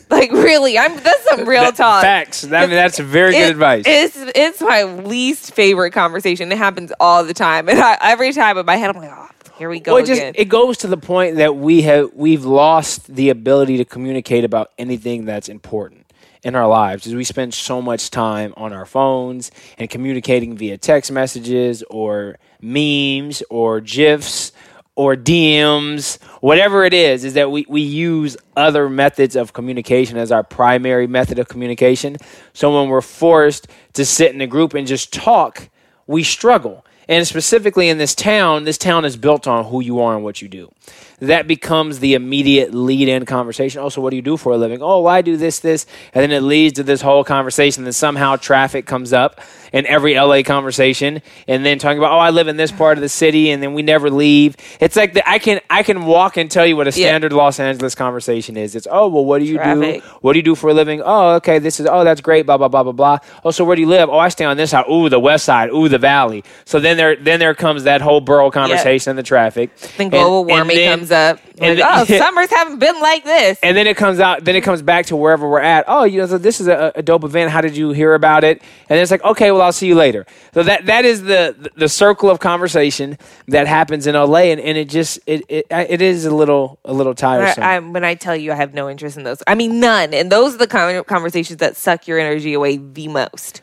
like 0.11 0.31
really, 0.33 0.79
I'm 0.79 0.97
that's 1.03 1.25
some 1.25 1.49
real 1.49 1.63
That- 1.63 1.77
talk. 1.77 2.03
Facts. 2.03 2.45
I 2.45 2.49
mean, 2.63 2.71
that's 2.71 2.99
very 2.99 3.33
good 3.33 3.51
advice. 3.51 3.85
It's 3.87 4.17
it's 4.17 4.61
my 4.61 4.85
least 4.85 5.53
favorite 5.55 5.91
conversation. 5.93 6.51
It 6.53 6.59
happens 6.59 6.93
all 7.01 7.25
the 7.25 7.35
time, 7.35 7.69
and 7.69 7.79
I, 7.79 7.99
every 8.01 8.33
time 8.33 8.57
in 8.57 8.65
my 8.67 8.77
head, 8.77 8.95
I'm 8.95 9.03
like, 9.03 9.11
oh, 9.13 9.29
here 9.59 9.69
we 9.69 9.81
go 9.81 9.95
well, 9.95 10.03
it 10.03 10.07
just 10.07 10.21
again. 10.21 10.35
it 10.37 10.49
goes 10.49 10.79
to 10.79 10.87
the 10.87 10.97
point 10.97 11.37
that 11.37 11.57
we 11.57 11.83
have 11.83 12.13
we've 12.15 12.45
lost 12.45 13.13
the 13.15 13.31
ability 13.31 13.77
to 13.79 13.85
communicate 13.85 14.45
about 14.45 14.71
anything 14.79 15.25
that's 15.25 15.49
important 15.49 16.07
in 16.43 16.55
our 16.55 16.69
lives 16.69 17.07
as 17.07 17.15
we 17.15 17.25
spend 17.25 17.55
so 17.55 17.83
much 17.83 18.11
time 18.11 18.55
on 18.57 18.73
our 18.73 18.87
phones 18.87 19.51
and 19.77 19.91
communicating 19.91 20.57
via 20.57 20.79
text 20.79 21.11
messages 21.11 21.83
or 21.91 22.39
memes 22.61 23.43
or 23.51 23.81
gifs 23.81 24.53
or 24.99 25.15
DMs, 25.15 26.21
whatever 26.41 26.85
it 26.85 26.93
is, 26.93 27.25
is 27.25 27.35
that 27.35 27.53
we, 27.53 27.65
we 27.69 27.81
use 27.81 28.37
other 28.57 28.89
methods 28.89 29.37
of 29.37 29.53
communication 29.53 30.17
as 30.17 30.33
our 30.33 30.43
primary 30.43 31.07
method 31.07 31.39
of 31.39 31.47
communication. 31.47 32.17
So 32.53 32.77
when 32.77 32.89
we're 32.89 33.01
forced 33.01 33.69
to 33.93 34.05
sit 34.05 34.35
in 34.35 34.41
a 34.41 34.47
group 34.49 34.75
and 34.75 34.89
just 34.89 35.13
talk, 35.13 35.69
we 36.09 36.25
struggle. 36.25 36.85
And 37.09 37.25
specifically 37.27 37.89
in 37.89 37.99
this 37.99 38.15
town, 38.15 38.65
this 38.65 38.77
town 38.77 39.05
is 39.05 39.17
built 39.17 39.47
on 39.47 39.67
who 39.67 39.81
you 39.81 40.01
are 40.01 40.17
and 40.17 40.25
what 40.25 40.43
you 40.43 40.49
do. 40.49 40.73
That 41.21 41.49
becomes 41.49 41.99
the 41.99 42.15
immediate 42.15 42.73
lead 42.73 43.09
in 43.09 43.27
conversation. 43.27 43.81
Oh, 43.83 43.89
so 43.89 44.01
what 44.01 44.11
do 44.11 44.17
you 44.17 44.23
do 44.23 44.37
for 44.37 44.53
a 44.53 44.57
living? 44.57 44.81
Oh, 44.83 45.01
well, 45.01 45.13
I 45.15 45.21
do 45.21 45.37
this, 45.37 45.59
this. 45.59 45.85
And 46.15 46.23
then 46.23 46.31
it 46.31 46.43
leads 46.43 46.75
to 46.75 46.85
this 46.85 47.01
whole 47.01 47.25
conversation. 47.25 47.83
Then 47.83 47.93
somehow 47.93 48.37
traffic 48.37 48.87
comes 48.87 49.13
up 49.13 49.41
in 49.73 49.85
every 49.87 50.15
LA 50.15 50.43
conversation. 50.45 51.21
And 51.49 51.67
then 51.67 51.81
talking 51.81 51.99
about, 51.99 52.13
oh, 52.13 52.19
I 52.19 52.31
live 52.31 52.47
in 52.47 52.57
this 52.57 52.71
part 52.71 52.99
of 52.99 53.03
the 53.03 53.09
city 53.09 53.51
and 53.51 53.61
then 53.61 53.75
we 53.75 53.83
never 53.83 54.11
leave. 54.11 54.57
It's 54.81 54.95
like 54.95 55.13
the, 55.15 55.29
I 55.29 55.41
can 55.41 55.61
I 55.69 55.83
can 55.83 56.07
walk 56.07 56.37
and 56.37 56.49
tell 56.49 56.65
you 56.65 56.77
what 56.77 56.87
a 56.87 56.91
Yeah. 56.91 57.09
standard 57.09 57.33
Los 57.33 57.59
Angeles 57.59 57.97
conversation 57.97 58.57
is. 58.57 58.77
It's, 58.77 58.87
oh, 58.89 59.09
well, 59.09 59.25
what 59.25 59.41
do 59.41 59.45
you 59.45 59.57
Traffic. 59.57 60.03
do? 60.05 60.09
What 60.21 60.35
do 60.35 60.39
you 60.39 60.45
do 60.45 60.55
for 60.55 60.71
a 60.71 60.75
living? 60.75 61.03
Oh, 61.05 61.35
okay, 61.35 61.59
this 61.59 61.81
is, 61.81 61.87
oh, 61.91 62.05
that's 62.05 62.21
great, 62.21 62.47
blah, 62.47 62.59
blah, 62.59 62.69
blah, 62.69 62.85
blah, 62.85 62.93
blah. 62.93 63.19
Oh, 63.45 63.51
so 63.51 63.65
where 63.65 63.75
do 63.75 63.83
you 63.83 63.89
live? 63.89 64.09
Oh, 64.09 64.19
I 64.19 64.29
stay 64.29 64.45
on 64.45 64.57
this 64.57 64.71
side. 64.71 64.85
Ooh, 64.89 65.09
the 65.09 65.19
west 65.19 65.45
side. 65.45 65.71
Ooh, 65.71 65.89
the 65.89 65.99
valley. 65.99 66.45
So 66.65 66.79
then 66.79 66.97
there 66.97 67.17
then 67.17 67.41
there 67.41 67.55
comes 67.57 67.83
that 67.85 68.01
whole 68.03 68.21
borough 68.21 68.53
conversation 68.53 69.11
and 69.11 69.19
the 69.19 69.23
traffic. 69.25 69.77
Then 69.97 70.11
global 70.11 70.41
and 70.43 70.49
warming 70.49 70.77
then- 70.79 70.99
comes 70.99 71.11
up. 71.13 71.41
and 71.61 71.79
Like, 71.79 72.07
then- 72.07 72.19
oh, 72.19 72.19
summers 72.25 72.51
haven't 72.51 72.79
been 72.79 73.01
like 73.01 73.25
this. 73.25 73.59
and 73.63 73.77
then 73.77 73.87
it 73.87 73.97
comes 73.97 74.21
out 74.21 74.45
then 74.45 74.57
it 74.57 74.63
comes 74.63 74.81
back 74.83 75.07
to 75.07 75.17
wherever 75.17 75.49
we're 75.49 75.61
at 75.61 75.85
oh 75.89 76.05
you 76.05 76.19
know 76.21 76.27
so 76.27 76.39
this 76.39 76.61
is 76.61 76.69
a, 76.69 76.93
a 76.95 77.03
dope 77.03 77.25
event 77.25 77.51
how 77.51 77.61
did 77.61 77.77
you 77.77 77.91
hear 77.91 78.15
about 78.15 78.45
it 78.45 78.61
and 78.61 78.97
then 78.97 78.99
it's 79.01 79.11
like 79.11 79.23
okay 79.25 79.51
well 79.51 79.63
i'll 79.63 79.73
see 79.73 79.87
you 79.89 79.95
later 79.97 80.25
so 80.55 80.63
that 80.63 80.87
that 80.87 81.05
is 81.05 81.23
the 81.25 81.71
the 81.77 81.89
circle 81.89 82.31
of 82.31 82.39
conversation 82.39 83.19
that 83.49 83.67
happens 83.67 84.07
in 84.07 84.15
la 84.15 84.37
and, 84.37 84.61
and 84.61 84.79
it 84.79 84.89
just 84.89 85.19
it, 85.27 85.43
it 85.49 85.67
it 85.71 86.01
is 86.01 86.25
a 86.25 86.35
little 86.35 86.79
a 86.85 86.93
little 86.93 87.15
tiresome 87.15 87.63
I, 87.65 87.77
I, 87.77 87.79
when 87.81 88.05
I 88.05 88.15
tell 88.15 88.37
you 88.37 88.53
I 88.53 88.55
have 88.55 88.73
no 88.75 88.89
interest 88.89 89.17
in 89.17 89.25
those, 89.25 89.43
I 89.47 89.55
mean 89.55 89.81
none. 89.81 90.15
And 90.15 90.31
those 90.31 90.55
are 90.55 90.59
the 90.59 91.05
conversations 91.07 91.59
that 91.59 91.77
suck 91.77 92.07
your 92.07 92.19
energy 92.19 92.55
away 92.55 92.77
the 92.77 93.09
most. 93.09 93.61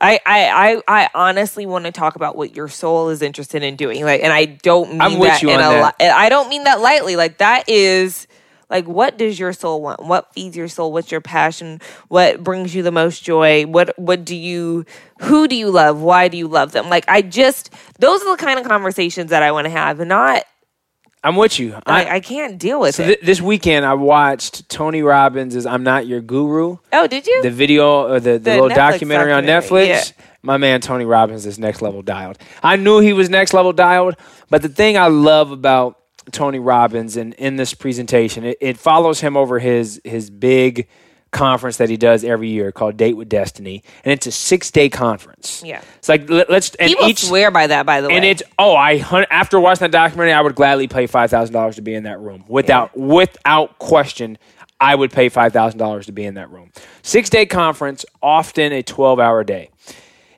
I, 0.00 0.20
I, 0.24 0.76
I, 0.86 1.02
I 1.04 1.10
honestly 1.14 1.66
want 1.66 1.84
to 1.86 1.92
talk 1.92 2.16
about 2.16 2.36
what 2.36 2.54
your 2.54 2.68
soul 2.68 3.08
is 3.08 3.22
interested 3.22 3.62
in 3.62 3.76
doing. 3.76 4.04
Like, 4.04 4.22
and 4.22 4.32
I 4.32 4.44
don't 4.44 4.92
mean 4.92 5.00
I'm 5.02 5.18
that 5.20 5.42
in 5.42 5.48
a 5.50 5.58
that. 5.58 5.96
li- 6.00 6.08
I 6.08 6.28
don't 6.28 6.48
mean 6.48 6.64
that 6.64 6.80
lightly. 6.80 7.16
Like 7.16 7.38
that 7.38 7.68
is 7.68 8.26
like 8.70 8.86
what 8.86 9.16
does 9.16 9.38
your 9.38 9.52
soul 9.52 9.80
want? 9.82 10.04
What 10.04 10.32
feeds 10.34 10.56
your 10.56 10.68
soul? 10.68 10.92
What's 10.92 11.10
your 11.10 11.20
passion? 11.20 11.80
What 12.08 12.44
brings 12.44 12.74
you 12.74 12.82
the 12.82 12.92
most 12.92 13.22
joy? 13.24 13.64
What 13.64 13.98
what 13.98 14.24
do 14.24 14.36
you 14.36 14.84
who 15.20 15.48
do 15.48 15.56
you 15.56 15.70
love? 15.70 16.00
Why 16.00 16.28
do 16.28 16.36
you 16.36 16.48
love 16.48 16.72
them? 16.72 16.88
Like 16.88 17.04
I 17.08 17.22
just 17.22 17.72
those 17.98 18.22
are 18.22 18.36
the 18.36 18.42
kind 18.42 18.58
of 18.60 18.66
conversations 18.66 19.30
that 19.30 19.42
I 19.42 19.52
want 19.52 19.64
to 19.64 19.70
have, 19.70 20.00
and 20.00 20.08
not 20.08 20.44
i'm 21.24 21.36
with 21.36 21.58
you 21.58 21.76
I, 21.86 22.16
I 22.16 22.20
can't 22.20 22.58
deal 22.58 22.80
with 22.80 22.94
so 22.96 23.02
it. 23.02 23.06
th- 23.06 23.20
this 23.22 23.40
weekend 23.40 23.84
i 23.84 23.94
watched 23.94 24.68
tony 24.68 25.02
robbins' 25.02 25.66
i'm 25.66 25.82
not 25.82 26.06
your 26.06 26.20
guru 26.20 26.78
oh, 26.92 27.06
did 27.06 27.26
you? 27.26 27.42
the 27.42 27.50
video 27.50 28.06
or 28.08 28.20
the, 28.20 28.32
the, 28.32 28.38
The 28.38 28.50
little 28.52 28.68
Netflix 28.68 28.74
documentary 28.76 29.32
on 29.32 29.44
Netflix. 29.44 29.86
yeah. 29.86 30.24
My 30.40 30.56
man 30.56 30.80
Tony 30.80 31.04
Robbins 31.04 31.44
is 31.46 31.58
next 31.58 31.82
level 31.82 32.00
dialed. 32.00 32.38
I 32.62 32.76
knew 32.76 33.00
he 33.00 33.12
was 33.12 33.28
next 33.28 33.52
level 33.52 33.72
dialed, 33.72 34.14
but 34.48 34.62
the 34.62 34.68
thing 34.68 34.96
I 34.96 35.08
love 35.08 35.50
about 35.50 35.98
Tony 36.30 36.60
Robbins 36.60 37.16
and 37.16 37.34
in 37.34 37.56
this 37.56 37.74
presentation, 37.74 38.44
it, 38.44 38.56
it 38.60 38.78
follows 38.78 39.20
him 39.20 39.36
over 39.36 39.58
his 39.58 40.00
his 40.04 40.30
big 40.30 40.86
conference 41.30 41.76
that 41.76 41.88
he 41.90 41.96
does 41.96 42.24
every 42.24 42.48
year 42.48 42.72
called 42.72 42.96
Date 42.96 43.16
with 43.16 43.28
Destiny, 43.28 43.82
and 44.04 44.12
it's 44.12 44.26
a 44.26 44.32
six 44.32 44.70
day 44.70 44.88
conference. 44.88 45.62
Yeah. 45.64 45.82
it's 45.98 46.08
like 46.08 46.28
let, 46.28 46.50
us 46.50 46.74
and 46.76 46.88
People 46.88 47.06
each 47.06 47.24
swear 47.24 47.50
by 47.50 47.66
that, 47.66 47.86
by 47.86 48.00
the 48.00 48.08
way. 48.08 48.16
and 48.16 48.24
it's 48.24 48.42
oh 48.58 48.74
I 48.74 48.96
after 49.30 49.60
watching 49.60 49.80
that 49.80 49.92
documentary, 49.92 50.32
I 50.32 50.40
would 50.40 50.54
gladly 50.54 50.88
pay 50.88 51.06
five 51.06 51.30
thousand 51.30 51.52
dollars 51.52 51.76
to 51.76 51.82
be 51.82 51.94
in 51.94 52.04
that 52.04 52.20
room 52.20 52.44
without 52.48 52.96
without 52.96 53.78
question. 53.78 54.38
I 54.80 54.94
would 54.94 55.10
pay 55.10 55.28
five 55.28 55.52
thousand 55.52 55.78
dollars 55.78 56.06
to 56.06 56.12
be 56.12 56.24
in 56.24 56.34
that 56.34 56.50
room. 56.50 56.70
Six 57.02 57.28
day 57.30 57.46
conference, 57.46 58.04
often 58.22 58.72
a 58.72 58.82
twelve 58.82 59.18
hour 59.18 59.42
day. 59.44 59.70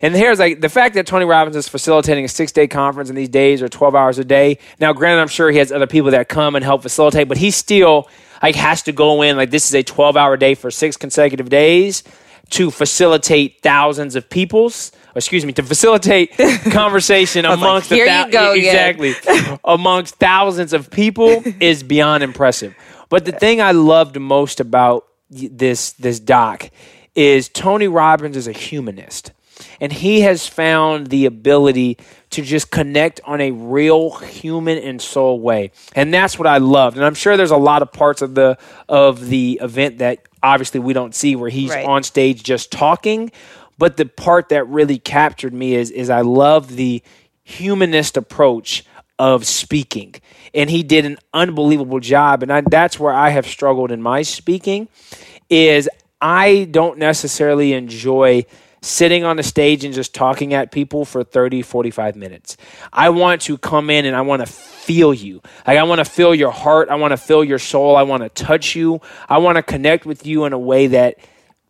And 0.03 0.15
here's 0.15 0.39
like 0.39 0.61
the 0.61 0.69
fact 0.69 0.95
that 0.95 1.07
Tony 1.07 1.25
Robbins 1.25 1.57
is 1.57 1.69
facilitating 1.69 2.25
a 2.25 2.29
six 2.29 2.53
day 2.53 2.67
conference 2.67 3.11
in 3.11 3.17
these 3.17 3.29
days 3.29 3.63
or 3.63 3.69
12 3.69 3.95
hours 3.95 4.19
a 4.19 4.25
day. 4.25 4.59
Now, 4.79 4.93
granted, 4.93 5.21
I'm 5.21 5.29
sure 5.29 5.51
he 5.51 5.59
has 5.59 5.71
other 5.71 5.87
people 5.87 6.11
that 6.13 6.29
come 6.29 6.57
and 6.57 6.65
help 6.65 6.83
facilitate, 6.83 7.29
but 7.29 7.37
he 7.37 7.51
still 7.51 8.09
like 8.43 8.55
has 8.57 8.83
to 8.83 8.93
go 8.93 9.23
in 9.23 9.37
like 9.37 9.51
this 9.51 9.67
is 9.67 9.75
a 9.75 9.83
12 9.83 10.17
hour 10.17 10.37
day 10.37 10.55
for 10.55 10.71
six 10.71 10.97
consecutive 10.97 11.49
days 11.51 12.03
to 12.51 12.71
facilitate 12.71 13.61
thousands 13.63 14.17
of 14.17 14.29
people's 14.29 14.93
excuse 15.15 15.45
me 15.45 15.53
to 15.53 15.63
facilitate 15.63 16.37
conversation 16.71 17.45
like, 17.45 17.59
amongst 17.59 17.91
"Here 17.91 18.07
the 18.07 18.27
you 18.27 18.33
go 18.33 18.53
exactly 18.53 19.15
amongst 19.65 20.17
thousands 20.17 20.73
of 20.73 20.91
people 20.91 21.43
is 21.61 21.83
beyond 21.83 22.23
impressive. 22.23 22.75
But 23.09 23.25
the 23.25 23.33
thing 23.33 23.61
I 23.61 23.73
loved 23.73 24.19
most 24.19 24.61
about 24.61 25.07
this 25.31 25.93
this 25.93 26.21
doc 26.21 26.71
is 27.15 27.49
Tony 27.49 27.89
Robbins 27.89 28.37
is 28.37 28.47
a 28.47 28.53
humanist. 28.53 29.33
And 29.81 29.93
he 29.93 30.21
has 30.21 30.47
found 30.47 31.07
the 31.09 31.27
ability 31.27 31.97
to 32.31 32.43
just 32.43 32.71
connect 32.71 33.21
on 33.25 33.41
a 33.41 33.51
real 33.51 34.11
human 34.19 34.79
and 34.79 35.01
soul 35.01 35.41
way. 35.41 35.73
And 35.95 36.13
that's 36.13 36.39
what 36.39 36.47
I 36.47 36.59
loved. 36.59 36.97
And 36.97 37.05
I'm 37.05 37.15
sure 37.15 37.37
there's 37.37 37.51
a 37.51 37.57
lot 37.57 37.83
of 37.83 37.93
parts 37.93 38.23
of 38.23 38.35
the 38.35 38.59
of 38.89 39.29
the 39.29 39.59
event 39.63 39.99
that 39.99 40.21
obviously 40.43 40.81
we 40.81 40.93
don't 40.93 41.15
see 41.15 41.35
where 41.37 41.51
he's 41.51 41.71
Right. 41.71 41.87
on 41.87 42.03
stage 42.03 42.43
just 42.43 42.71
talking. 42.71 43.33
But 43.79 43.97
the 43.97 44.05
part 44.07 44.51
that 44.51 44.69
really 44.69 44.99
captured 44.99 45.55
me 45.55 45.75
is 45.75 45.91
is 45.91 46.11
I 46.11 46.21
love 46.21 46.77
the 46.77 47.03
humanist 47.43 48.17
approach 48.17 48.85
of 49.19 49.47
speaking. 49.47 50.15
And 50.55 50.71
he 50.71 50.83
did 50.83 51.05
an 51.05 51.19
unbelievable 51.35 52.01
job. 52.01 52.43
And 52.43 52.53
I, 52.53 52.61
that's 52.63 52.99
where 52.99 53.13
I 53.13 53.31
have 53.31 53.47
struggled 53.47 53.91
in 53.91 54.01
my 54.03 54.23
speaking 54.23 54.89
is 55.49 55.89
I 56.21 56.69
don't 56.71 56.99
necessarily 56.99 57.73
enjoy 57.73 58.45
sitting 58.83 59.25
on 59.25 59.39
a 59.39 59.43
stage 59.43 59.85
and 59.85 59.93
just 59.93 60.15
talking 60.15 60.55
at 60.55 60.73
people 60.73 61.05
for 61.05 61.23
30 61.23 61.63
45 61.63 62.17
minutes. 62.17 62.57
I 62.93 63.11
want 63.11 63.43
to 63.43 63.59
come 63.59 63.91
in 63.91 64.07
and 64.07 64.17
i 64.17 64.23
want 64.23 64.41
to 64.41 64.47
feel 64.47 65.13
you. 65.13 65.43
Like 65.67 65.79
i 65.79 65.83
want 65.83 65.99
to 65.99 66.05
feel 66.05 66.35
your 66.35 66.51
heart. 66.51 66.89
I 66.89 66.95
want 66.97 67.13
to 67.13 67.17
feel 67.17 67.45
your 67.45 67.59
soul. 67.59 67.97
I 67.97 68.03
want 68.03 68.23
to 68.23 68.29
touch 68.29 68.75
you. 68.75 69.01
I 69.29 69.39
want 69.39 69.57
to 69.57 69.63
connect 69.63 70.07
with 70.07 70.27
you 70.27 70.45
in 70.45 70.53
a 70.53 70.59
way 70.59 70.89
that 70.89 71.19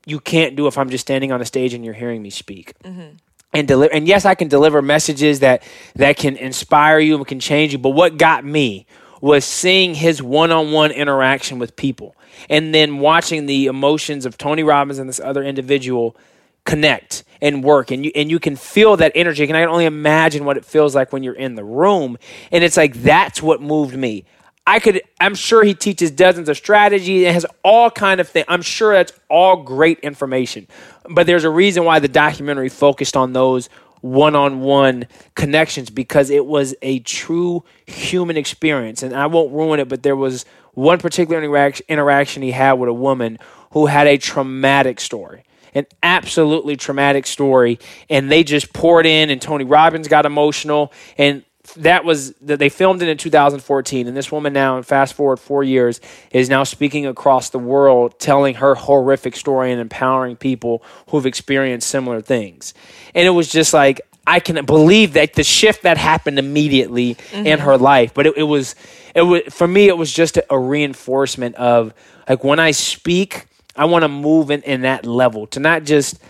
you 0.07 0.21
can't 0.21 0.57
do 0.57 0.67
if 0.67 0.79
i'm 0.79 0.91
just 0.91 1.03
standing 1.03 1.33
on 1.33 1.41
a 1.41 1.45
stage 1.45 1.75
and 1.75 1.85
you're 1.85 1.95
hearing 1.95 2.23
me 2.23 2.31
speak. 2.31 2.79
Mm-hmm. 2.83 3.17
And 3.53 3.67
deliver 3.67 3.93
and 3.93 4.07
yes 4.07 4.25
i 4.25 4.37
can 4.37 4.47
deliver 4.47 4.81
messages 4.81 5.41
that 5.41 5.65
that 5.97 6.17
can 6.17 6.37
inspire 6.37 7.01
you 7.01 7.17
and 7.17 7.27
can 7.27 7.41
change 7.41 7.73
you 7.73 7.79
but 7.79 7.91
what 7.91 8.17
got 8.17 8.45
me 8.45 8.87
was 9.21 9.45
seeing 9.45 9.95
his 9.95 10.23
one-on-one 10.23 10.93
interaction 10.93 11.59
with 11.59 11.75
people 11.75 12.15
and 12.49 12.73
then 12.73 13.01
watching 13.01 13.47
the 13.47 13.67
emotions 13.67 14.25
of 14.25 14.39
tony 14.39 14.63
robbins 14.63 15.01
and 15.01 15.09
this 15.09 15.19
other 15.19 15.43
individual 15.43 16.17
connect 16.65 17.25
and 17.41 17.65
work 17.65 17.91
and 17.91 18.05
you 18.05 18.13
and 18.15 18.31
you 18.31 18.39
can 18.39 18.57
feel 18.57 18.97
that 18.97 19.13
energy. 19.15 19.45
And 19.45 19.57
i 19.57 19.61
can 19.61 19.69
only 19.69 19.87
imagine 19.87 20.45
what 20.45 20.57
it 20.57 20.65
feels 20.65 20.95
like 20.95 21.13
when 21.13 21.23
you're 21.23 21.35
in 21.35 21.55
the 21.55 21.65
room. 21.65 22.19
And 22.53 22.63
it's 22.63 22.77
like 22.77 22.95
that's 23.03 23.43
what 23.43 23.63
moved 23.63 23.97
me. 23.97 24.25
I 24.67 24.79
could 24.79 25.03
I'm 25.21 25.35
sure 25.35 25.65
he 25.65 25.75
teaches 25.75 26.11
dozens 26.11 26.49
of 26.49 26.57
strategies. 26.57 27.25
And 27.25 27.35
has 27.35 27.47
all 27.65 27.91
kind 27.91 28.21
of 28.21 28.29
things. 28.29 28.47
I'm 28.49 28.63
sure 28.63 28.93
that's 28.93 29.13
all 29.29 29.63
great 29.63 30.01
information. 30.01 30.69
But 31.09 31.27
there's 31.27 31.45
a 31.45 31.51
reason 31.51 31.85
why 31.85 31.99
the 31.99 32.09
documentary 32.09 32.69
focused 32.69 33.17
on 33.17 33.33
those 33.33 33.69
one-on-one 34.03 35.07
connections 35.35 35.91
because 35.91 36.31
it 36.31 36.47
was 36.47 36.75
a 36.81 37.01
true 37.01 37.65
human 37.87 38.39
experience. 38.39 39.03
And 39.03 39.15
I 39.15 39.27
won't 39.27 39.53
ruin 39.53 39.81
it 39.81 39.89
but 39.89 40.03
there 40.03 40.17
was 40.17 40.45
one 40.73 40.99
particular 40.99 41.43
interaction 41.89 42.43
he 42.43 42.53
had 42.53 42.75
with 42.75 42.89
a 42.89 42.95
woman 42.95 43.39
who 43.73 43.87
had 43.87 44.07
a 44.07 44.19
traumatic 44.19 45.01
story 45.01 45.45
an 45.75 45.87
absolutely 46.03 46.77
traumatic 46.77 47.27
story 47.27 47.79
and 48.09 48.31
they 48.31 48.45
just 48.45 48.73
poured 48.73 49.07
in 49.07 49.31
and 49.31 49.41
Tony 49.41 49.65
Robbins 49.65 50.09
got 50.09 50.27
emotional 50.27 50.93
and 51.19 51.45
that 51.77 52.05
was 52.05 52.33
that 52.37 52.59
they 52.59 52.69
filmed 52.69 53.03
it 53.03 53.09
in 53.09 53.17
2014 53.17 54.07
and 54.07 54.17
this 54.17 54.33
woman 54.33 54.53
now 54.53 54.81
fast 54.83 55.15
forward 55.15 55.39
4 55.39 55.63
years 55.63 56.01
is 56.33 56.49
now 56.49 56.65
speaking 56.65 57.07
across 57.07 57.51
the 57.51 57.59
world 57.59 58.19
telling 58.19 58.57
her 58.57 58.75
horrific 58.75 59.37
story 59.37 59.71
and 59.71 59.81
empowering 59.81 60.37
people 60.37 60.83
who've 61.09 61.27
experienced 61.27 61.89
similar 61.89 62.21
things. 62.21 62.75
And 63.15 63.27
it 63.27 63.31
was 63.31 63.51
just 63.51 63.73
like 63.73 64.01
I 64.27 64.41
can 64.41 64.65
believe 64.65 65.15
that 65.15 65.35
the 65.35 65.45
shift 65.45 65.83
that 65.83 65.97
happened 65.97 66.39
immediately 66.39 67.11
in 67.33 67.45
mm-hmm. 67.45 67.63
her 67.63 67.77
life 67.77 68.15
but 68.15 68.27
it, 68.27 68.37
it 68.37 68.43
was 68.45 68.75
it 69.15 69.23
was 69.23 69.43
for 69.51 69.69
me 69.69 69.89
it 69.89 69.97
was 69.97 70.13
just 70.13 70.39
a 70.49 70.59
reinforcement 70.59 71.55
of 71.57 71.95
like 72.29 72.43
when 72.43 72.59
I 72.59 72.71
speak 72.71 73.47
I 73.81 73.87
want 73.87 74.03
to 74.03 74.09
move 74.09 74.51
in, 74.51 74.61
in 74.65 74.83
that 74.83 75.07
level 75.07 75.47
to 75.47 75.59
not 75.59 75.85
just 75.85 76.21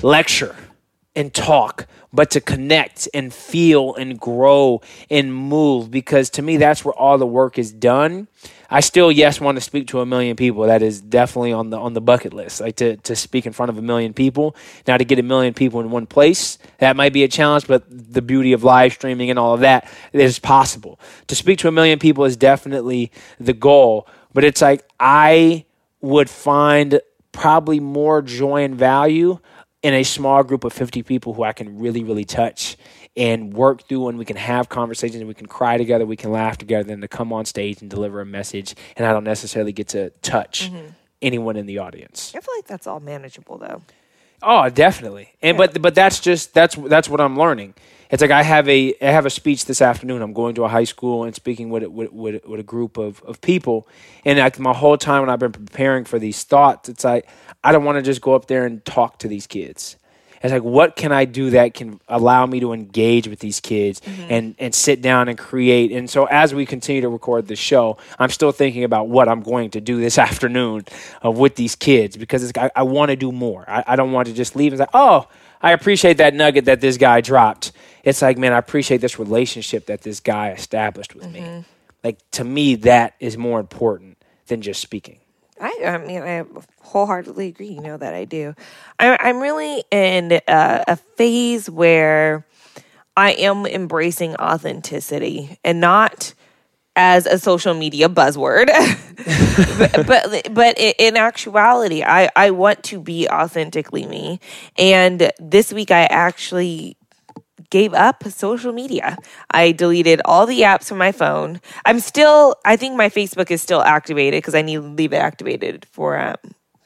lecture 0.00 0.56
and 1.14 1.32
talk, 1.32 1.86
but 2.10 2.30
to 2.30 2.40
connect 2.40 3.06
and 3.12 3.34
feel 3.34 3.94
and 3.96 4.18
grow 4.18 4.80
and 5.10 5.34
move 5.34 5.90
because 5.90 6.30
to 6.30 6.40
me, 6.40 6.56
that's 6.56 6.86
where 6.86 6.94
all 6.94 7.18
the 7.18 7.26
work 7.26 7.58
is 7.58 7.70
done. 7.70 8.28
I 8.70 8.80
still, 8.80 9.12
yes, 9.12 9.42
want 9.42 9.56
to 9.56 9.60
speak 9.60 9.88
to 9.88 10.00
a 10.00 10.06
million 10.06 10.36
people. 10.36 10.62
That 10.62 10.80
is 10.80 11.02
definitely 11.02 11.52
on 11.52 11.68
the 11.68 11.76
on 11.76 11.92
the 11.92 12.00
bucket 12.00 12.32
list. 12.32 12.62
Like 12.62 12.76
to, 12.76 12.96
to 12.96 13.14
speak 13.14 13.44
in 13.44 13.52
front 13.52 13.68
of 13.68 13.76
a 13.76 13.82
million 13.82 14.14
people. 14.14 14.56
Now 14.86 14.96
to 14.96 15.04
get 15.04 15.18
a 15.18 15.22
million 15.22 15.52
people 15.52 15.80
in 15.80 15.90
one 15.90 16.06
place, 16.06 16.56
that 16.78 16.96
might 16.96 17.12
be 17.12 17.24
a 17.24 17.28
challenge, 17.28 17.66
but 17.66 17.84
the 17.90 18.22
beauty 18.22 18.54
of 18.54 18.64
live 18.64 18.94
streaming 18.94 19.28
and 19.28 19.38
all 19.38 19.52
of 19.52 19.60
that 19.60 19.86
is 20.14 20.38
possible. 20.38 20.98
To 21.26 21.34
speak 21.34 21.58
to 21.58 21.68
a 21.68 21.72
million 21.72 21.98
people 21.98 22.24
is 22.24 22.38
definitely 22.38 23.12
the 23.38 23.52
goal. 23.52 24.08
But 24.32 24.44
it's 24.44 24.62
like 24.62 24.82
I 24.98 25.66
would 26.00 26.30
find 26.30 27.00
probably 27.32 27.80
more 27.80 28.22
joy 28.22 28.64
and 28.64 28.74
value 28.74 29.38
in 29.82 29.94
a 29.94 30.02
small 30.02 30.42
group 30.42 30.64
of 30.64 30.72
50 30.72 31.02
people 31.02 31.34
who 31.34 31.44
I 31.44 31.52
can 31.52 31.78
really, 31.78 32.02
really 32.02 32.24
touch 32.24 32.76
and 33.16 33.54
work 33.54 33.88
through 33.88 34.08
and 34.08 34.18
we 34.18 34.24
can 34.24 34.36
have 34.36 34.68
conversations 34.68 35.20
and 35.20 35.28
we 35.28 35.34
can 35.34 35.46
cry 35.46 35.78
together, 35.78 36.04
we 36.04 36.16
can 36.16 36.32
laugh 36.32 36.58
together, 36.58 36.84
than 36.84 37.00
to 37.00 37.08
come 37.08 37.32
on 37.32 37.44
stage 37.44 37.80
and 37.80 37.90
deliver 37.90 38.20
a 38.20 38.26
message 38.26 38.74
and 38.96 39.06
I 39.06 39.12
don't 39.12 39.24
necessarily 39.24 39.72
get 39.72 39.88
to 39.88 40.10
touch 40.22 40.70
mm-hmm. 40.70 40.88
anyone 41.22 41.56
in 41.56 41.66
the 41.66 41.78
audience. 41.78 42.32
I 42.34 42.40
feel 42.40 42.54
like 42.56 42.66
that's 42.66 42.86
all 42.86 43.00
manageable 43.00 43.58
though. 43.58 43.82
Oh, 44.42 44.68
definitely. 44.68 45.32
And 45.40 45.56
but 45.56 45.80
but 45.80 45.94
that's 45.94 46.20
just 46.20 46.52
that's 46.52 46.74
that's 46.74 47.08
what 47.08 47.20
I'm 47.20 47.38
learning. 47.38 47.74
It's 48.10 48.22
like 48.22 48.30
I 48.30 48.42
have 48.42 48.68
a 48.68 48.94
I 49.00 49.10
have 49.10 49.26
a 49.26 49.30
speech 49.30 49.64
this 49.64 49.82
afternoon. 49.82 50.22
I'm 50.22 50.32
going 50.32 50.54
to 50.56 50.64
a 50.64 50.68
high 50.68 50.84
school 50.84 51.24
and 51.24 51.34
speaking 51.34 51.70
with 51.70 51.84
with 51.86 52.12
with, 52.12 52.44
with 52.46 52.60
a 52.60 52.64
group 52.64 52.98
of, 52.98 53.22
of 53.22 53.40
people. 53.40 53.88
And 54.24 54.38
like 54.38 54.58
my 54.58 54.72
whole 54.72 54.96
time 54.96 55.22
when 55.22 55.30
I've 55.30 55.38
been 55.38 55.52
preparing 55.52 56.04
for 56.04 56.18
these 56.18 56.42
thoughts, 56.44 56.88
it's 56.88 57.04
like 57.04 57.28
I 57.64 57.72
don't 57.72 57.84
want 57.84 57.96
to 57.96 58.02
just 58.02 58.20
go 58.20 58.34
up 58.34 58.46
there 58.46 58.64
and 58.64 58.84
talk 58.84 59.18
to 59.20 59.28
these 59.28 59.46
kids. 59.46 59.96
It's 60.42 60.52
like, 60.52 60.62
what 60.62 60.96
can 60.96 61.12
I 61.12 61.24
do 61.24 61.50
that 61.50 61.74
can 61.74 62.00
allow 62.08 62.46
me 62.46 62.60
to 62.60 62.72
engage 62.72 63.26
with 63.26 63.40
these 63.40 63.58
kids 63.58 64.00
and, 64.28 64.54
and 64.58 64.74
sit 64.74 65.02
down 65.02 65.28
and 65.28 65.36
create? 65.36 65.92
And 65.92 66.08
so, 66.08 66.26
as 66.26 66.54
we 66.54 66.66
continue 66.66 67.00
to 67.02 67.08
record 67.08 67.48
the 67.48 67.56
show, 67.56 67.98
I'm 68.18 68.30
still 68.30 68.52
thinking 68.52 68.84
about 68.84 69.08
what 69.08 69.28
I'm 69.28 69.40
going 69.40 69.70
to 69.70 69.80
do 69.80 70.00
this 70.00 70.18
afternoon 70.28 70.84
uh, 71.24 71.30
with 71.30 71.56
these 71.56 71.74
kids 71.74 72.16
because 72.16 72.44
it's, 72.44 72.56
I, 72.56 72.70
I 72.76 72.82
want 72.82 73.10
to 73.10 73.16
do 73.16 73.32
more. 73.32 73.64
I, 73.68 73.84
I 73.86 73.96
don't 73.96 74.12
want 74.12 74.28
to 74.28 74.34
just 74.34 74.54
leave 74.54 74.72
and 74.72 74.78
say, 74.78 74.86
oh, 74.94 75.26
I 75.60 75.72
appreciate 75.72 76.18
that 76.18 76.34
nugget 76.34 76.66
that 76.66 76.80
this 76.80 76.96
guy 76.96 77.20
dropped. 77.20 77.72
It's 78.06 78.22
like, 78.22 78.38
man, 78.38 78.52
I 78.52 78.58
appreciate 78.58 79.00
this 79.00 79.18
relationship 79.18 79.86
that 79.86 80.02
this 80.02 80.20
guy 80.20 80.52
established 80.52 81.16
with 81.16 81.28
me. 81.28 81.40
Mm-hmm. 81.40 81.60
Like, 82.04 82.18
to 82.30 82.44
me, 82.44 82.76
that 82.76 83.16
is 83.18 83.36
more 83.36 83.58
important 83.58 84.16
than 84.46 84.62
just 84.62 84.80
speaking. 84.80 85.18
I, 85.60 85.76
I 85.84 85.98
mean, 85.98 86.22
I 86.22 86.44
wholeheartedly 86.82 87.48
agree. 87.48 87.66
You 87.66 87.80
know 87.80 87.96
that 87.96 88.14
I 88.14 88.24
do. 88.24 88.54
I, 89.00 89.16
I'm 89.20 89.40
really 89.40 89.82
in 89.90 90.32
a, 90.46 90.84
a 90.86 90.96
phase 91.16 91.68
where 91.68 92.46
I 93.16 93.32
am 93.32 93.66
embracing 93.66 94.36
authenticity 94.36 95.58
and 95.64 95.80
not 95.80 96.32
as 96.94 97.26
a 97.26 97.40
social 97.40 97.74
media 97.74 98.08
buzzword, 98.08 98.68
but, 99.78 100.06
but 100.06 100.54
but 100.54 100.78
in 100.78 101.16
actuality, 101.16 102.04
I 102.04 102.30
I 102.36 102.52
want 102.52 102.84
to 102.84 103.00
be 103.00 103.28
authentically 103.28 104.06
me. 104.06 104.38
And 104.78 105.32
this 105.40 105.72
week, 105.72 105.90
I 105.90 106.04
actually 106.04 106.96
gave 107.70 107.94
up 107.94 108.24
social 108.28 108.72
media. 108.72 109.16
I 109.50 109.72
deleted 109.72 110.20
all 110.24 110.46
the 110.46 110.60
apps 110.60 110.88
from 110.88 110.98
my 110.98 111.12
phone. 111.12 111.60
I'm 111.84 112.00
still 112.00 112.56
I 112.64 112.76
think 112.76 112.96
my 112.96 113.08
Facebook 113.08 113.50
is 113.50 113.62
still 113.62 113.82
activated 113.82 114.38
because 114.38 114.54
I 114.54 114.62
need 114.62 114.76
to 114.76 114.82
leave 114.82 115.12
it 115.12 115.16
activated 115.16 115.86
for 115.90 116.18
um 116.18 116.36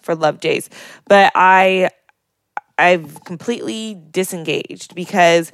for 0.02 0.14
Love 0.14 0.40
Jays. 0.40 0.70
But 1.06 1.32
I 1.34 1.90
I've 2.78 3.24
completely 3.24 4.00
disengaged 4.10 4.94
because 4.94 5.52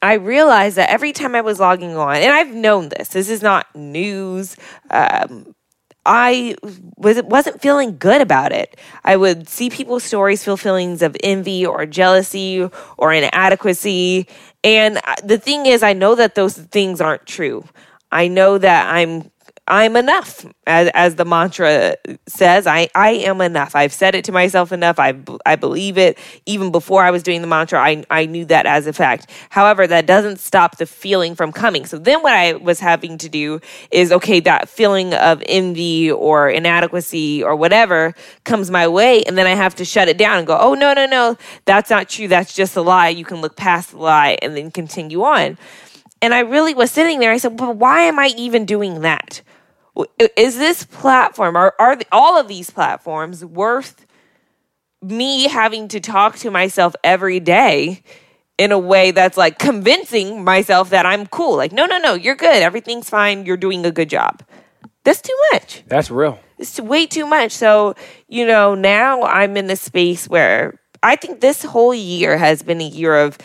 I 0.00 0.14
realized 0.14 0.76
that 0.76 0.90
every 0.90 1.12
time 1.12 1.34
I 1.34 1.40
was 1.40 1.58
logging 1.58 1.96
on, 1.96 2.16
and 2.16 2.30
I've 2.30 2.54
known 2.54 2.90
this, 2.90 3.08
this 3.08 3.30
is 3.30 3.42
not 3.42 3.74
news. 3.74 4.56
Um, 4.90 5.54
I 6.06 6.56
was 6.96 7.22
wasn't 7.22 7.62
feeling 7.62 7.96
good 7.98 8.20
about 8.20 8.52
it. 8.52 8.78
I 9.04 9.16
would 9.16 9.48
see 9.48 9.70
people's 9.70 10.04
stories, 10.04 10.44
feel 10.44 10.56
feelings 10.56 11.02
of 11.02 11.16
envy 11.22 11.64
or 11.64 11.86
jealousy 11.86 12.68
or 12.98 13.12
inadequacy. 13.12 14.28
And 14.62 14.98
uh, 14.98 15.14
the 15.24 15.38
thing 15.38 15.66
is, 15.66 15.82
I 15.82 15.92
know 15.92 16.14
that 16.14 16.34
those 16.34 16.56
things 16.56 17.00
aren't 17.00 17.26
true. 17.26 17.64
I 18.12 18.28
know 18.28 18.58
that 18.58 18.94
I'm 18.94 19.30
I'm 19.66 19.96
enough, 19.96 20.44
as, 20.66 20.90
as 20.92 21.14
the 21.14 21.24
mantra 21.24 21.96
says. 22.26 22.66
I, 22.66 22.88
I 22.94 23.12
am 23.12 23.40
enough. 23.40 23.74
I've 23.74 23.94
said 23.94 24.14
it 24.14 24.24
to 24.26 24.32
myself 24.32 24.72
enough. 24.72 24.98
I, 24.98 25.14
I 25.46 25.56
believe 25.56 25.96
it. 25.96 26.18
Even 26.44 26.70
before 26.70 27.02
I 27.02 27.10
was 27.10 27.22
doing 27.22 27.40
the 27.40 27.46
mantra, 27.46 27.80
I, 27.80 28.04
I 28.10 28.26
knew 28.26 28.44
that 28.46 28.66
as 28.66 28.86
a 28.86 28.92
fact. 28.92 29.30
However, 29.48 29.86
that 29.86 30.04
doesn't 30.04 30.38
stop 30.38 30.76
the 30.76 30.84
feeling 30.84 31.34
from 31.34 31.50
coming. 31.50 31.86
So 31.86 31.98
then 31.98 32.22
what 32.22 32.34
I 32.34 32.52
was 32.54 32.78
having 32.78 33.16
to 33.18 33.28
do 33.30 33.60
is 33.90 34.12
okay, 34.12 34.38
that 34.40 34.68
feeling 34.68 35.14
of 35.14 35.42
envy 35.46 36.10
or 36.10 36.50
inadequacy 36.50 37.42
or 37.42 37.56
whatever 37.56 38.14
comes 38.44 38.70
my 38.70 38.86
way. 38.86 39.22
And 39.22 39.38
then 39.38 39.46
I 39.46 39.54
have 39.54 39.74
to 39.76 39.84
shut 39.86 40.08
it 40.08 40.18
down 40.18 40.36
and 40.36 40.46
go, 40.46 40.58
oh, 40.60 40.74
no, 40.74 40.92
no, 40.92 41.06
no, 41.06 41.38
that's 41.64 41.88
not 41.88 42.10
true. 42.10 42.28
That's 42.28 42.52
just 42.52 42.76
a 42.76 42.82
lie. 42.82 43.08
You 43.08 43.24
can 43.24 43.40
look 43.40 43.56
past 43.56 43.92
the 43.92 43.96
lie 43.96 44.36
and 44.42 44.54
then 44.54 44.70
continue 44.70 45.22
on. 45.22 45.56
And 46.20 46.34
I 46.34 46.40
really 46.40 46.74
was 46.74 46.90
sitting 46.90 47.18
there. 47.18 47.32
I 47.32 47.38
said, 47.38 47.56
but 47.56 47.76
why 47.76 48.02
am 48.02 48.18
I 48.18 48.34
even 48.36 48.66
doing 48.66 49.00
that? 49.00 49.40
Is 50.36 50.58
this 50.58 50.84
platform 50.84 51.56
are 51.56 51.74
are 51.78 51.96
the, 51.96 52.06
all 52.10 52.38
of 52.38 52.48
these 52.48 52.70
platforms 52.70 53.44
worth 53.44 54.06
me 55.02 55.48
having 55.48 55.88
to 55.88 56.00
talk 56.00 56.36
to 56.36 56.50
myself 56.50 56.94
every 57.04 57.40
day 57.40 58.02
in 58.56 58.72
a 58.72 58.78
way 58.78 59.10
that's 59.10 59.36
like 59.36 59.58
convincing 59.58 60.44
myself 60.44 60.90
that 60.90 61.06
I'm 61.06 61.26
cool? 61.26 61.56
Like 61.56 61.72
no 61.72 61.86
no 61.86 61.98
no 61.98 62.14
you're 62.14 62.36
good. 62.36 62.62
Everything's 62.62 63.08
fine. 63.08 63.46
You're 63.46 63.56
doing 63.56 63.84
a 63.86 63.90
good 63.90 64.08
job. 64.08 64.42
That's 65.04 65.20
too 65.20 65.36
much. 65.52 65.84
That's 65.86 66.10
real. 66.10 66.38
it's 66.58 66.80
way 66.80 67.06
too 67.06 67.26
much. 67.26 67.52
So 67.52 67.94
you 68.28 68.46
know 68.46 68.74
now 68.74 69.22
I'm 69.22 69.56
in 69.56 69.70
a 69.70 69.76
space 69.76 70.28
where 70.28 70.80
I 71.02 71.16
think 71.16 71.40
this 71.40 71.62
whole 71.62 71.94
year 71.94 72.38
has 72.38 72.62
been 72.62 72.80
a 72.80 72.88
year 72.88 73.16
of 73.16 73.38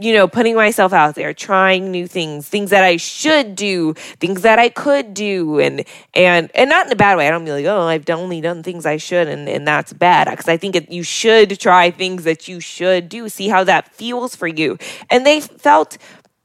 you 0.00 0.12
know, 0.14 0.28
putting 0.28 0.54
myself 0.54 0.92
out 0.92 1.14
there, 1.14 1.34
trying 1.34 1.90
new 1.90 2.06
things, 2.06 2.48
things 2.48 2.70
that 2.70 2.84
I 2.84 2.96
should 2.96 3.54
do, 3.54 3.94
things 4.20 4.42
that 4.42 4.58
I 4.58 4.68
could 4.68 5.14
do, 5.14 5.58
and 5.58 5.84
and 6.14 6.50
and 6.54 6.70
not 6.70 6.86
in 6.86 6.92
a 6.92 6.96
bad 6.96 7.16
way. 7.16 7.26
I 7.26 7.30
don't 7.30 7.44
mean 7.44 7.54
like, 7.54 7.66
oh, 7.66 7.82
I've 7.82 8.08
only 8.10 8.40
done 8.40 8.62
things 8.62 8.86
I 8.86 8.96
should, 8.96 9.28
and 9.28 9.48
and 9.48 9.66
that's 9.66 9.92
bad. 9.92 10.28
Because 10.30 10.48
I 10.48 10.56
think 10.56 10.76
it, 10.76 10.90
you 10.90 11.02
should 11.02 11.58
try 11.58 11.90
things 11.90 12.24
that 12.24 12.48
you 12.48 12.60
should 12.60 13.08
do, 13.08 13.28
see 13.28 13.48
how 13.48 13.64
that 13.64 13.94
feels 13.94 14.36
for 14.36 14.46
you, 14.46 14.78
and 15.10 15.26
they 15.26 15.40
felt 15.40 15.98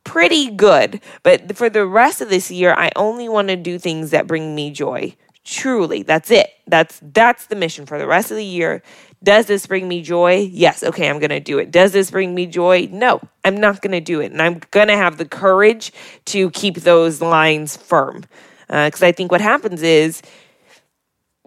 pretty 0.04 0.50
good. 0.52 1.02
But 1.24 1.56
for 1.56 1.70
the 1.70 1.86
rest 1.86 2.22
of 2.22 2.30
this 2.30 2.52
year, 2.52 2.74
I 2.74 2.92
only 2.96 3.30
want 3.30 3.50
to 3.50 3.56
do 3.56 3.80
things 3.80 4.12
that 4.12 4.28
bring 4.28 4.56
me 4.56 4.72
joy. 4.72 5.16
Truly, 5.46 6.04
that's 6.04 6.32
it. 6.32 6.50
That's 6.68 7.00
that's 7.04 7.48
the 7.48 7.56
mission 7.56 7.86
for 7.86 8.00
the 8.00 8.08
rest 8.08 8.32
of 8.32 8.38
the 8.38 8.46
year 8.46 8.82
does 9.24 9.46
this 9.46 9.66
bring 9.66 9.88
me 9.88 10.02
joy? 10.02 10.50
Yes. 10.52 10.84
Okay, 10.84 11.10
I'm 11.10 11.20
going 11.20 11.30
to 11.30 11.40
do 11.40 11.58
it. 11.58 11.72
Does 11.72 11.94
this 11.94 12.12
bring 12.12 12.36
me 12.36 12.46
joy? 12.46 12.90
No, 12.92 13.22
I'm 13.46 13.58
not 13.58 13.82
going 13.82 13.94
to 13.94 14.02
do 14.02 14.20
it. 14.20 14.32
And 14.32 14.42
I'm 14.42 14.62
going 14.72 14.90
to 14.90 14.98
have 14.98 15.18
the 15.18 15.26
courage 15.26 15.94
to 16.26 16.50
keep 16.52 16.76
those 16.76 17.22
lines 17.22 17.78
firm. 17.78 18.26
Because 18.68 19.04
uh, 19.04 19.08
I 19.08 19.12
think 19.12 19.32
what 19.32 19.42
happens 19.42 19.82
is 19.82 20.22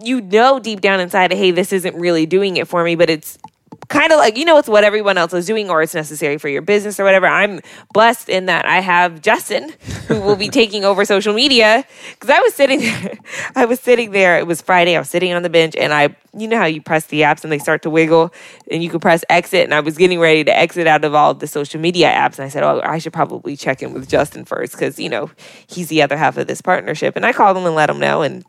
you 0.03 0.21
know 0.21 0.59
deep 0.59 0.81
down 0.81 1.01
inside, 1.01 1.33
hey, 1.33 1.51
this 1.51 1.73
isn't 1.73 1.97
really 1.97 2.27
doing 2.27 2.57
it 2.57 2.69
for 2.69 2.83
me, 2.83 2.95
but 2.95 3.11
it's 3.11 3.39
kind 3.89 4.12
of 4.12 4.19
like 4.19 4.37
you 4.37 4.45
know 4.45 4.59
it's 4.59 4.69
what 4.69 4.85
everyone 4.85 5.19
else 5.19 5.33
is 5.33 5.47
doing 5.47 5.71
or 5.71 5.83
it's 5.83 5.95
necessary 5.95 6.39
for 6.39 6.49
your 6.49 6.62
business 6.62 6.99
or 7.01 7.05
whatever. 7.05 7.27
I'm 7.27 7.61
blessed 7.93 8.29
in 8.29 8.47
that 8.47 8.67
i 8.67 8.81
have 8.81 9.23
justin 9.23 9.73
who 10.09 10.21
will 10.21 10.37
be 10.37 10.49
taking 10.61 10.85
over 10.85 11.05
social 11.05 11.33
media. 11.33 11.85
Because 12.12 12.31
i 12.31 12.41
was 12.41 12.55
sitting 12.55 12.81
there 12.81 13.19
i 13.57 13.65
was 13.65 13.81
sitting 13.81 14.11
there 14.11 14.39
it 14.39 14.47
was 14.47 14.61
friday 14.61 14.97
i 14.97 14.99
was 14.99 15.09
sitting 15.09 15.33
on 15.33 15.43
the 15.43 15.51
bench 15.51 15.75
and 15.77 15.93
i 15.93 16.15
you 16.37 16.47
know 16.47 16.59
how 16.59 16.67
you 16.67 16.83
press 16.83 17.07
the 17.07 17.23
apps 17.23 17.43
and 17.43 17.53
they 17.53 17.59
start 17.59 17.83
to 17.83 17.91
wiggle 17.91 18.33
and 18.71 18.83
you 18.83 18.91
can 18.91 19.01
press 19.01 19.25
exit 19.31 19.65
and 19.65 19.73
i 19.73 19.81
was 19.81 19.97
getting 19.97 20.21
ready 20.21 20.45
to 20.45 20.57
exit 20.57 20.87
out 20.87 21.05
of 21.05 21.15
all 21.15 21.33
the 21.33 21.47
social 21.47 21.81
media 21.81 22.09
apps 22.09 22.39
and 22.39 22.45
i 22.45 22.49
said 22.49 22.62
oh 22.62 22.81
i 22.85 22.99
should 22.99 23.12
probably 23.12 23.57
check 23.57 23.83
in 23.83 23.95
with 23.95 24.09
justin 24.09 24.45
first 24.45 24.73
because 24.73 24.99
you 24.99 25.09
know 25.09 25.31
he's 25.67 25.89
the 25.89 26.03
other 26.03 26.17
half 26.17 26.37
of 26.37 26.47
this 26.47 26.61
partnership 26.61 27.17
and 27.17 27.25
i 27.25 27.33
called 27.33 27.57
him 27.57 27.65
and 27.65 27.75
let 27.75 27.89
him 27.89 27.99
know 27.99 28.23
and 28.23 28.45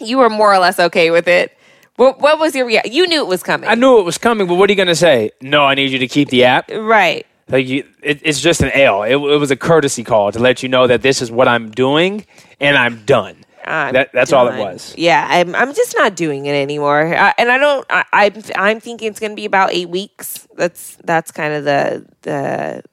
you 0.00 0.18
were 0.18 0.28
more 0.28 0.52
or 0.52 0.58
less 0.58 0.78
okay 0.78 1.10
with 1.10 1.28
it 1.28 1.56
what, 1.96 2.20
what 2.20 2.38
was 2.38 2.54
your 2.54 2.66
reaction? 2.66 2.92
You 2.92 3.06
knew 3.06 3.20
it 3.20 3.26
was 3.26 3.42
coming. 3.42 3.68
I 3.68 3.74
knew 3.74 3.98
it 3.98 4.04
was 4.04 4.18
coming, 4.18 4.46
but 4.46 4.54
what 4.54 4.68
are 4.70 4.72
you 4.72 4.76
going 4.76 4.88
to 4.88 4.96
say? 4.96 5.30
No, 5.40 5.62
I 5.64 5.74
need 5.74 5.90
you 5.90 5.98
to 5.98 6.08
keep 6.08 6.28
the 6.28 6.44
app. 6.44 6.70
right. 6.70 7.26
Like 7.48 7.68
you, 7.68 7.86
it, 8.02 8.20
it's 8.24 8.40
just 8.40 8.60
an 8.60 8.72
L. 8.72 9.04
It, 9.04 9.12
it 9.12 9.16
was 9.16 9.52
a 9.52 9.56
courtesy 9.56 10.02
call 10.02 10.32
to 10.32 10.38
let 10.40 10.64
you 10.64 10.68
know 10.68 10.88
that 10.88 11.02
this 11.02 11.22
is 11.22 11.30
what 11.30 11.46
I'm 11.46 11.70
doing 11.70 12.26
and 12.60 12.76
I'm 12.76 13.04
done. 13.04 13.44
I'm 13.64 13.92
that, 13.94 14.12
that's 14.12 14.32
all 14.32 14.48
it 14.48 14.58
was. 14.58 14.94
Yeah, 14.96 15.26
I'm. 15.28 15.54
I'm 15.54 15.74
just 15.74 15.96
not 15.96 16.14
doing 16.14 16.46
it 16.46 16.52
anymore, 16.52 17.14
I, 17.14 17.34
and 17.36 17.50
I 17.50 17.58
don't. 17.58 17.84
I, 17.90 18.04
I'm. 18.12 18.42
I'm 18.54 18.80
thinking 18.80 19.08
it's 19.08 19.18
going 19.18 19.32
to 19.32 19.36
be 19.36 19.44
about 19.44 19.72
eight 19.72 19.88
weeks. 19.88 20.46
That's 20.56 20.96
that's 21.02 21.32
kind 21.32 21.52
of 21.52 21.64
the 21.64 22.06
the 22.22 22.84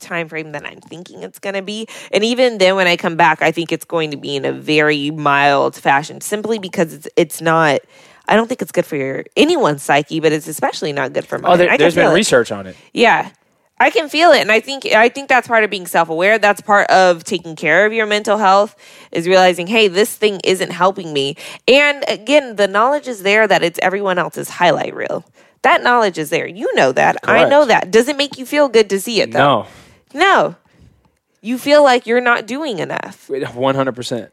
time 0.00 0.28
frame 0.28 0.52
that 0.52 0.66
I'm 0.66 0.80
thinking 0.80 1.22
it's 1.22 1.38
going 1.38 1.54
to 1.54 1.62
be. 1.62 1.86
And 2.12 2.24
even 2.24 2.58
then, 2.58 2.76
when 2.76 2.86
I 2.86 2.96
come 2.96 3.16
back, 3.16 3.42
I 3.42 3.52
think 3.52 3.72
it's 3.72 3.84
going 3.84 4.10
to 4.10 4.16
be 4.16 4.36
in 4.36 4.44
a 4.44 4.52
very 4.52 5.10
mild 5.10 5.76
fashion, 5.76 6.20
simply 6.20 6.58
because 6.58 6.92
it's 6.92 7.08
it's 7.16 7.40
not. 7.40 7.80
I 8.28 8.36
don't 8.36 8.46
think 8.46 8.62
it's 8.62 8.72
good 8.72 8.86
for 8.86 8.96
your 8.96 9.24
anyone's 9.36 9.82
psyche, 9.82 10.20
but 10.20 10.32
it's 10.32 10.46
especially 10.46 10.92
not 10.92 11.12
good 11.12 11.26
for 11.26 11.38
oh, 11.38 11.42
mine. 11.42 11.52
Oh, 11.52 11.56
there, 11.56 11.78
there's 11.78 11.96
been 11.96 12.12
it. 12.12 12.14
research 12.14 12.52
on 12.52 12.66
it. 12.66 12.76
Yeah. 12.92 13.30
I 13.82 13.88
can 13.88 14.10
feel 14.10 14.30
it 14.32 14.42
and 14.42 14.52
I 14.52 14.60
think 14.60 14.84
I 14.84 15.08
think 15.08 15.30
that's 15.30 15.48
part 15.48 15.64
of 15.64 15.70
being 15.70 15.86
self-aware. 15.86 16.38
That's 16.38 16.60
part 16.60 16.88
of 16.90 17.24
taking 17.24 17.56
care 17.56 17.86
of 17.86 17.94
your 17.94 18.04
mental 18.04 18.36
health 18.36 18.76
is 19.10 19.26
realizing, 19.26 19.66
"Hey, 19.66 19.88
this 19.88 20.14
thing 20.14 20.38
isn't 20.44 20.70
helping 20.70 21.14
me." 21.14 21.36
And 21.66 22.04
again, 22.06 22.56
the 22.56 22.68
knowledge 22.68 23.08
is 23.08 23.22
there 23.22 23.48
that 23.48 23.62
it's 23.62 23.80
everyone 23.82 24.18
else's 24.18 24.50
highlight 24.50 24.94
reel. 24.94 25.24
That 25.62 25.82
knowledge 25.82 26.18
is 26.18 26.28
there. 26.30 26.46
You 26.46 26.74
know 26.74 26.92
that. 26.92 27.16
I 27.24 27.48
know 27.48 27.64
that. 27.64 27.90
Does 27.90 28.08
it 28.08 28.16
make 28.16 28.38
you 28.38 28.44
feel 28.44 28.68
good 28.68 28.90
to 28.90 29.00
see 29.00 29.22
it 29.22 29.32
though? 29.32 29.62
No, 29.62 29.66
No. 30.14 30.56
You 31.42 31.56
feel 31.56 31.82
like 31.82 32.06
you're 32.06 32.20
not 32.20 32.46
doing 32.46 32.80
enough. 32.80 33.28
100. 33.54 33.92
percent 33.94 34.32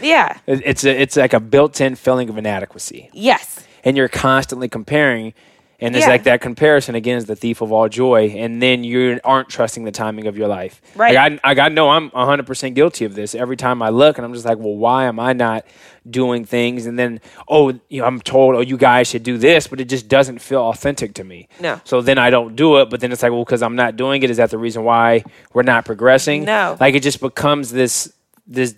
Yeah. 0.00 0.38
It's 0.46 0.84
a, 0.84 1.00
it's 1.02 1.16
like 1.16 1.32
a 1.32 1.40
built-in 1.40 1.96
feeling 1.96 2.28
of 2.28 2.38
inadequacy, 2.38 3.10
Yes. 3.12 3.66
and 3.84 3.96
you're 3.96 4.08
constantly 4.08 4.68
comparing. 4.68 5.34
And 5.82 5.94
it's 5.96 6.06
Yeah. 6.06 6.10
like 6.12 6.22
that 6.22 6.40
comparison 6.40 6.94
again 6.94 7.16
is 7.18 7.26
the 7.26 7.36
thief 7.36 7.60
of 7.60 7.72
all 7.72 7.88
joy, 7.88 8.28
and 8.36 8.62
then 8.62 8.84
you 8.84 9.20
aren't 9.24 9.48
trusting 9.50 9.84
the 9.84 9.90
timing 9.90 10.26
of 10.28 10.38
your 10.38 10.48
life. 10.48 10.80
Right. 10.94 11.14
Like 11.14 11.40
I, 11.44 11.50
I 11.50 11.54
got 11.54 11.72
know 11.72 11.90
I'm 11.90 12.08
100 12.10 12.46
percent 12.46 12.74
guilty 12.74 13.04
of 13.04 13.14
this. 13.14 13.34
Every 13.34 13.56
time 13.56 13.82
I 13.82 13.90
look, 13.90 14.16
and 14.16 14.24
I'm 14.24 14.32
just 14.32 14.46
like, 14.46 14.58
well, 14.58 14.76
why 14.76 15.04
am 15.04 15.18
I 15.20 15.32
not 15.34 15.66
doing 16.08 16.44
things? 16.44 16.86
And 16.86 16.98
then, 16.98 17.20
oh, 17.48 17.78
you 17.88 18.00
know, 18.00 18.06
I'm 18.06 18.20
told, 18.20 18.54
oh, 18.54 18.60
you 18.60 18.76
guys 18.76 19.08
should 19.08 19.22
do 19.24 19.36
this, 19.38 19.66
but 19.66 19.80
it 19.80 19.88
just 19.88 20.08
doesn't 20.08 20.38
feel 20.38 20.60
authentic 20.62 21.14
to 21.14 21.24
me. 21.24 21.48
No. 21.60 21.80
So 21.84 22.00
then 22.00 22.16
I 22.18 22.30
don't 22.30 22.54
do 22.56 22.78
it. 22.80 22.88
But 22.88 23.00
then 23.00 23.12
it's 23.12 23.22
like, 23.22 23.32
well, 23.32 23.44
because 23.44 23.62
I'm 23.62 23.76
not 23.76 23.96
doing 23.96 24.22
it, 24.22 24.30
is 24.30 24.36
that 24.38 24.50
the 24.50 24.58
reason 24.58 24.84
why 24.84 25.24
we're 25.52 25.62
not 25.64 25.84
progressing? 25.84 26.44
No. 26.44 26.76
Like 26.80 26.94
it 26.94 27.02
just 27.02 27.20
becomes 27.20 27.72
this 27.72 28.12
this 28.46 28.74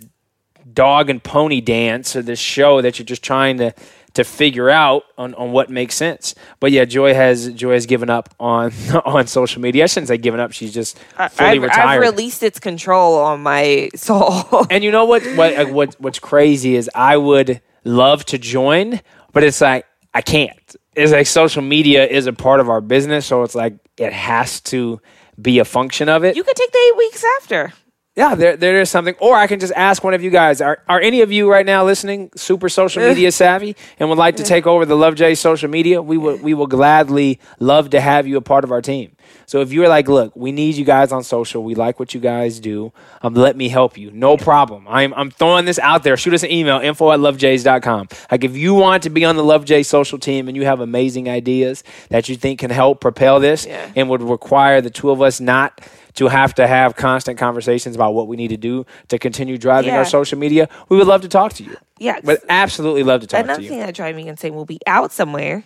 dog 0.73 1.09
and 1.11 1.23
pony 1.23 1.61
dance 1.61 2.17
or 2.17 2.23
this 2.23 2.38
show 2.40 2.81
that 2.81 2.99
you're 2.99 3.07
just 3.07 3.23
trying 3.23 3.59
to 3.59 3.73
to 4.14 4.24
figure 4.24 4.70
out 4.70 5.05
on, 5.18 5.35
on 5.35 5.53
what 5.53 5.70
makes 5.70 5.94
sense. 5.94 6.35
But 6.61 6.72
yeah, 6.72 6.85
Joy 6.85 7.14
has 7.14 7.53
Joy 7.53 7.74
has 7.74 7.87
given 7.87 8.11
up 8.11 8.35
on 8.40 8.72
on 9.05 9.27
social 9.27 9.61
media. 9.61 9.85
I 9.85 9.87
shouldn't 9.87 10.09
say 10.09 10.18
given 10.18 10.40
up. 10.40 10.53
She's 10.53 10.72
just 10.72 10.98
fully 10.98 11.50
I've, 11.50 11.62
retired. 11.62 11.87
I've 11.87 12.00
released 12.00 12.42
its 12.42 12.59
control 12.59 13.18
on 13.18 13.42
my 13.42 13.90
soul. 13.94 14.66
and 14.70 14.83
you 14.83 14.90
know 14.90 15.05
what? 15.05 15.22
What 15.37 15.70
what 15.70 15.94
what's 16.00 16.18
crazy 16.18 16.77
is 16.77 16.90
I 16.94 17.16
would 17.16 17.61
love 17.85 18.24
to 18.27 18.38
join, 18.38 19.00
but 19.33 19.44
it's 19.44 19.61
like 19.61 19.87
I 20.14 20.22
can't. 20.22 20.77
It's 20.94 21.12
like 21.12 21.27
social 21.27 21.62
media 21.62 22.07
is 22.07 22.27
a 22.27 22.33
part 22.33 22.61
of 22.61 22.68
our 22.68 22.81
business, 22.81 23.27
so 23.27 23.42
it's 23.42 23.57
like 23.57 23.77
it 23.98 24.12
has 24.12 24.61
to 24.62 25.00
be 25.40 25.59
a 25.59 25.64
function 25.64 26.09
of 26.09 26.22
it. 26.22 26.37
you 26.37 26.44
could 26.44 26.55
take 26.55 26.70
the 26.70 26.79
eight 26.79 26.96
weeks 26.96 27.24
after. 27.40 27.72
Yeah, 28.16 28.37
there 28.37 28.57
there 28.57 28.81
is 28.81 28.90
something. 28.90 29.16
Or 29.18 29.35
I 29.35 29.48
can 29.48 29.59
just 29.59 29.72
ask 29.74 30.05
one 30.05 30.14
of 30.14 30.22
you 30.22 30.31
guys: 30.31 30.61
Are 30.61 30.79
are 30.88 31.00
any 31.00 31.20
of 31.22 31.33
you 31.33 31.50
right 31.50 31.66
now 31.66 31.85
listening 31.85 32.31
super 32.37 32.68
social 32.68 33.03
media 33.03 33.33
savvy 33.33 33.74
and 33.98 34.09
would 34.09 34.18
like 34.18 34.37
to 34.37 34.44
take 34.44 34.68
over 34.68 34.85
the 34.87 34.94
Love 34.96 35.16
J 35.16 35.35
social 35.35 35.68
media? 35.68 36.00
We 36.00 36.16
will 36.16 36.37
we 36.37 36.55
will 36.55 36.68
gladly 36.68 37.40
love 37.59 37.90
to 37.90 38.00
have 38.00 38.29
you 38.29 38.37
a 38.37 38.40
part 38.40 38.62
of 38.62 38.70
our 38.70 38.81
team. 38.81 39.16
So 39.46 39.62
if 39.62 39.72
you're 39.72 39.88
like, 39.88 40.07
look, 40.07 40.37
we 40.37 40.53
need 40.53 40.77
you 40.77 40.85
guys 40.85 41.11
on 41.11 41.24
social. 41.24 41.64
We 41.64 41.74
like 41.74 41.98
what 41.98 42.14
you 42.14 42.20
guys 42.20 42.61
do. 42.61 42.92
Um, 43.20 43.35
let 43.35 43.57
me 43.57 43.68
help 43.68 43.98
you. 43.98 44.12
No 44.12 44.37
problem. 44.37 44.87
I'm 44.88 45.12
I'm 45.14 45.33
throwing 45.33 45.64
this 45.64 45.81
out 45.81 46.05
there. 46.05 46.16
Shoot 46.16 46.35
us 46.35 46.44
an 46.44 46.53
email, 46.53 46.79
info 46.79 47.11
at 47.11 47.18
lovejays.com. 47.18 48.09
Like 48.31 48.44
if 48.44 48.57
you 48.57 48.74
want 48.74 49.03
to 49.03 49.11
be 49.11 49.24
on 49.24 49.35
the 49.35 49.42
Love 49.44 49.64
J 49.64 49.83
social 49.83 50.20
team 50.20 50.46
and 50.46 50.57
you 50.57 50.64
have 50.66 50.79
amazing 50.79 51.29
ideas 51.29 51.83
that 52.11 52.29
you 52.29 52.37
think 52.37 52.61
can 52.61 52.70
help 52.70 53.00
propel 53.00 53.40
this 53.40 53.66
Yeah. 53.66 53.90
and 53.96 54.09
would 54.09 54.22
require 54.22 54.81
the 54.81 54.90
two 54.90 55.11
of 55.11 55.20
us 55.20 55.40
not 55.40 55.81
to 56.14 56.29
have 56.29 56.55
to 56.55 56.66
have 56.66 56.96
constant 56.96 57.38
conversations 57.38 57.94
about 57.96 58.14
what 58.14 58.29
we 58.29 58.37
need 58.37 58.48
to 58.48 58.57
do 58.57 58.87
to 59.09 59.18
continue 59.18 59.59
driving 59.59 59.90
Yeah. 59.92 59.98
our 59.98 60.05
social 60.05 60.38
media, 60.38 60.68
we 60.88 60.96
would 60.96 61.07
love 61.07 61.22
to 61.22 61.29
talk 61.29 61.53
to 61.55 61.64
you. 61.64 61.77
Yeah. 61.98 62.20
But 62.22 62.42
absolutely 62.48 63.03
love 63.03 63.20
to 63.22 63.27
talk 63.27 63.44
Another 63.44 63.59
to 63.59 63.62
you. 63.62 63.68
Another 63.68 63.81
thing 63.83 63.87
that 63.87 63.94
drives 63.94 64.16
me 64.16 64.29
insane 64.29 64.55
will 64.55 64.64
be 64.64 64.79
out 64.87 65.12
somewhere 65.12 65.64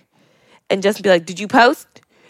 and 0.70 0.82
just 0.82 1.02
be 1.02 1.08
like, 1.08 1.26
"Did 1.26 1.38
you 1.40 1.48
post? 1.48 1.86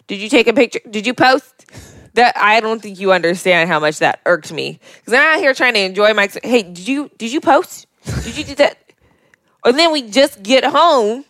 Did 0.06 0.20
you 0.20 0.28
take 0.28 0.46
a 0.48 0.52
picture? 0.52 0.80
Did 0.88 1.06
you 1.06 1.14
post?" 1.14 1.66
That 2.14 2.36
I 2.36 2.58
don't 2.60 2.82
think 2.82 2.98
you 2.98 3.12
understand 3.12 3.68
how 3.70 3.78
much 3.78 3.98
that 3.98 4.20
irked 4.26 4.52
me 4.52 4.80
because 4.96 5.12
I'm 5.14 5.20
out 5.20 5.38
here 5.38 5.54
trying 5.54 5.74
to 5.74 5.80
enjoy 5.80 6.14
my. 6.14 6.28
Hey, 6.42 6.62
did 6.64 6.88
you 6.88 7.10
did 7.16 7.32
you 7.32 7.40
post? 7.40 7.86
Did 8.24 8.36
you 8.36 8.42
do 8.44 8.54
that? 8.56 8.78
And 9.64 9.78
then 9.78 9.92
we 9.92 10.02
just 10.02 10.42
get 10.42 10.64
home, 10.64 11.24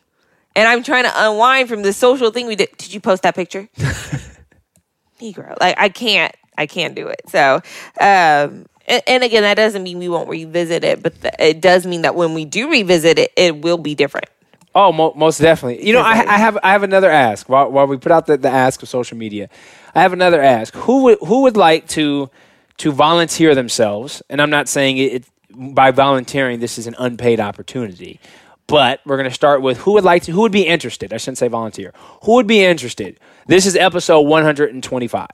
and 0.56 0.66
I'm 0.68 0.82
trying 0.82 1.04
to 1.04 1.12
unwind 1.14 1.68
from 1.68 1.82
the 1.82 1.92
social 1.92 2.30
thing 2.30 2.46
we 2.46 2.56
did. 2.56 2.68
Did 2.78 2.94
you 2.94 3.00
post 3.00 3.22
that 3.24 3.34
picture? 3.34 3.68
Negro, 5.20 5.56
like 5.60 5.74
I 5.78 5.88
can't, 5.88 6.34
I 6.58 6.66
can't 6.66 6.94
do 6.94 7.06
it. 7.08 7.22
So, 7.28 7.56
um, 8.00 8.66
and, 8.86 9.02
and 9.06 9.24
again, 9.24 9.42
that 9.42 9.54
doesn't 9.54 9.82
mean 9.82 9.98
we 9.98 10.08
won't 10.08 10.28
revisit 10.28 10.84
it, 10.84 11.02
but 11.02 11.20
th- 11.20 11.34
it 11.38 11.60
does 11.60 11.86
mean 11.86 12.02
that 12.02 12.14
when 12.14 12.34
we 12.34 12.44
do 12.44 12.70
revisit 12.70 13.18
it, 13.18 13.32
it 13.36 13.62
will 13.62 13.78
be 13.78 13.94
different. 13.94 14.26
Oh, 14.74 14.92
mo- 14.92 15.14
most 15.16 15.40
definitely. 15.40 15.86
You 15.86 15.92
know, 15.94 16.02
I, 16.02 16.12
I 16.12 16.38
have 16.38 16.58
I 16.62 16.72
have 16.72 16.82
another 16.82 17.10
ask 17.10 17.48
while, 17.48 17.70
while 17.70 17.86
we 17.86 17.96
put 17.96 18.12
out 18.12 18.26
the, 18.26 18.36
the 18.36 18.50
ask 18.50 18.82
of 18.82 18.88
social 18.88 19.16
media. 19.16 19.48
I 19.94 20.02
have 20.02 20.12
another 20.12 20.42
ask. 20.42 20.74
Who 20.74 21.04
would 21.04 21.18
who 21.26 21.42
would 21.42 21.56
like 21.56 21.88
to 21.88 22.30
to 22.78 22.92
volunteer 22.92 23.54
themselves? 23.54 24.22
And 24.28 24.40
I'm 24.40 24.50
not 24.50 24.68
saying 24.68 24.98
it, 24.98 25.12
it 25.14 25.24
by 25.74 25.90
volunteering. 25.90 26.60
This 26.60 26.78
is 26.78 26.86
an 26.86 26.94
unpaid 26.98 27.40
opportunity. 27.40 28.20
But 28.68 29.00
we're 29.06 29.16
going 29.16 29.28
to 29.28 29.34
start 29.34 29.62
with 29.62 29.78
who 29.78 29.92
would 29.92 30.04
like 30.04 30.24
to, 30.24 30.32
who 30.32 30.42
would 30.42 30.52
be 30.52 30.66
interested. 30.66 31.14
I 31.14 31.16
shouldn't 31.16 31.38
say 31.38 31.48
volunteer. 31.48 31.94
Who 32.24 32.34
would 32.34 32.46
be 32.46 32.62
interested? 32.62 33.18
This 33.46 33.64
is 33.64 33.74
episode 33.74 34.20
125. 34.20 35.28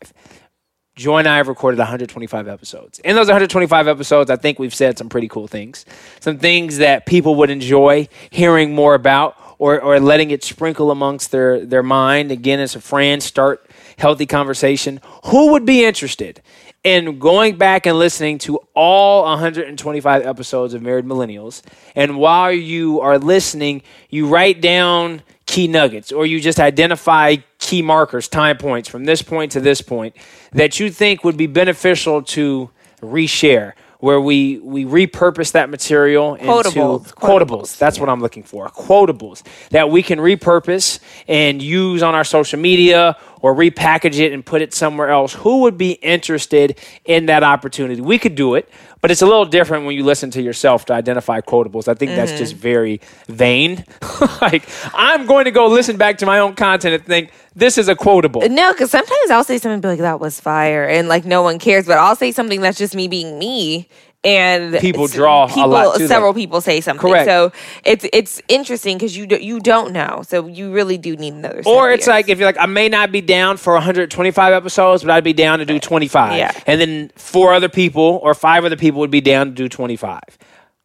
Joy 0.97 1.19
and 1.19 1.29
I 1.29 1.39
have 1.39 1.49
recorded 1.49 1.79
125 1.79 2.47
episodes. 2.47 3.01
In 3.01 3.17
those 3.17 3.27
125 3.27 3.89
episodes, 3.89 4.31
I 4.31 4.37
think 4.37 4.61
we've 4.61 4.75
said 4.75 4.97
some 4.97 5.09
pretty 5.09 5.27
cool 5.27 5.49
things. 5.49 5.85
Some 6.21 6.39
things 6.39 6.79
that 6.79 7.05
people 7.05 7.35
would 7.37 7.51
enjoy 7.51 8.09
hearing 8.31 8.75
more 8.77 8.95
about 8.95 9.37
or, 9.59 9.81
or 9.81 9.99
letting 9.99 10.31
it 10.31 10.45
sprinkle 10.45 10.93
amongst 10.93 11.33
their, 11.33 11.65
their 11.67 11.83
mind. 11.83 12.31
Again, 12.31 12.61
as 12.61 12.77
a 12.77 12.81
friend, 12.81 13.21
start 13.21 13.69
healthy 13.99 14.27
conversation. 14.27 15.01
Who 15.27 15.53
would 15.53 15.67
be 15.67 15.85
interested 15.85 16.41
in 16.85 17.19
going 17.19 17.57
back 17.57 17.87
and 17.87 17.99
listening 17.99 18.39
to 18.39 18.61
all 18.75 19.25
125 19.25 20.25
episodes 20.25 20.75
of 20.75 20.83
Married 20.83 21.07
Millennials? 21.07 21.63
And 21.97 22.19
while 22.19 22.53
you 22.53 23.01
are 23.01 23.19
listening, 23.19 23.83
you 24.11 24.29
write 24.29 24.61
down 24.61 25.23
key 25.47 25.69
nuggets 25.69 26.13
or 26.13 26.27
you 26.27 26.41
just 26.41 26.59
identify 26.61 27.37
key 27.59 27.83
markers, 27.83 28.29
time 28.29 28.57
points 28.57 28.89
from 28.89 29.05
this 29.05 29.23
point 29.23 29.53
to 29.53 29.61
this 29.61 29.83
point 29.83 30.17
that 30.53 30.81
you 30.81 30.91
think 30.91 31.25
would 31.25 31.37
be 31.37 31.47
beneficial 31.47 32.23
to 32.23 32.71
reshare 33.03 33.75
where 34.05 34.21
we 34.21 34.59
we 34.59 34.85
repurpose 34.85 35.53
that 35.53 35.71
material 35.71 36.35
into 36.35 36.47
Quotables. 36.47 37.15
quotables. 37.15 37.15
Quotables. 37.15 37.79
That's 37.79 37.99
what 37.99 38.11
I'm 38.11 38.21
looking 38.21 38.43
for. 38.43 38.69
Quotables 38.69 39.43
that 39.71 39.89
we 39.89 40.03
can 40.03 40.19
repurpose 40.19 40.99
and 41.27 41.63
use 41.63 42.03
on 42.03 42.15
our 42.15 42.23
social 42.23 42.59
media 42.59 43.17
or 43.41 43.55
repackage 43.55 44.19
it 44.19 44.35
and 44.35 44.45
put 44.45 44.61
it 44.61 44.75
somewhere 44.75 45.09
else. 45.09 45.33
Who 45.33 45.63
would 45.63 45.79
be 45.79 45.93
interested 45.93 46.79
in 47.07 47.27
that 47.27 47.43
opportunity? 47.43 48.03
We 48.03 48.19
could 48.19 48.35
do 48.35 48.57
it, 48.57 48.69
but 49.05 49.11
it's 49.11 49.21
a 49.21 49.27
little 49.27 49.45
different 49.45 49.85
when 49.85 49.95
you 49.95 50.03
listen 50.03 50.31
to 50.31 50.41
yourself 50.41 50.87
to 50.87 50.95
identify 50.95 51.43
quotables. 51.43 51.89
I 51.89 51.93
think 51.93 52.13
that's 52.13 52.31
Mm-hmm. 52.31 52.39
just 52.39 52.55
very 52.55 53.03
vain. 53.29 53.85
like 54.41 54.67
I'm 54.95 55.27
going 55.27 55.45
to 55.45 55.51
go 55.51 55.67
listen 55.67 55.99
back 55.99 56.17
to 56.19 56.27
my 56.27 56.39
own 56.39 56.55
content 56.55 56.95
and 56.95 57.05
think 57.05 57.31
this 57.55 57.77
is 57.77 57.89
a 57.89 57.95
quotable. 57.95 58.41
No, 58.49 58.73
because 58.73 58.91
sometimes 58.91 59.31
I'll 59.31 59.45
say 59.45 59.59
something 59.59 59.75
and 59.75 59.83
be 59.83 59.89
like, 59.89 59.99
that 59.99 60.21
was 60.21 60.41
fire. 60.41 60.89
And 60.89 61.07
like, 61.07 61.27
no 61.27 61.43
one 61.43 61.59
cares. 61.59 61.85
But 61.87 61.99
I'll 61.99 62.17
say 62.17 62.33
something 62.33 62.63
that's 62.63 62.79
just 62.79 62.95
me 62.95 63.07
being 63.07 63.39
me. 63.39 63.91
And 64.25 64.79
People 64.79 65.07
draw 65.07 65.45
a 65.45 65.49
people, 65.49 65.69
lot 65.69 65.93
to 65.95 65.99
that. 65.99 66.09
Several 66.09 66.33
people 66.33 66.63
say 66.63 66.81
something. 66.81 67.11
Correct. 67.11 67.27
So 67.27 67.53
it's 67.85 68.07
it's 68.13 68.41
interesting 68.49 68.97
because 68.97 69.15
you 69.15 69.27
do, 69.27 69.37
you 69.37 69.61
don't 69.61 69.93
know. 69.93 70.23
So 70.27 70.47
you 70.47 70.73
really 70.73 70.97
do 70.97 71.15
need 71.17 71.35
another. 71.35 71.63
Or 71.67 71.91
it's 71.91 72.05
ears. 72.05 72.09
like 72.09 72.29
if 72.31 72.39
you're 72.39 72.49
like, 72.49 72.59
I 72.59 72.67
may 72.67 72.89
not 72.89 73.13
be 73.13 73.21
down 73.21 73.59
for 73.59 73.75
125 73.75 74.53
episodes, 74.53 75.03
but 75.03 75.11
I'd 75.11 75.25
be 75.25 75.35
down 75.35 75.59
to 75.59 75.67
do 75.67 75.79
25. 75.79 76.39
Yeah. 76.39 76.53
And 76.67 76.81
then 76.81 77.11
four 77.17 77.53
other 77.53 77.69
people 77.69 78.19
or 78.23 78.35
five 78.35 78.65
other 78.65 78.77
people 78.77 79.01
would 79.01 79.11
be 79.11 79.21
down 79.21 79.49
to 79.49 79.53
do 79.53 79.69
25. 79.69 80.21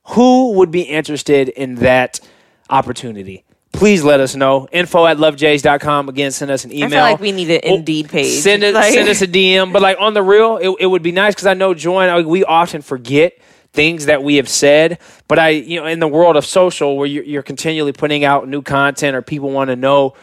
Who 0.10 0.54
would 0.54 0.72
be 0.72 0.82
interested 0.82 1.50
in 1.50 1.76
that 1.76 2.20
opportunity? 2.70 3.46
Please 3.80 4.04
let 4.04 4.20
us 4.20 4.36
know. 4.36 4.68
Info 4.74 5.06
at 5.06 5.16
lovejays.com. 5.16 6.10
Again, 6.10 6.32
send 6.32 6.52
us 6.52 6.66
an 6.66 6.74
email. 6.74 6.88
I 6.88 6.90
feel 6.90 7.00
like 7.00 7.20
we 7.22 7.32
need 7.32 7.50
an 7.50 7.62
Oh, 7.64 7.76
Indeed 7.76 8.10
page. 8.10 8.42
Send, 8.42 8.62
it, 8.62 8.74
Like- 8.74 8.94
send 8.94 9.08
us 9.08 9.22
a 9.22 9.28
DM. 9.28 9.72
But 9.72 9.82
like 9.82 9.96
on 10.02 10.14
the 10.14 10.22
real, 10.22 10.58
it, 10.58 10.70
it 10.82 10.86
would 10.86 11.02
be 11.02 11.14
nice 11.14 11.34
because 11.34 11.48
I 11.48 11.54
know 11.54 11.72
and 11.72 12.12
I, 12.12 12.22
we 12.22 12.44
often 12.44 12.82
forget 12.82 13.38
things 13.72 14.08
that 14.08 14.22
we 14.22 14.36
have 14.36 14.50
said. 14.50 15.00
But 15.30 15.40
I, 15.40 15.50
you 15.50 15.80
know, 15.80 15.86
in 15.86 16.00
the 16.00 16.10
world 16.10 16.36
of 16.36 16.46
social 16.46 16.98
where 16.98 17.08
you're, 17.08 17.24
you're 17.24 17.42
continually 17.42 17.94
putting 17.94 18.26
out 18.26 18.50
new 18.50 18.62
content 18.62 19.16
or 19.16 19.22
people 19.22 19.50
want 19.52 19.70
to 19.70 19.78
know, 19.78 20.14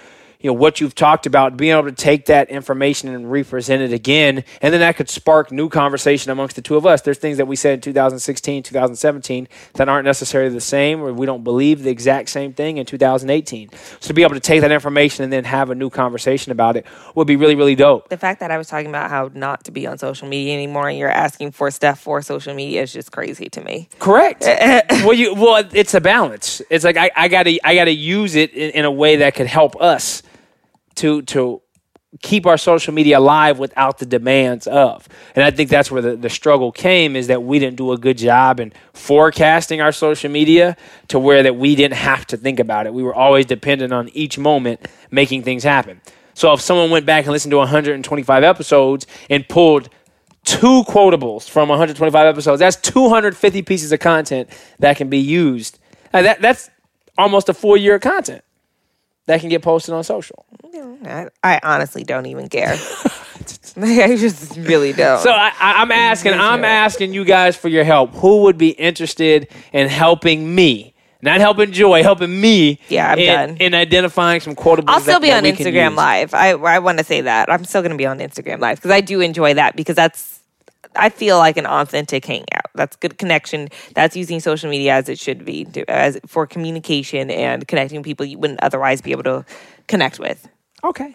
you 0.40 0.50
know, 0.50 0.54
what 0.54 0.80
you've 0.80 0.94
talked 0.94 1.26
about, 1.26 1.56
being 1.56 1.72
able 1.72 1.84
to 1.84 1.92
take 1.92 2.26
that 2.26 2.50
information 2.50 3.08
and 3.08 3.30
represent 3.30 3.82
it 3.82 3.92
again, 3.92 4.44
and 4.60 4.72
then 4.72 4.80
that 4.80 4.96
could 4.96 5.08
spark 5.08 5.50
new 5.50 5.68
conversation 5.68 6.30
amongst 6.30 6.56
the 6.56 6.62
two 6.62 6.76
of 6.76 6.86
us. 6.86 7.02
There's 7.02 7.18
things 7.18 7.36
that 7.38 7.46
we 7.46 7.56
said 7.56 7.74
in 7.74 7.80
2016, 7.80 8.62
2017 8.62 9.48
that 9.74 9.88
aren't 9.88 10.04
necessarily 10.04 10.52
the 10.52 10.60
same, 10.60 11.00
or 11.00 11.12
we 11.12 11.26
don't 11.26 11.44
believe 11.44 11.82
the 11.82 11.90
exact 11.90 12.28
same 12.28 12.52
thing 12.52 12.76
in 12.76 12.86
2018. 12.86 13.70
So 14.00 14.08
to 14.08 14.14
be 14.14 14.22
able 14.22 14.34
to 14.34 14.40
take 14.40 14.60
that 14.60 14.72
information 14.72 15.24
and 15.24 15.32
then 15.32 15.44
have 15.44 15.70
a 15.70 15.74
new 15.74 15.90
conversation 15.90 16.52
about 16.52 16.76
it 16.76 16.86
would 17.14 17.26
be 17.26 17.36
really, 17.36 17.54
really 17.54 17.74
dope. 17.74 18.08
the 18.08 18.16
fact 18.16 18.40
that 18.40 18.50
I 18.50 18.58
was 18.58 18.68
talking 18.68 18.88
about 18.88 19.10
how 19.10 19.30
not 19.34 19.64
to 19.64 19.70
be 19.70 19.86
on 19.86 19.98
social 19.98 20.28
media 20.28 20.54
anymore 20.54 20.88
and 20.88 20.98
you're 20.98 21.10
asking 21.10 21.52
for 21.52 21.70
stuff 21.70 22.00
for 22.00 22.22
social 22.22 22.54
media 22.54 22.82
is 22.82 22.92
just 22.92 23.12
crazy 23.12 23.48
to 23.50 23.60
me. 23.62 23.88
Correct. 23.98 24.42
well, 24.90 25.12
you 25.12 25.34
well, 25.34 25.64
it's 25.72 25.94
a 25.94 26.00
balance. 26.00 26.62
It's 26.70 26.84
like 26.84 26.96
I, 26.96 27.10
I 27.16 27.28
gotta 27.28 27.58
I 27.64 27.74
gotta 27.74 27.92
use 27.92 28.34
it 28.34 28.52
in, 28.52 28.70
in 28.70 28.84
a 28.84 28.90
way 28.90 29.16
that 29.16 29.34
could 29.34 29.46
help 29.46 29.80
us 29.80 30.22
to 30.96 31.22
to 31.22 31.62
keep 32.22 32.46
our 32.46 32.56
social 32.56 32.94
media 32.94 33.18
alive 33.18 33.58
without 33.58 33.98
the 33.98 34.06
demands 34.06 34.66
of. 34.66 35.08
And 35.34 35.44
I 35.44 35.50
think 35.50 35.70
that's 35.70 35.90
where 35.90 36.00
the, 36.00 36.16
the 36.16 36.30
struggle 36.30 36.72
came 36.72 37.16
is 37.16 37.26
that 37.26 37.42
we 37.42 37.58
didn't 37.58 37.76
do 37.76 37.92
a 37.92 37.98
good 37.98 38.16
job 38.16 38.60
in 38.60 38.72
forecasting 38.92 39.80
our 39.80 39.92
social 39.92 40.30
media 40.30 40.76
to 41.08 41.18
where 41.18 41.42
that 41.42 41.56
we 41.56 41.74
didn't 41.74 41.96
have 41.96 42.26
to 42.28 42.36
think 42.36 42.58
about 42.58 42.86
it. 42.86 42.94
We 42.94 43.02
were 43.02 43.14
always 43.14 43.46
dependent 43.46 43.92
on 43.92 44.08
each 44.10 44.38
moment 44.38 44.86
making 45.10 45.42
things 45.42 45.62
happen. 45.62 46.00
So 46.34 46.52
if 46.52 46.60
someone 46.60 46.90
went 46.90 47.06
back 47.06 47.24
and 47.24 47.32
listened 47.32 47.50
to 47.50 47.58
125 47.58 48.44
episodes 48.44 49.06
and 49.28 49.46
pulled 49.48 49.90
two 50.44 50.84
quotables 50.84 51.48
from 51.48 51.68
125 51.68 52.26
episodes. 52.26 52.60
That's 52.60 52.76
250 52.76 53.62
pieces 53.62 53.90
of 53.90 53.98
content 53.98 54.48
that 54.78 54.96
can 54.96 55.10
be 55.10 55.18
used. 55.18 55.80
That, 56.12 56.40
that's 56.40 56.70
almost 57.18 57.48
a 57.48 57.54
full 57.54 57.76
year 57.76 57.96
of 57.96 58.00
content 58.00 58.44
that 59.26 59.40
can 59.40 59.48
get 59.48 59.62
posted 59.62 59.94
on 59.94 60.04
social. 60.04 60.46
I, 61.04 61.28
I 61.42 61.60
honestly 61.62 62.04
don't 62.04 62.26
even 62.26 62.48
care. 62.48 62.76
I 63.76 64.16
just 64.16 64.56
really 64.56 64.92
don't. 64.92 65.20
So 65.20 65.30
I, 65.30 65.52
I, 65.58 65.82
I'm 65.82 65.92
asking, 65.92 66.32
I'm 66.34 66.64
asking 66.64 67.12
you 67.12 67.24
guys 67.24 67.56
for 67.56 67.68
your 67.68 67.84
help. 67.84 68.14
Who 68.14 68.42
would 68.42 68.56
be 68.56 68.70
interested 68.70 69.48
in 69.72 69.88
helping 69.88 70.54
me? 70.54 70.94
Not 71.22 71.40
helping 71.40 71.72
Joy, 71.72 72.02
helping 72.02 72.40
me. 72.40 72.78
Yeah, 72.88 73.10
I'm 73.10 73.18
in, 73.18 73.26
done. 73.26 73.56
in 73.58 73.74
identifying 73.74 74.40
some 74.40 74.54
quotables. 74.54 74.84
I'll 74.88 75.00
still 75.00 75.20
be 75.20 75.28
that 75.28 75.44
on 75.44 75.56
can 75.56 75.66
Instagram. 75.66 75.96
Live. 75.96 76.34
I 76.34 76.50
I 76.50 76.78
want 76.78 76.98
to 76.98 77.04
say 77.04 77.22
that 77.22 77.50
I'm 77.50 77.64
still 77.64 77.82
going 77.82 77.90
to 77.90 77.96
be 77.96 78.06
on 78.06 78.18
Instagram 78.18 78.60
Live 78.60 78.78
because 78.78 78.90
I 78.90 79.00
do 79.00 79.20
enjoy 79.20 79.54
that 79.54 79.76
because 79.76 79.96
that's 79.96 80.35
I 80.98 81.08
feel 81.08 81.38
like 81.38 81.56
an 81.56 81.66
authentic 81.66 82.24
hangout. 82.24 82.70
That's 82.74 82.96
good 82.96 83.18
connection. 83.18 83.68
That's 83.94 84.16
using 84.16 84.40
social 84.40 84.70
media 84.70 84.94
as 84.94 85.08
it 85.08 85.18
should 85.18 85.44
be 85.44 85.64
to, 85.66 85.88
as 85.90 86.18
for 86.26 86.46
communication 86.46 87.30
and 87.30 87.66
connecting 87.66 88.02
people 88.02 88.26
you 88.26 88.38
wouldn't 88.38 88.62
otherwise 88.62 89.00
be 89.00 89.12
able 89.12 89.24
to 89.24 89.44
connect 89.88 90.18
with. 90.18 90.48
Okay. 90.84 91.14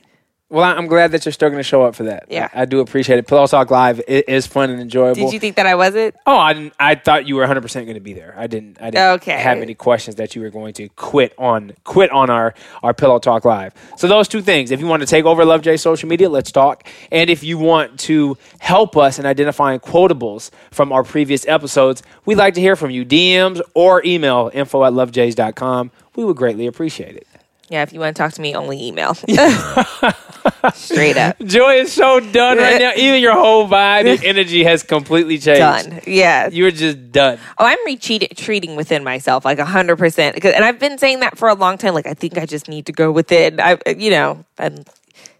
Well, 0.51 0.65
I'm 0.65 0.87
glad 0.87 1.13
that 1.13 1.23
you're 1.25 1.31
still 1.31 1.47
going 1.49 1.59
to 1.59 1.63
show 1.63 1.81
up 1.83 1.95
for 1.95 2.03
that. 2.03 2.25
Yeah. 2.29 2.49
I, 2.53 2.63
I 2.63 2.65
do 2.65 2.81
appreciate 2.81 3.17
it. 3.17 3.25
Pillow 3.25 3.47
Talk 3.47 3.71
Live 3.71 3.99
i- 4.07 4.23
is 4.27 4.45
fun 4.45 4.69
and 4.69 4.81
enjoyable. 4.81 5.15
Did 5.15 5.31
you 5.33 5.39
think 5.39 5.55
that 5.55 5.65
I 5.65 5.75
wasn't? 5.75 6.13
Oh, 6.27 6.37
I, 6.37 6.51
didn't, 6.51 6.73
I 6.77 6.95
thought 6.95 7.25
you 7.25 7.35
were 7.35 7.43
100 7.43 7.61
percent 7.61 7.85
going 7.85 7.95
to 7.95 8.01
be 8.01 8.11
there. 8.11 8.35
I 8.37 8.47
didn't. 8.47 8.77
I 8.81 8.89
didn't 8.91 9.09
Okay. 9.21 9.31
have 9.39 9.59
any 9.59 9.73
questions 9.75 10.17
that 10.17 10.35
you 10.35 10.41
were 10.41 10.49
going 10.49 10.73
to 10.73 10.89
quit 10.89 11.33
on 11.37 11.71
quit 11.85 12.11
on 12.11 12.29
our 12.29 12.53
our 12.83 12.93
Pillow 12.93 13.17
Talk 13.19 13.45
Live. 13.45 13.73
So 13.95 14.09
those 14.09 14.27
two 14.27 14.41
things. 14.41 14.71
If 14.71 14.81
you 14.81 14.87
want 14.87 14.99
to 15.01 15.07
take 15.07 15.23
over 15.23 15.45
Love 15.45 15.61
J 15.61 15.77
social 15.77 16.09
media, 16.09 16.27
let's 16.29 16.51
talk. 16.51 16.85
And 17.13 17.29
if 17.29 17.43
you 17.45 17.57
want 17.57 17.97
to 18.01 18.37
help 18.59 18.97
us 18.97 19.19
in 19.19 19.25
identifying 19.25 19.79
quotables 19.79 20.51
from 20.71 20.91
our 20.91 21.03
previous 21.05 21.47
episodes, 21.47 22.03
we'd 22.25 22.35
like 22.35 22.55
to 22.55 22.61
hear 22.61 22.75
from 22.75 22.91
you. 22.91 23.05
DMs 23.05 23.61
or 23.73 24.03
email 24.05 24.51
info 24.53 24.83
at 24.83 24.91
lovejays.com. 24.91 25.91
We 26.17 26.25
would 26.25 26.35
greatly 26.35 26.67
appreciate 26.67 27.15
it. 27.15 27.25
Yeah, 27.71 27.83
if 27.83 27.93
you 27.93 28.01
want 28.01 28.13
to 28.13 28.21
talk 28.21 28.33
to 28.33 28.41
me, 28.41 28.53
only 28.53 28.85
email. 28.85 29.13
Straight 30.73 31.15
up. 31.15 31.39
Joy 31.39 31.75
is 31.75 31.93
so 31.93 32.19
done 32.19 32.57
right 32.57 32.81
now. 32.81 32.91
Even 32.97 33.21
your 33.21 33.31
whole 33.31 33.65
vibe, 33.65 34.03
your 34.03 34.29
energy 34.29 34.65
has 34.65 34.83
completely 34.83 35.37
changed. 35.37 35.59
Done. 35.89 36.01
Yeah. 36.05 36.49
You're 36.51 36.71
just 36.71 37.13
done. 37.13 37.39
Oh, 37.57 37.65
I'm 37.65 37.77
retreating 37.85 38.75
within 38.75 39.05
myself, 39.05 39.45
like 39.45 39.57
hundred 39.57 39.95
percent. 39.97 40.43
And 40.43 40.65
I've 40.65 40.79
been 40.79 40.97
saying 40.97 41.21
that 41.21 41.37
for 41.37 41.47
a 41.47 41.53
long 41.53 41.77
time. 41.77 41.93
Like, 41.93 42.07
I 42.07 42.13
think 42.13 42.37
I 42.37 42.45
just 42.45 42.67
need 42.67 42.87
to 42.87 42.91
go 42.91 43.09
within. 43.09 43.61
I, 43.61 43.77
you 43.97 44.11
know, 44.11 44.43
I'm 44.59 44.83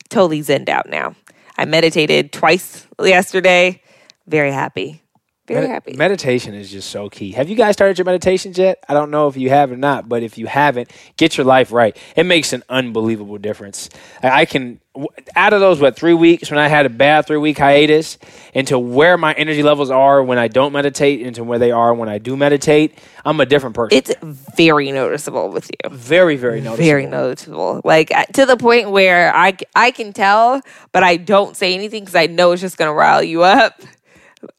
totally 0.08 0.40
zenned 0.40 0.70
out 0.70 0.88
now. 0.88 1.16
I 1.58 1.66
meditated 1.66 2.32
twice 2.32 2.88
yesterday. 2.98 3.82
Very 4.26 4.54
happy. 4.54 5.02
Very 5.48 5.62
Medi- 5.62 5.74
happy. 5.74 5.94
Meditation 5.94 6.54
is 6.54 6.72
just 6.72 6.90
so 6.92 7.10
key. 7.10 7.32
Have 7.32 7.50
you 7.50 7.56
guys 7.56 7.74
started 7.74 7.98
your 7.98 8.06
meditations 8.06 8.58
yet? 8.58 8.84
I 8.88 8.94
don't 8.94 9.10
know 9.12 9.28
if 9.28 9.36
you 9.36 9.50
have 9.50 9.72
or 9.72 9.76
not, 9.76 10.08
but 10.08 10.22
if 10.24 10.38
you 10.38 10.46
haven't, 10.46 10.92
get 11.18 11.36
your 11.36 11.46
life 11.46 11.72
right. 11.72 11.98
It 12.16 12.26
makes 12.26 12.54
an 12.54 12.64
unbelievable 12.70 13.38
difference. 13.40 13.90
I 14.22 14.42
I 14.42 14.46
can, 14.46 14.80
w- 14.94 15.10
out 15.36 15.54
of 15.54 15.60
those, 15.60 15.80
what, 15.82 15.96
three 15.96 16.14
weeks 16.14 16.52
when 16.52 16.60
I 16.60 16.68
had 16.68 16.86
a 16.86 16.90
bad 16.90 17.26
three 17.26 17.38
week 17.38 17.58
hiatus, 17.58 18.18
into 18.54 18.78
where 18.78 19.18
my 19.18 19.34
energy 19.34 19.64
levels 19.64 19.90
are 19.90 20.22
when 20.24 20.38
I 20.38 20.48
don't 20.48 20.74
meditate, 20.74 21.22
into 21.22 21.44
where 21.44 21.58
they 21.60 21.72
are 21.72 21.94
when 21.94 22.08
I 22.08 22.20
do 22.20 22.38
meditate, 22.38 22.98
I'm 23.26 23.40
a 23.40 23.46
different 23.46 23.76
person. 23.76 23.98
it's 23.98 24.14
very 24.22 24.92
noticeable 24.92 25.50
with 25.50 25.70
you. 25.72 25.90
very, 25.90 26.36
very 26.38 26.62
noticeable. 26.62 26.86
Very 26.86 27.06
noticeable. 27.08 27.82
Like 27.84 28.12
uh, 28.14 28.26
to 28.34 28.46
the 28.46 28.58
point 28.58 28.92
where 28.92 29.36
I, 29.36 29.58
I 29.76 29.90
can 29.92 30.14
tell, 30.14 30.62
but 30.92 31.04
I 31.04 31.18
don't 31.18 31.58
say 31.58 31.74
anything 31.74 32.04
because 32.04 32.16
I 32.16 32.28
know 32.28 32.52
it's 32.52 32.62
just 32.62 32.78
going 32.78 32.90
to 32.90 32.94
rile 32.94 33.24
you 33.24 33.42
up. 33.44 33.82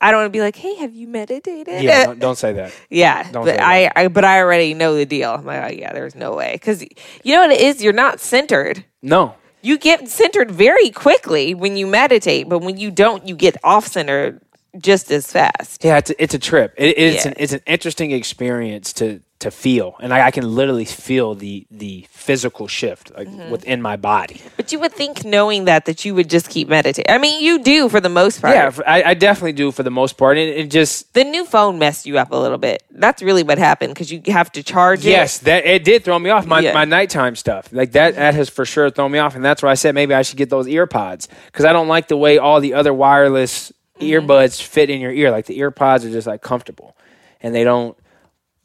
I 0.00 0.10
don't 0.10 0.20
want 0.20 0.32
to 0.32 0.36
be 0.36 0.40
like, 0.40 0.56
hey, 0.56 0.74
have 0.76 0.94
you 0.94 1.08
meditated? 1.08 1.82
Yeah, 1.82 2.06
don't, 2.06 2.18
don't 2.26 2.36
say 2.38 2.52
that. 2.54 2.72
Yeah, 2.90 3.30
Don't 3.30 3.44
but 3.44 3.56
say 3.56 3.60
I, 3.60 3.90
I 3.96 4.08
but 4.08 4.24
I 4.24 4.38
already 4.40 4.74
know 4.74 4.94
the 4.94 5.06
deal. 5.06 5.30
I'm 5.32 5.44
like, 5.44 5.62
oh, 5.64 5.74
yeah, 5.74 5.92
there's 5.92 6.14
no 6.14 6.34
way 6.34 6.52
because 6.54 6.82
you 6.82 7.34
know 7.34 7.40
what 7.42 7.50
it 7.50 7.60
is. 7.60 7.82
You're 7.82 7.92
not 7.92 8.20
centered. 8.20 8.84
No. 9.02 9.34
You 9.64 9.78
get 9.78 10.08
centered 10.08 10.50
very 10.50 10.90
quickly 10.90 11.54
when 11.54 11.76
you 11.76 11.86
meditate, 11.86 12.48
but 12.48 12.60
when 12.60 12.78
you 12.78 12.90
don't, 12.90 13.28
you 13.28 13.36
get 13.36 13.56
off 13.62 13.86
centered 13.86 14.40
just 14.78 15.10
as 15.12 15.30
fast. 15.30 15.84
Yeah, 15.84 15.98
it's 15.98 16.10
a, 16.10 16.22
it's 16.22 16.34
a 16.34 16.38
trip. 16.38 16.74
It, 16.76 16.98
it's 16.98 17.24
Yeah. 17.24 17.30
an 17.30 17.36
it's 17.38 17.52
an 17.52 17.60
interesting 17.66 18.10
experience 18.10 18.92
to 18.94 19.20
to 19.42 19.50
feel, 19.50 19.94
and 20.00 20.12
I, 20.12 20.26
I 20.26 20.30
can 20.30 20.44
literally 20.54 20.84
feel 20.84 21.34
the 21.34 21.66
the 21.70 22.06
physical 22.10 22.66
shift 22.68 23.12
like 23.16 23.28
Mm-hmm. 23.28 23.50
within 23.50 23.80
my 23.82 23.96
body. 23.96 24.40
But 24.56 24.72
you 24.72 24.80
would 24.80 24.92
think, 24.92 25.24
knowing 25.24 25.64
that, 25.66 25.84
that 25.86 26.04
you 26.04 26.14
would 26.16 26.28
just 26.28 26.48
keep 26.50 26.68
meditating. 26.68 27.04
I 27.14 27.18
mean, 27.18 27.42
you 27.42 27.58
do 27.62 27.88
for 27.88 28.00
the 28.00 28.08
most 28.08 28.40
part. 28.42 28.54
Yeah, 28.54 28.70
I 28.86 29.14
definitely 29.14 29.52
do 29.54 29.70
for 29.72 29.82
the 29.82 29.90
most 29.90 30.16
part, 30.16 30.36
and 30.38 30.48
it 30.48 30.70
just 30.70 31.12
the 31.14 31.24
new 31.24 31.44
phone 31.44 31.78
messed 31.78 32.06
you 32.06 32.18
up 32.18 32.30
a 32.32 32.36
little 32.36 32.58
bit. 32.58 32.82
That's 32.90 33.22
really 33.22 33.42
what 33.42 33.58
happened 33.58 33.94
because 33.94 34.10
you 34.12 34.20
have 34.26 34.50
to 34.52 34.62
charge 34.62 35.00
it. 35.06 35.10
yes, 35.10 35.38
that 35.38 35.64
it 35.66 35.84
did 35.84 36.04
throw 36.04 36.18
me 36.18 36.30
off 36.30 36.46
my 36.46 36.60
Yeah. 36.60 36.72
my 36.74 36.84
nighttime 36.84 37.36
stuff. 37.36 37.68
Like 37.72 37.92
that 37.92 38.14
that 38.16 38.34
has 38.34 38.48
for 38.48 38.64
sure 38.64 38.90
thrown 38.90 39.10
me 39.12 39.18
off, 39.18 39.34
and 39.36 39.44
that's 39.44 39.62
why 39.62 39.70
I 39.70 39.74
said 39.74 39.94
maybe 39.94 40.14
I 40.14 40.22
should 40.22 40.38
get 40.38 40.50
those 40.50 40.66
AirPods 40.66 41.28
because 41.46 41.64
I 41.64 41.72
don't 41.72 41.88
like 41.88 42.08
the 42.08 42.16
way 42.16 42.38
all 42.38 42.60
the 42.60 42.74
other 42.74 42.92
wireless 42.94 43.72
Mm-hmm. 44.00 44.30
earbuds 44.30 44.60
fit 44.60 44.88
in 44.90 45.00
your 45.00 45.12
ear. 45.12 45.30
Like 45.30 45.46
the 45.46 45.58
AirPods 45.60 46.04
are 46.04 46.10
just 46.10 46.26
like 46.26 46.40
comfortable, 46.42 46.96
and 47.42 47.54
they 47.54 47.62
don't. 47.62 47.96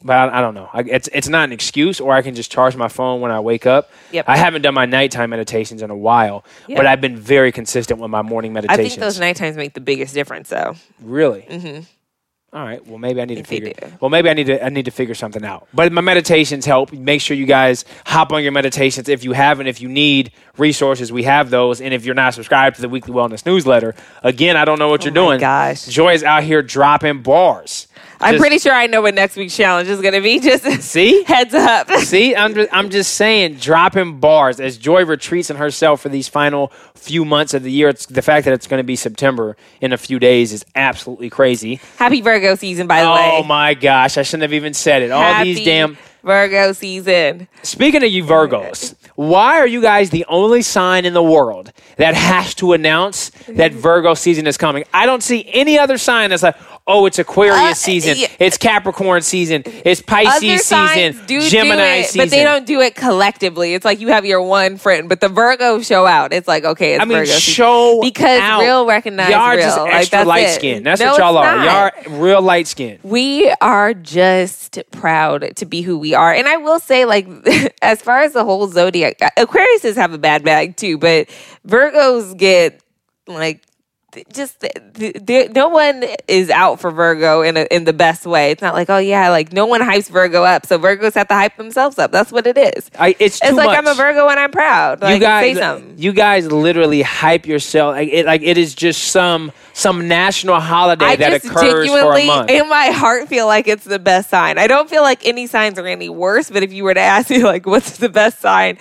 But 0.04 0.16
I, 0.16 0.38
I 0.38 0.41
don't 0.41 0.54
know. 0.54 0.70
I, 0.72 0.82
it's 0.82 1.10
it's 1.12 1.28
not 1.28 1.45
an 1.45 1.52
excuse, 1.52 2.00
or 2.00 2.14
I 2.14 2.22
can 2.22 2.36
just 2.36 2.52
charge 2.52 2.76
my 2.76 2.88
phone 2.88 3.20
when 3.20 3.32
I 3.32 3.39
wake 3.39 3.66
up. 3.66 3.89
Yep. 4.12 4.26
I 4.28 4.38
haven't 4.38 4.62
done 4.62 4.76
my 4.76 4.86
nighttime 4.86 5.32
meditations 5.32 5.82
in 5.82 5.89
a 5.89 5.98
while, 5.98 6.45
Yeah. 6.68 6.78
but 6.78 6.86
I've 6.86 7.02
been 7.02 7.18
very 7.18 7.52
consistent 7.52 8.00
with 8.00 8.12
my 8.12 8.22
morning 8.22 8.54
meditations. 8.54 8.86
I 8.86 8.89
think 8.89 9.00
those 9.00 9.20
nighttimes 9.20 9.56
make 9.56 9.74
the 9.74 9.82
biggest 9.82 10.14
difference, 10.14 10.50
though. 10.50 10.76
Really? 11.02 11.48
Mm-hmm. 11.50 12.58
right. 12.58 12.86
Well, 12.86 13.00
maybe 13.00 13.22
I 13.22 13.26
need 13.26 13.36
to 13.39 13.43
figure. 13.43 13.74
Well, 14.00 14.10
maybe 14.12 14.30
I 14.30 14.34
need 14.34 14.45
to. 14.48 14.64
I 14.64 14.70
need 14.70 14.86
to 14.86 14.91
figure 14.91 15.16
something 15.16 15.43
out. 15.43 15.68
But 15.74 15.91
my 15.91 16.02
meditations 16.02 16.66
help. 16.68 16.93
Make 16.93 17.20
sure 17.22 17.36
you 17.36 17.48
guys 17.48 17.84
hop 18.06 18.32
on 18.32 18.43
your 18.43 18.52
meditations 18.52 19.10
if 19.10 19.24
you 19.24 19.32
haven't. 19.34 19.66
If 19.66 19.82
you 19.82 19.89
need 19.89 20.32
resources, 20.60 21.12
we 21.12 21.24
have 21.24 21.50
those. 21.50 21.82
And 21.82 21.91
if 21.91 22.06
you're 22.06 22.14
not 22.16 22.36
subscribed 22.36 22.76
to 22.76 22.84
the 22.84 22.89
weekly 22.89 23.16
wellness 23.16 23.48
newsletter, 23.48 23.95
again, 24.22 24.58
I 24.58 24.64
don't 24.66 24.78
know 24.78 24.89
what 24.89 25.06
you're 25.06 25.12
Oh 25.18 25.26
my 25.26 25.30
doing. 25.32 25.39
Guys, 25.39 25.88
Joy 25.88 26.14
is 26.14 26.24
out 26.24 26.43
here 26.43 26.62
dropping 26.62 27.24
bars. 27.24 27.86
I'm 28.20 28.34
Just- 28.34 28.41
pretty 28.41 28.60
sure 28.60 28.74
I 28.74 28.88
know 28.88 29.02
what 29.02 29.14
next 29.14 29.36
week's 29.36 29.56
challenge 29.56 29.88
is 29.89 30.02
going 30.02 30.14
to 30.14 30.22
be. 30.22 30.39
Just 30.48 30.66
See? 30.82 31.24
heads 31.24 31.54
up. 31.54 31.89
See, 31.98 32.36
I'm 32.36 32.54
just, 32.54 32.70
I'm 32.74 32.89
just 32.89 33.14
saying, 33.14 33.56
dropping 33.56 34.20
bars 34.20 34.60
as 34.60 34.78
Joy 34.78 35.06
retreats 35.06 35.50
in 35.50 35.58
herself 35.58 36.02
for 36.02 36.10
these 36.10 36.28
final 36.28 36.72
few 36.95 37.26
months 37.26 37.54
of 37.54 37.64
the 37.64 37.72
year. 37.72 37.89
It's 37.89 38.06
the 38.06 38.22
fact 38.22 38.45
that 38.45 38.54
it's 38.54 38.68
going 38.68 38.80
to 38.80 38.86
be 38.86 38.95
September 38.95 39.56
in 39.82 39.93
a 39.93 39.98
few 39.98 40.20
days 40.20 40.54
is 40.54 40.66
absolutely 40.76 41.30
crazy. 41.30 41.80
Happy 41.98 42.22
Virgo 42.22 42.56
season, 42.56 42.88
by 42.88 43.04
the 43.04 43.12
way. 43.12 43.30
Oh 43.34 43.43
my 43.43 43.74
gosh, 43.74 44.18
I 44.18 44.24
shouldn't 44.24 44.43
have 44.43 44.54
even 44.54 44.74
said 44.74 45.02
it. 45.02 45.12
All 45.12 45.22
Happy 45.22 45.54
these 45.56 45.66
damn. 45.66 45.98
Virgo 46.24 46.74
season. 46.74 47.48
Speaking 47.64 48.04
of 48.04 48.12
you 48.12 48.24
Virgos, 48.24 48.95
why 49.16 49.60
are 49.60 49.68
you 49.68 49.82
guys 49.82 50.10
the 50.10 50.26
only 50.28 50.62
sign 50.62 51.06
in 51.06 51.14
the 51.14 51.24
world 51.24 51.72
that 51.95 52.16
has 52.16 52.54
to 52.56 52.74
announce 52.74 53.30
that 53.48 53.72
mm-hmm. 53.72 53.80
Virgo 53.80 54.14
season 54.14 54.45
is 54.45 54.58
coming? 54.58 54.84
I 54.93 55.06
don't 55.06 55.24
see 55.24 55.50
any 55.54 55.80
other 55.80 55.98
sign 55.98 56.32
that's 56.32 56.43
like, 56.43 56.58
oh, 56.88 57.05
it's 57.05 57.19
Aquarius 57.19 57.55
Uh, 57.57 57.73
season, 57.73 58.15
yeah. 58.17 58.27
it's 58.39 58.57
Capricorn 58.57 59.21
season, 59.21 59.63
it's 59.85 60.01
Other 60.07 60.23
Pisces 60.25 60.65
signs 60.65 61.15
season, 61.15 61.25
do 61.27 61.41
Gemini 61.49 61.75
do 61.75 61.81
it, 62.01 62.05
season. 62.05 62.19
but 62.21 62.29
they 62.29 62.43
don't 62.43 62.65
do 62.65 62.79
it 62.81 62.95
collectively. 62.95 63.73
It's 63.73 63.83
like 63.85 63.99
you 63.99 64.07
have 64.09 64.25
your 64.25 64.41
one 64.41 64.77
friend, 64.77 65.09
but 65.09 65.19
the 65.19 65.27
Virgo 65.29 65.81
show 65.81 66.05
out. 66.05 66.31
It's 66.33 66.47
like 66.47 66.63
okay, 66.63 66.93
it's 66.95 67.01
I 67.01 67.05
mean, 67.05 67.17
Virgo 67.17 67.31
season. 67.31 67.53
show 67.53 67.99
because 68.01 68.39
out. 68.41 68.61
real 68.61 68.85
recognize 68.85 69.29
y'all 69.29 69.39
are 69.39 69.55
real. 69.55 69.65
just 69.65 69.77
Like, 69.77 69.93
extra 69.93 70.17
that's 70.19 70.27
light 70.27 70.49
skin. 70.49 70.83
That's 70.83 71.01
No, 71.01 71.11
what 71.11 71.17
y'all 71.19 71.38
are. 71.38 71.55
not. 71.57 71.65
Y'all 72.05 72.15
are 72.15 72.19
real 72.23 72.41
light 72.41 72.67
skin. 72.67 72.99
we 73.03 73.51
are 73.61 73.93
just 73.93 74.79
proud 74.91 75.55
to 75.57 75.65
be 75.65 75.81
who 75.81 75.97
we 75.97 76.13
are. 76.13 76.33
And 76.33 76.47
I 76.47 76.57
will 76.57 76.79
say, 76.79 77.03
like, 77.05 77.27
as 77.81 78.01
far 78.01 78.21
as 78.21 78.33
the 78.33 78.43
whole 78.45 78.67
zodiac, 78.69 79.17
Aquariuses 79.38 79.95
have 79.95 80.13
a 80.13 80.17
bad 80.17 80.43
bag 80.43 80.77
too, 80.77 80.97
but 80.97 81.27
Virgos 81.67 82.38
get 82.38 82.81
like 83.27 83.61
just 84.34 84.65
no 85.55 85.70
one 85.70 86.03
is 86.28 86.49
out 86.49 86.80
for 86.80 86.91
Virgo 86.91 87.41
in 87.41 87.57
a, 87.57 87.68
in 87.72 87.84
the 87.84 87.93
best 87.93 88.26
way. 88.26 88.51
It's 88.51 88.61
not 88.61 88.74
like 88.74 88.89
oh 88.89 88.97
yeah, 88.97 89.30
like 89.30 89.53
no 89.53 89.65
one 89.65 89.82
hypes 89.82 90.09
Virgo 90.09 90.43
up, 90.43 90.65
so 90.65 90.78
Virgos 90.80 91.13
have 91.15 91.28
to 91.30 91.34
hype 91.34 91.57
themselves 91.57 91.97
up. 91.99 92.11
That's 92.11 92.32
what 92.32 92.47
it 92.47 92.57
is. 92.57 92.89
I, 92.97 93.15
it's 93.20 93.39
too 93.39 93.47
It's 93.47 93.57
like 93.57 93.68
much. 93.68 93.78
I'm 93.78 93.88
a 93.88 93.93
Virgo 93.93 94.28
and 94.28 94.39
I'm 94.39 94.51
proud. 94.51 95.01
Like, 95.01 95.15
you 95.15 95.20
guys, 95.20 95.55
say 95.55 95.59
something. 95.59 95.95
you 95.97 96.13
guys 96.13 96.51
literally 96.51 97.01
hype 97.01 97.45
yourself 97.45 97.93
like 97.95 98.09
it, 98.09 98.26
like 98.26 98.41
it 98.41 98.57
is 98.57 98.76
just 98.76 99.05
some 99.05 99.51
some 99.74 100.07
national 100.07 100.59
holiday 100.59 101.05
I 101.05 101.15
that 101.18 101.41
just 101.41 101.45
occurs 101.45 101.88
for 101.88 102.18
a 102.18 102.26
month. 102.26 102.49
in 102.49 102.68
my 102.68 102.88
heart, 102.88 103.28
feel 103.28 103.45
like 103.45 103.68
it's 103.68 103.84
the 103.86 103.99
best 103.99 104.30
sign. 104.30 104.57
I 104.57 104.68
don't 104.68 104.89
feel 104.89 105.03
like 105.03 105.26
any 105.26 105.47
signs 105.47 105.78
are 105.78 105.86
any 105.86 106.09
worse, 106.09 106.49
but 106.49 106.63
if 106.63 106.74
you 106.74 106.84
were 106.84 106.93
to 106.93 106.99
ask 106.99 107.30
me, 107.30 107.43
like, 107.43 107.65
what's 107.68 107.97
the 107.97 108.09
best 108.09 108.39
sign, 108.39 108.78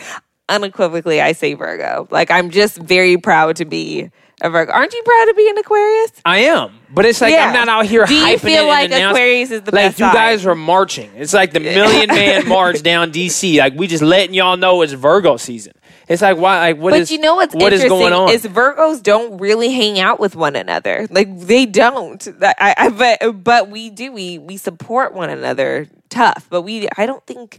unequivocally, 0.48 1.20
I 1.20 1.32
say 1.32 1.54
Virgo. 1.54 2.08
Like, 2.10 2.30
I'm 2.30 2.50
just 2.50 2.78
very 2.78 3.16
proud 3.16 3.56
to 3.56 3.64
be 3.64 4.10
a 4.42 4.50
Virgo. 4.50 4.72
Aren't 4.72 4.92
you 4.92 5.02
proud 5.02 5.24
to 5.26 5.34
be 5.34 5.48
an 5.48 5.56
Aquarius? 5.58 6.12
I 6.24 6.38
am, 6.38 6.72
but 6.90 7.06
it's 7.06 7.20
like 7.20 7.32
Yeah. 7.32 7.46
I'm 7.46 7.52
not 7.54 7.68
out 7.68 7.86
here 7.86 8.04
Do 8.04 8.14
you 8.14 8.22
hyping 8.36 8.40
feel 8.40 8.64
it 8.64 8.68
like 8.68 8.90
Aquarius 8.90 9.50
is 9.50 9.62
the 9.62 9.70
like 9.74 9.96
best 9.96 9.98
you 9.98 10.06
guys 10.12 10.44
are 10.46 10.54
marching. 10.54 11.10
It's 11.16 11.32
like 11.32 11.52
the 11.52 11.60
Million 11.60 12.08
Man 12.08 12.46
March 12.48 12.82
down 12.82 13.12
DC. 13.12 13.58
Like 13.58 13.74
we 13.74 13.86
just 13.86 14.02
letting 14.02 14.34
y'all 14.34 14.56
know 14.56 14.82
it's 14.82 14.92
Virgo 14.92 15.36
season. 15.38 15.72
It's 16.08 16.22
like 16.22 16.36
why? 16.36 16.58
Like 16.72 16.78
what 16.78 16.90
But 16.90 17.00
is- 17.00 17.10
you 17.10 17.18
know 17.18 17.34
what's 17.36 17.54
what 17.54 17.72
is 17.72 17.82
interesting 17.82 18.10
going 18.10 18.12
on? 18.12 18.30
is 18.34 18.44
Virgos 18.44 19.02
don't 19.02 19.38
really 19.38 19.72
hang 19.72 19.98
out 19.98 20.20
with 20.20 20.36
one 20.36 20.54
another. 20.54 21.06
Like 21.10 21.36
they 21.40 21.64
don't. 21.66 22.26
I, 22.42 22.74
I, 22.76 22.88
but 22.90 23.42
but 23.42 23.70
we 23.70 23.90
do. 23.90 24.12
We 24.12 24.38
we 24.38 24.56
support 24.58 25.14
one 25.14 25.30
another 25.30 25.88
tough. 26.10 26.46
But 26.50 26.62
we 26.62 26.88
I 26.96 27.06
don't 27.06 27.26
think 27.26 27.58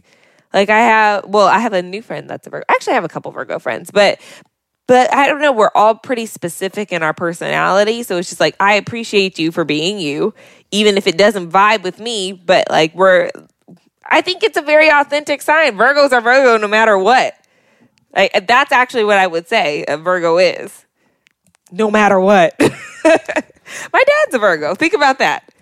like 0.54 0.70
I 0.70 0.78
have. 0.78 1.24
Well, 1.26 1.46
I 1.48 1.58
have 1.58 1.72
a 1.74 1.82
new 1.82 2.00
friend 2.02 2.30
that's 2.30 2.46
a 2.46 2.50
Virgo. 2.50 2.64
Actually, 2.70 2.92
I 2.92 2.94
have 2.94 3.04
a 3.04 3.08
couple 3.08 3.32
Virgo 3.32 3.58
friends, 3.58 3.90
but. 3.90 4.18
But 4.88 5.14
I 5.14 5.28
don't 5.28 5.40
know, 5.40 5.52
we're 5.52 5.70
all 5.74 5.94
pretty 5.94 6.24
specific 6.26 6.92
in 6.92 7.02
our 7.02 7.12
personality. 7.12 8.02
So 8.02 8.16
it's 8.16 8.30
just 8.30 8.40
like, 8.40 8.56
I 8.58 8.74
appreciate 8.74 9.38
you 9.38 9.52
for 9.52 9.64
being 9.64 9.98
you, 9.98 10.34
even 10.70 10.96
if 10.96 11.06
it 11.06 11.18
doesn't 11.18 11.50
vibe 11.50 11.82
with 11.82 12.00
me. 12.00 12.32
But 12.32 12.70
like, 12.70 12.94
we're, 12.94 13.30
I 14.06 14.22
think 14.22 14.42
it's 14.42 14.56
a 14.56 14.62
very 14.62 14.90
authentic 14.90 15.42
sign. 15.42 15.76
Virgos 15.76 16.12
are 16.12 16.22
Virgo 16.22 16.56
no 16.56 16.66
matter 16.68 16.96
what. 16.96 17.34
Like, 18.16 18.30
uh, 18.34 18.40
that's 18.48 18.72
actually 18.72 19.04
what 19.04 19.18
I 19.18 19.26
would 19.26 19.46
say 19.46 19.84
a 19.86 19.98
Virgo 19.98 20.38
is. 20.38 20.86
No 21.70 21.90
matter 21.90 22.18
what. 22.18 22.54
My 23.04 24.04
dad's 24.04 24.34
a 24.34 24.38
Virgo. 24.38 24.74
Think 24.74 24.94
about 24.94 25.18
that. 25.18 25.52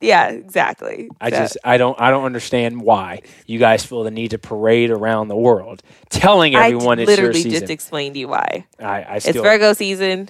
Yeah, 0.00 0.28
exactly. 0.28 1.08
I 1.20 1.30
So- 1.30 1.36
just 1.36 1.56
I 1.64 1.78
don't 1.78 1.98
I 2.00 2.10
don't 2.10 2.24
understand 2.24 2.82
why 2.82 3.22
you 3.46 3.58
guys 3.58 3.84
feel 3.86 4.02
the 4.04 4.10
need 4.10 4.32
to 4.32 4.38
parade 4.38 4.90
around 4.90 5.28
the 5.28 5.36
world 5.36 5.82
telling 6.10 6.54
I 6.56 6.66
everyone 6.66 6.98
it's 6.98 7.08
your 7.08 7.16
literally 7.16 7.42
season. 7.42 7.60
just 7.60 7.70
explained 7.70 8.14
to 8.14 8.20
you 8.20 8.28
why. 8.28 8.66
I, 8.78 9.02
I 9.02 9.14
It's 9.16 9.28
Virgo 9.28 9.72
season, 9.72 10.28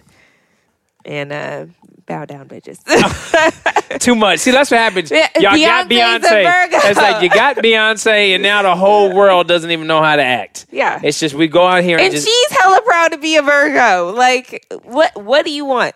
and 1.04 1.32
uh, 1.32 1.66
bow 2.06 2.24
down, 2.24 2.48
bitches. 2.48 2.78
too 4.00 4.14
much. 4.14 4.40
See, 4.40 4.50
that's 4.52 4.70
what 4.70 4.78
happens. 4.78 5.10
Y'all 5.10 5.20
got 5.40 5.88
Beyonce's 5.88 6.24
a 6.26 6.44
Beyonce. 6.44 6.90
It's 6.90 6.98
like 7.00 7.22
you 7.22 7.30
got 7.30 7.56
Beyonce, 7.56 8.34
and 8.34 8.42
now 8.42 8.62
the 8.62 8.76
whole 8.76 9.12
world 9.16 9.48
doesn't 9.48 9.70
even 9.70 9.86
know 9.86 10.02
how 10.02 10.16
to 10.16 10.22
act. 10.22 10.66
Yeah. 10.70 11.00
it's 11.02 11.18
just 11.18 11.34
we 11.34 11.48
go 11.48 11.66
out 11.66 11.82
here 11.82 11.96
and, 11.96 12.06
and 12.06 12.14
just 12.14 12.26
she's 12.28 12.50
hella 12.58 12.80
proud 12.82 13.12
to 13.12 13.18
be 13.18 13.36
a 13.36 13.42
Virgo. 13.42 14.12
Like, 14.12 14.66
what? 14.82 15.20
What 15.22 15.44
do 15.44 15.50
you 15.52 15.64
want? 15.64 15.94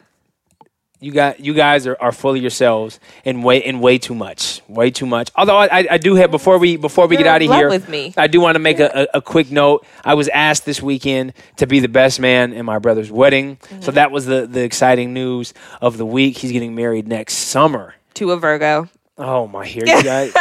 You 1.01 1.13
got 1.13 1.41
you 1.41 1.55
guys 1.55 1.87
are, 1.87 1.97
are 2.01 2.13
full 2.13 2.33
of 2.33 2.39
yourselves 2.43 2.99
and 3.25 3.45
way 3.45 3.63
and 3.63 3.81
way 3.81 3.99
too 3.99 4.15
much, 4.15 4.63
way 4.69 4.91
too 4.91 5.07
much. 5.07 5.31
Although 5.37 5.57
I, 5.57 5.87
I, 5.91 5.99
do 5.99 6.15
have 6.17 6.31
before 6.31 6.59
we 6.59 6.77
before 6.77 7.07
we 7.07 7.17
You're 7.17 7.25
get 7.25 7.31
out 7.31 7.43
of 7.43 7.51
here, 7.51 7.69
with 7.69 7.89
me. 7.89 8.13
I 8.17 8.27
do 8.27 8.41
want 8.41 8.57
to 8.57 8.59
make 8.59 8.81
a, 8.81 9.07
a, 9.15 9.19
a 9.19 9.23
quick 9.23 9.51
note. 9.51 9.87
I 10.05 10.15
was 10.15 10.29
asked 10.29 10.65
this 10.65 10.83
weekend 10.83 11.35
to 11.57 11.67
be 11.67 11.81
the 11.81 11.89
best 11.89 12.19
man 12.21 12.53
in 12.53 12.65
my 12.67 12.79
brother's 12.79 13.11
wedding, 13.11 13.57
Mm-hmm. 13.59 13.83
so 13.83 13.93
that 13.93 14.11
was 14.11 14.27
the 14.27 14.47
the 14.47 14.63
exciting 14.63 15.13
news 15.15 15.55
of 15.81 15.99
the 15.99 16.07
week. 16.07 16.39
He's 16.39 16.53
getting 16.53 16.75
married 16.75 17.07
next 17.07 17.35
summer. 17.35 17.95
To 18.15 18.33
a 18.33 18.37
Virgo. 18.37 18.89
Oh 19.19 19.49
my! 19.49 19.67
Here 19.67 19.83
you 19.85 20.03
guys, 20.05 20.33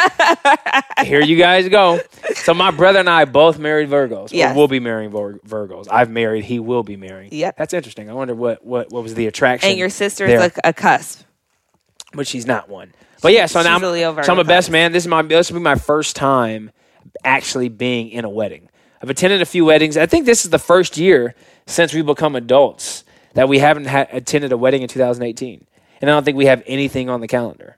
here 1.03 1.21
you 1.21 1.35
guys 1.35 1.67
go. 1.67 1.99
So 2.35 2.53
my 2.53 2.69
brother 2.71 2.99
and 2.99 3.09
I 3.09 3.25
both 3.25 3.57
married 3.57 3.89
Virgos. 3.89 4.29
Yes. 4.31 4.53
Or 4.55 4.59
will 4.59 4.67
be 4.67 4.79
marrying 4.79 5.09
Vir- 5.09 5.39
Virgos. 5.47 5.87
I've 5.89 6.09
married. 6.11 6.45
He 6.45 6.59
will 6.59 6.83
be 6.83 6.95
marrying. 6.95 7.29
Yep. 7.33 7.57
That's 7.57 7.73
interesting. 7.73 8.09
I 8.09 8.13
wonder 8.13 8.35
what 8.35 8.63
what 8.63 8.91
what 8.91 9.01
was 9.03 9.15
the 9.15 9.25
attraction. 9.27 9.69
And 9.71 9.79
your 9.79 9.89
sister's 9.89 10.39
like 10.39 10.55
a 10.63 10.73
cusp. 10.73 11.23
but 12.13 12.27
she's 12.27 12.45
not 12.45 12.69
one. 12.69 12.93
But 13.21 13.33
yeah, 13.33 13.47
so 13.47 13.63
now 13.63 13.77
She's 13.79 13.87
a 13.87 13.91
Leo 13.91 14.15
I'm, 14.15 14.23
so 14.23 14.31
I'm 14.31 14.39
a 14.39 14.43
best 14.43 14.69
man. 14.69 14.91
This 14.91 15.03
is 15.03 15.07
my 15.07 15.23
this 15.23 15.51
will 15.51 15.59
be 15.59 15.63
my 15.63 15.75
first 15.75 16.15
time 16.15 16.69
actually 17.23 17.69
being 17.69 18.09
in 18.11 18.25
a 18.25 18.29
wedding. 18.29 18.69
I've 19.01 19.09
attended 19.09 19.41
a 19.41 19.45
few 19.45 19.65
weddings. 19.65 19.97
I 19.97 20.05
think 20.05 20.25
this 20.27 20.45
is 20.45 20.51
the 20.51 20.59
first 20.59 20.97
year 20.97 21.33
since 21.65 21.93
we 21.95 22.03
become 22.03 22.35
adults 22.35 23.03
that 23.33 23.49
we 23.49 23.57
haven't 23.59 23.85
ha- 23.87 24.05
attended 24.11 24.51
a 24.51 24.57
wedding 24.57 24.81
in 24.83 24.87
2018, 24.87 25.65
and 26.01 26.09
I 26.09 26.13
don't 26.13 26.23
think 26.23 26.37
we 26.37 26.45
have 26.45 26.61
anything 26.67 27.09
on 27.09 27.21
the 27.21 27.27
calendar. 27.27 27.77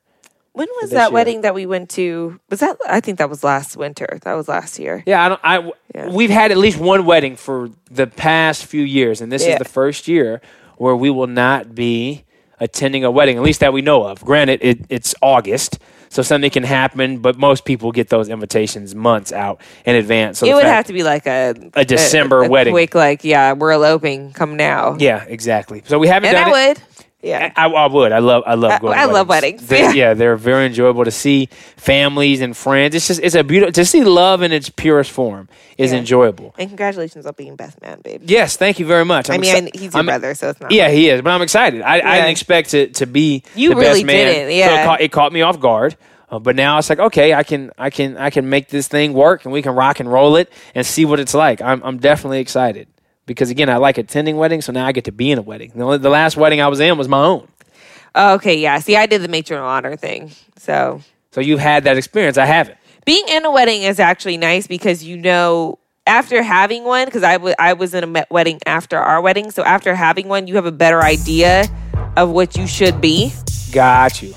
When 0.59 0.67
was 0.81 0.89
that 0.89 1.05
year. 1.07 1.13
wedding 1.13 1.41
that 1.41 1.53
we 1.55 1.65
went 1.65 1.89
to? 1.91 2.37
Was 2.49 2.59
that? 2.59 2.77
I 2.85 2.99
think 2.99 3.17
that 3.19 3.29
was 3.29 3.45
last 3.45 3.77
winter. 3.77 4.19
That 4.23 4.33
was 4.33 4.49
last 4.49 4.77
year. 4.77 5.03
Yeah, 5.05 5.23
I 5.25 5.29
don't. 5.29 5.41
I 5.41 5.71
Yeah. 5.95 6.09
we've 6.09 6.29
had 6.29 6.51
at 6.51 6.57
least 6.57 6.77
one 6.77 7.05
wedding 7.05 7.37
for 7.37 7.69
the 7.89 8.07
past 8.07 8.65
few 8.65 8.83
years, 8.83 9.21
and 9.21 9.31
this 9.31 9.45
Yeah. 9.45 9.53
is 9.53 9.59
the 9.59 9.63
first 9.65 10.09
year 10.09 10.41
where 10.75 10.97
we 10.97 11.09
will 11.09 11.27
not 11.27 11.73
be 11.75 12.25
attending 12.59 13.05
a 13.05 13.11
wedding, 13.11 13.37
at 13.37 13.43
least 13.43 13.61
that 13.61 13.71
we 13.71 13.81
know 13.81 14.03
of. 14.03 14.23
Granted, 14.25 14.59
it, 14.61 14.79
it's 14.89 15.15
August, 15.21 15.79
so 16.09 16.21
something 16.21 16.49
can 16.51 16.63
happen, 16.63 17.19
but 17.19 17.37
most 17.37 17.63
people 17.63 17.93
get 17.93 18.09
those 18.09 18.27
invitations 18.27 18.93
months 18.93 19.31
out 19.31 19.61
in 19.85 19.95
advance. 19.95 20.39
So 20.39 20.45
it 20.45 20.53
would 20.55 20.63
fact- 20.63 20.75
have 20.75 20.85
to 20.87 20.93
be 20.93 21.03
like 21.03 21.25
a 21.25 21.55
A 21.75 21.85
December 21.85 22.43
a 22.43 22.49
wedding. 22.49 22.73
Quick, 22.73 22.95
like 22.95 23.23
yeah, 23.23 23.53
we're 23.53 23.71
eloping. 23.71 24.33
Come 24.33 24.57
now. 24.57 24.97
Yeah, 24.99 25.23
exactly. 25.25 25.83
So 25.87 25.97
we 25.99 26.07
haven't 26.09 26.35
and 26.35 26.35
done 26.35 26.53
I 26.53 26.59
it. 26.63 26.67
would. 26.77 26.98
Yeah. 27.21 27.51
I, 27.55 27.65
I 27.67 27.87
would. 27.87 28.11
I 28.13 28.19
love. 28.19 28.43
I 28.47 28.53
love 28.53 28.71
I- 28.71 28.79
going. 28.79 28.93
to 28.93 28.99
I 29.01 29.05
love 29.05 29.27
weddings. 29.27 29.67
They're- 29.67 29.85
Yeah. 29.85 29.91
yeah, 29.91 30.13
they're 30.13 30.37
very 30.37 30.65
enjoyable 30.67 31.03
to 31.03 31.11
see 31.11 31.47
families 31.75 32.41
and 32.41 32.55
friends. 32.55 32.95
It's 32.95 33.07
just 33.07 33.19
it's 33.21 33.35
a 33.35 33.43
beautiful 33.43 33.73
to 33.73 33.85
see 33.85 34.03
love 34.03 34.41
in 34.41 34.51
its 34.51 34.69
purest 34.69 35.11
form 35.11 35.49
is 35.77 35.91
Yeah. 35.91 35.99
enjoyable. 35.99 36.55
And 36.57 36.69
congratulations 36.69 37.25
on 37.25 37.33
being 37.37 37.55
best 37.55 37.81
man, 37.81 37.99
babe. 38.03 38.21
Yes, 38.25 38.55
thank 38.57 38.79
you 38.79 38.85
very 38.85 39.05
much. 39.05 39.29
I 39.29 39.33
I'm 39.35 39.41
mean, 39.41 39.67
exci- 39.67 39.75
he's 39.75 39.93
your 39.93 39.97
I'm- 39.97 40.05
brother, 40.05 40.33
so 40.33 40.49
it's 40.49 40.61
not. 40.61 40.71
Yeah, 40.71 40.89
he 40.89 41.09
is, 41.09 41.21
but 41.21 41.31
I'm 41.31 41.41
excited. 41.41 41.81
I, 41.81 41.95
I 41.95 42.15
didn't 42.17 42.29
expect 42.31 42.69
to 42.71 42.87
to 42.87 43.05
be 43.05 43.43
You 43.55 43.69
the 43.69 43.75
really 43.75 44.03
best 44.03 44.05
man. 44.05 44.25
didn't, 44.33 44.51
So 44.51 44.55
yeah. 44.57 44.81
it 44.81 44.85
caught, 44.85 45.01
it 45.01 45.11
caught 45.11 45.33
me 45.33 45.41
off 45.41 45.59
guard. 45.59 45.97
Uh, 46.31 46.37
but 46.37 46.55
now 46.55 46.77
it's 46.77 46.89
like, 46.91 46.99
okay, 46.99 47.33
I 47.33 47.41
can 47.43 47.71
I 47.77 47.89
can 47.89 48.15
I 48.15 48.29
can 48.29 48.49
make 48.49 48.69
this 48.69 48.87
thing 48.87 49.13
work, 49.13 49.45
and 49.45 49.51
we 49.51 49.61
can 49.63 49.73
rock 49.73 49.99
and 49.99 50.09
roll 50.11 50.35
it 50.35 50.51
and 50.75 50.85
see 50.85 51.03
what 51.03 51.19
it's 51.19 51.33
like. 51.33 51.59
I'm 51.61 51.81
I'm 51.83 51.97
definitely 51.97 52.39
excited 52.39 52.87
because 53.29 53.49
again, 53.51 53.69
I 53.69 53.77
like 53.77 53.97
attending 53.99 54.35
weddings, 54.37 54.65
so 54.65 54.71
now 54.73 54.85
I 54.87 54.91
get 54.91 55.05
to 55.05 55.11
be 55.11 55.29
in 55.31 55.37
a 55.37 55.41
wedding. 55.41 55.71
The, 55.75 55.83
only- 55.83 55.97
the 55.99 56.09
last 56.09 56.35
wedding 56.35 56.59
I 56.61 56.67
was 56.67 56.79
in 56.79 56.97
was 56.97 57.07
my 57.07 57.23
own. 57.23 57.47
Oh, 58.15 58.33
okay, 58.35 58.55
yeah. 58.57 58.79
See, 58.79 58.95
I 58.97 59.05
did 59.05 59.21
the 59.21 59.27
matron 59.27 59.59
of 59.59 59.65
honor 59.65 59.95
thing. 59.95 60.31
So 60.57 61.01
So 61.31 61.39
you've 61.41 61.59
had 61.59 61.83
that 61.83 61.95
experience. 61.95 62.37
I 62.39 62.45
haven't. 62.45 62.77
being 63.05 63.23
in 63.29 63.45
a 63.45 63.51
wedding 63.51 63.83
is 63.83 63.99
actually 63.99 64.37
nice 64.37 64.65
because 64.67 65.03
you 65.03 65.15
know 65.15 65.77
after 66.07 66.41
having 66.41 66.83
one 66.85 67.05
because 67.05 67.21
I 67.23 67.35
I 67.59 67.73
was 67.73 67.93
in 67.93 68.03
a 68.15 68.25
wedding 68.31 68.59
after 68.65 68.97
our 68.97 69.21
wedding 69.21 69.51
so 69.51 69.63
after 69.63 69.93
having 69.93 70.27
one 70.27 70.47
you 70.47 70.55
have 70.55 70.65
a 70.65 70.71
better 70.71 71.01
idea 71.03 71.65
of 72.17 72.31
what 72.31 72.57
you 72.57 72.65
should 72.65 72.99
be 72.99 73.31
Got 73.71 74.21
you. 74.23 74.33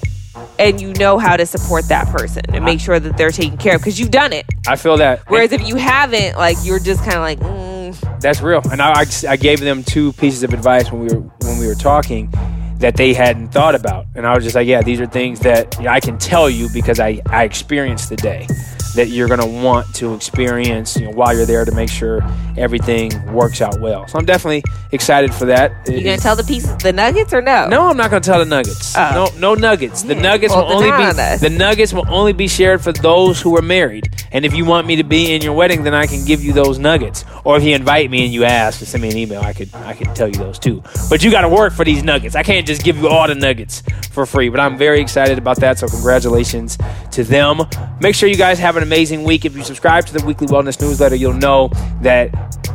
and 0.58 0.80
you 0.82 0.92
know 0.94 1.16
how 1.18 1.36
to 1.38 1.46
support 1.46 1.88
that 1.88 2.06
person 2.08 2.42
and 2.54 2.62
make 2.64 2.78
sure 2.78 3.00
that 3.00 3.16
they're 3.16 3.30
taken 3.30 3.56
care 3.56 3.76
of 3.76 3.80
because 3.80 3.98
you've 3.98 4.10
done 4.10 4.32
it 4.34 4.44
I 4.68 4.76
feel 4.76 4.98
that. 4.98 5.22
whereas 5.28 5.52
if 5.52 5.66
you 5.66 5.76
haven't 5.76 6.36
like 6.36 6.58
you're 6.62 6.78
just 6.90 7.00
kind 7.04 7.16
of 7.16 7.22
like 7.22 7.40
mm, 7.40 7.71
That's 8.20 8.40
real. 8.40 8.62
And 8.70 8.80
I, 8.80 9.00
I, 9.00 9.06
I 9.28 9.36
gave 9.36 9.60
them 9.60 9.82
two 9.82 10.12
pieces 10.14 10.42
of 10.42 10.52
advice 10.52 10.90
when 10.90 11.02
we 11.02 11.14
were 11.14 11.20
when 11.42 11.58
we 11.58 11.66
were 11.66 11.74
talking 11.74 12.32
that 12.78 12.96
they 12.96 13.14
hadn't 13.14 13.48
thought 13.48 13.76
about, 13.76 14.06
and 14.16 14.26
I 14.26 14.34
was 14.34 14.42
just 14.42 14.56
like, 14.56 14.66
yeah, 14.66 14.82
these 14.82 15.00
are 15.00 15.06
things 15.06 15.40
that 15.40 15.78
I 15.80 16.00
can 16.00 16.18
tell 16.18 16.50
you 16.50 16.68
because 16.72 16.98
I 16.98 17.20
I 17.26 17.44
experienced 17.44 18.08
the 18.08 18.16
day 18.16 18.46
that 18.94 19.08
you're 19.08 19.28
gonna 19.28 19.46
want 19.46 19.94
to 19.94 20.14
experience 20.14 20.96
you 20.96 21.06
know, 21.06 21.12
while 21.12 21.34
you're 21.34 21.46
there 21.46 21.64
to 21.64 21.72
make 21.72 21.88
sure 21.88 22.20
everything 22.58 23.10
works 23.32 23.60
out 23.60 23.80
well. 23.80 24.06
So 24.06 24.18
I'm 24.18 24.26
definitely 24.26 24.62
excited 24.92 25.32
for 25.34 25.46
that. 25.46 25.72
you 25.88 26.02
gonna 26.04 26.18
tell 26.18 26.36
the 26.36 26.44
pieces 26.44 26.76
the 26.78 26.92
nuggets 26.92 27.32
or 27.32 27.40
no 27.40 27.68
No, 27.68 27.88
I'm 27.88 27.96
not 27.96 28.10
going 28.10 28.22
to 28.22 28.28
tell 28.28 28.38
the 28.38 28.44
nuggets. 28.44 28.94
Oh. 28.96 29.30
No, 29.34 29.38
no 29.38 29.54
nuggets. 29.54 30.02
The 30.02 30.14
nuggets 30.14 30.52
Well, 30.52 30.66
will 30.66 30.74
only 30.74 30.90
be 30.90 30.92
on 30.92 31.16
the 31.16 31.50
nuggets 31.50 31.92
will 31.92 32.08
only 32.08 32.32
be 32.32 32.48
shared 32.48 32.82
for 32.82 32.92
those 32.92 33.40
who 33.40 33.56
are 33.56 33.62
married. 33.62 34.21
And 34.32 34.44
if 34.44 34.54
you 34.54 34.64
want 34.64 34.86
me 34.86 34.96
to 34.96 35.04
be 35.04 35.32
in 35.32 35.42
your 35.42 35.52
wedding, 35.52 35.82
then 35.82 35.94
I 35.94 36.06
can 36.06 36.24
give 36.24 36.42
you 36.42 36.52
those 36.52 36.78
nuggets. 36.78 37.24
Or 37.44 37.56
if 37.56 37.62
you 37.62 37.74
invite 37.74 38.10
me 38.10 38.24
and 38.24 38.32
you 38.32 38.44
ask 38.44 38.78
to 38.78 38.86
send 38.86 39.02
me 39.02 39.10
an 39.10 39.16
email, 39.16 39.42
I 39.42 39.52
could 39.52 39.74
I 39.74 39.94
could 39.94 40.14
tell 40.14 40.28
you 40.28 40.34
those 40.34 40.58
too. 40.58 40.82
But 41.08 41.22
you 41.22 41.30
got 41.30 41.42
to 41.42 41.48
work 41.48 41.72
for 41.72 41.84
these 41.84 42.02
nuggets. 42.02 42.34
I 42.34 42.42
can't 42.42 42.66
just 42.66 42.82
give 42.82 42.96
you 42.96 43.08
all 43.08 43.28
the 43.28 43.34
nuggets 43.34 43.82
for 44.10 44.26
free. 44.26 44.48
But 44.48 44.60
I'm 44.60 44.76
very 44.78 45.00
excited 45.00 45.38
about 45.38 45.58
that. 45.58 45.78
So 45.78 45.88
congratulations 45.88 46.78
to 47.12 47.24
them. 47.24 47.62
Make 48.00 48.14
sure 48.14 48.28
you 48.28 48.36
guys 48.36 48.58
have 48.58 48.76
an 48.76 48.82
amazing 48.82 49.24
week. 49.24 49.44
If 49.44 49.56
you 49.56 49.62
subscribe 49.62 50.06
to 50.06 50.12
the 50.12 50.24
weekly 50.24 50.46
wellness 50.46 50.80
newsletter, 50.80 51.16
you'll 51.16 51.34
know 51.34 51.70
that 52.02 52.30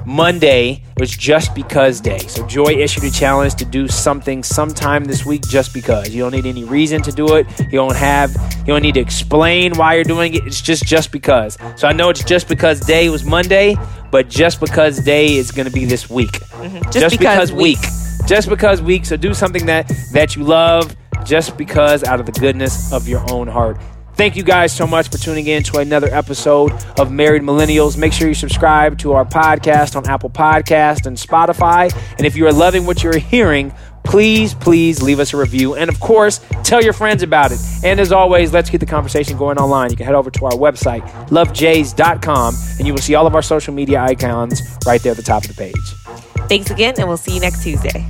Monday 0.07 0.81
was 0.97 1.11
just 1.11 1.53
because 1.53 1.99
day. 1.99 2.19
So 2.19 2.45
Joy 2.47 2.77
issued 2.77 3.03
a 3.03 3.11
challenge 3.11 3.55
to 3.55 3.65
do 3.65 3.87
something 3.87 4.41
sometime 4.41 5.03
this 5.03 5.25
week 5.25 5.43
just 5.49 5.73
because. 5.73 6.09
You 6.15 6.23
don't 6.23 6.31
need 6.31 6.45
any 6.45 6.63
reason 6.63 7.01
to 7.03 7.11
do 7.11 7.35
it. 7.35 7.45
You 7.59 7.71
don't 7.71 7.95
have 7.95 8.31
you 8.61 8.67
don't 8.67 8.81
need 8.81 8.95
to 8.95 9.01
explain 9.01 9.75
why 9.75 9.95
you're 9.95 10.03
doing 10.03 10.33
it. 10.33 10.47
It's 10.47 10.61
just 10.61 10.85
just 10.85 11.11
because. 11.11 11.46
So 11.75 11.87
I 11.87 11.93
know 11.93 12.09
it's 12.09 12.23
just 12.23 12.47
because 12.47 12.79
day 12.79 13.09
was 13.09 13.23
Monday, 13.23 13.75
but 14.11 14.29
just 14.29 14.59
because 14.59 14.99
day 14.99 15.35
is 15.35 15.51
going 15.51 15.67
to 15.67 15.71
be 15.71 15.85
this 15.85 16.09
week. 16.09 16.31
Mm-hmm. 16.31 16.89
Just 16.91 17.17
because 17.17 17.51
week. 17.51 17.79
Just 18.25 18.49
because 18.49 18.81
week. 18.81 19.05
So 19.05 19.15
do 19.17 19.33
something 19.33 19.65
that 19.67 19.87
that 20.11 20.35
you 20.35 20.43
love 20.43 20.95
just 21.23 21.57
because 21.57 22.03
out 22.03 22.19
of 22.19 22.25
the 22.25 22.31
goodness 22.31 22.91
of 22.91 23.07
your 23.07 23.23
own 23.31 23.47
heart. 23.47 23.77
Thank 24.17 24.35
you 24.35 24.41
guys 24.41 24.75
so 24.75 24.87
much 24.87 25.09
for 25.09 25.19
tuning 25.19 25.45
in 25.45 25.61
to 25.63 25.77
another 25.77 26.07
episode 26.07 26.71
of 26.97 27.11
Married 27.11 27.43
Millennials. 27.43 27.99
Make 27.99 28.13
sure 28.13 28.27
you 28.27 28.33
subscribe 28.33 28.97
to 28.97 29.11
our 29.11 29.23
podcast 29.23 29.95
on 29.95 30.07
Apple 30.07 30.31
Podcast 30.31 31.05
and 31.05 31.15
Spotify. 31.15 31.95
And 32.17 32.25
if 32.25 32.35
you 32.35 32.47
are 32.47 32.51
loving 32.51 32.87
what 32.87 33.03
you're 33.03 33.19
hearing, 33.19 33.71
please, 34.07 34.53
please 34.53 35.01
leave 35.01 35.19
us 35.19 35.33
a 35.33 35.37
review. 35.37 35.75
And 35.75 35.89
of 35.89 35.99
course, 35.99 36.39
tell 36.63 36.81
your 36.83 36.93
friends 36.93 37.23
about 37.23 37.51
it. 37.51 37.59
And 37.83 37.99
as 37.99 38.11
always, 38.11 38.53
let's 38.53 38.69
keep 38.69 38.79
the 38.79 38.85
conversation 38.85 39.37
going 39.37 39.57
online. 39.57 39.91
You 39.91 39.97
can 39.97 40.05
head 40.05 40.15
over 40.15 40.31
to 40.31 40.45
our 40.45 40.53
website, 40.53 41.01
lovejays.com, 41.27 42.55
and 42.77 42.87
you 42.87 42.93
will 42.93 43.01
see 43.01 43.15
all 43.15 43.27
of 43.27 43.35
our 43.35 43.41
social 43.41 43.73
media 43.73 44.01
icons 44.01 44.61
right 44.85 45.01
there 45.01 45.11
at 45.11 45.17
the 45.17 45.23
top 45.23 45.43
of 45.43 45.49
the 45.49 45.55
page. 45.55 45.75
thanks 46.47 46.71
again 46.71 46.93
and 46.97 47.07
we'll 47.07 47.17
see 47.17 47.33
you 47.33 47.41
next 47.41 47.63
tuesday 47.63 48.05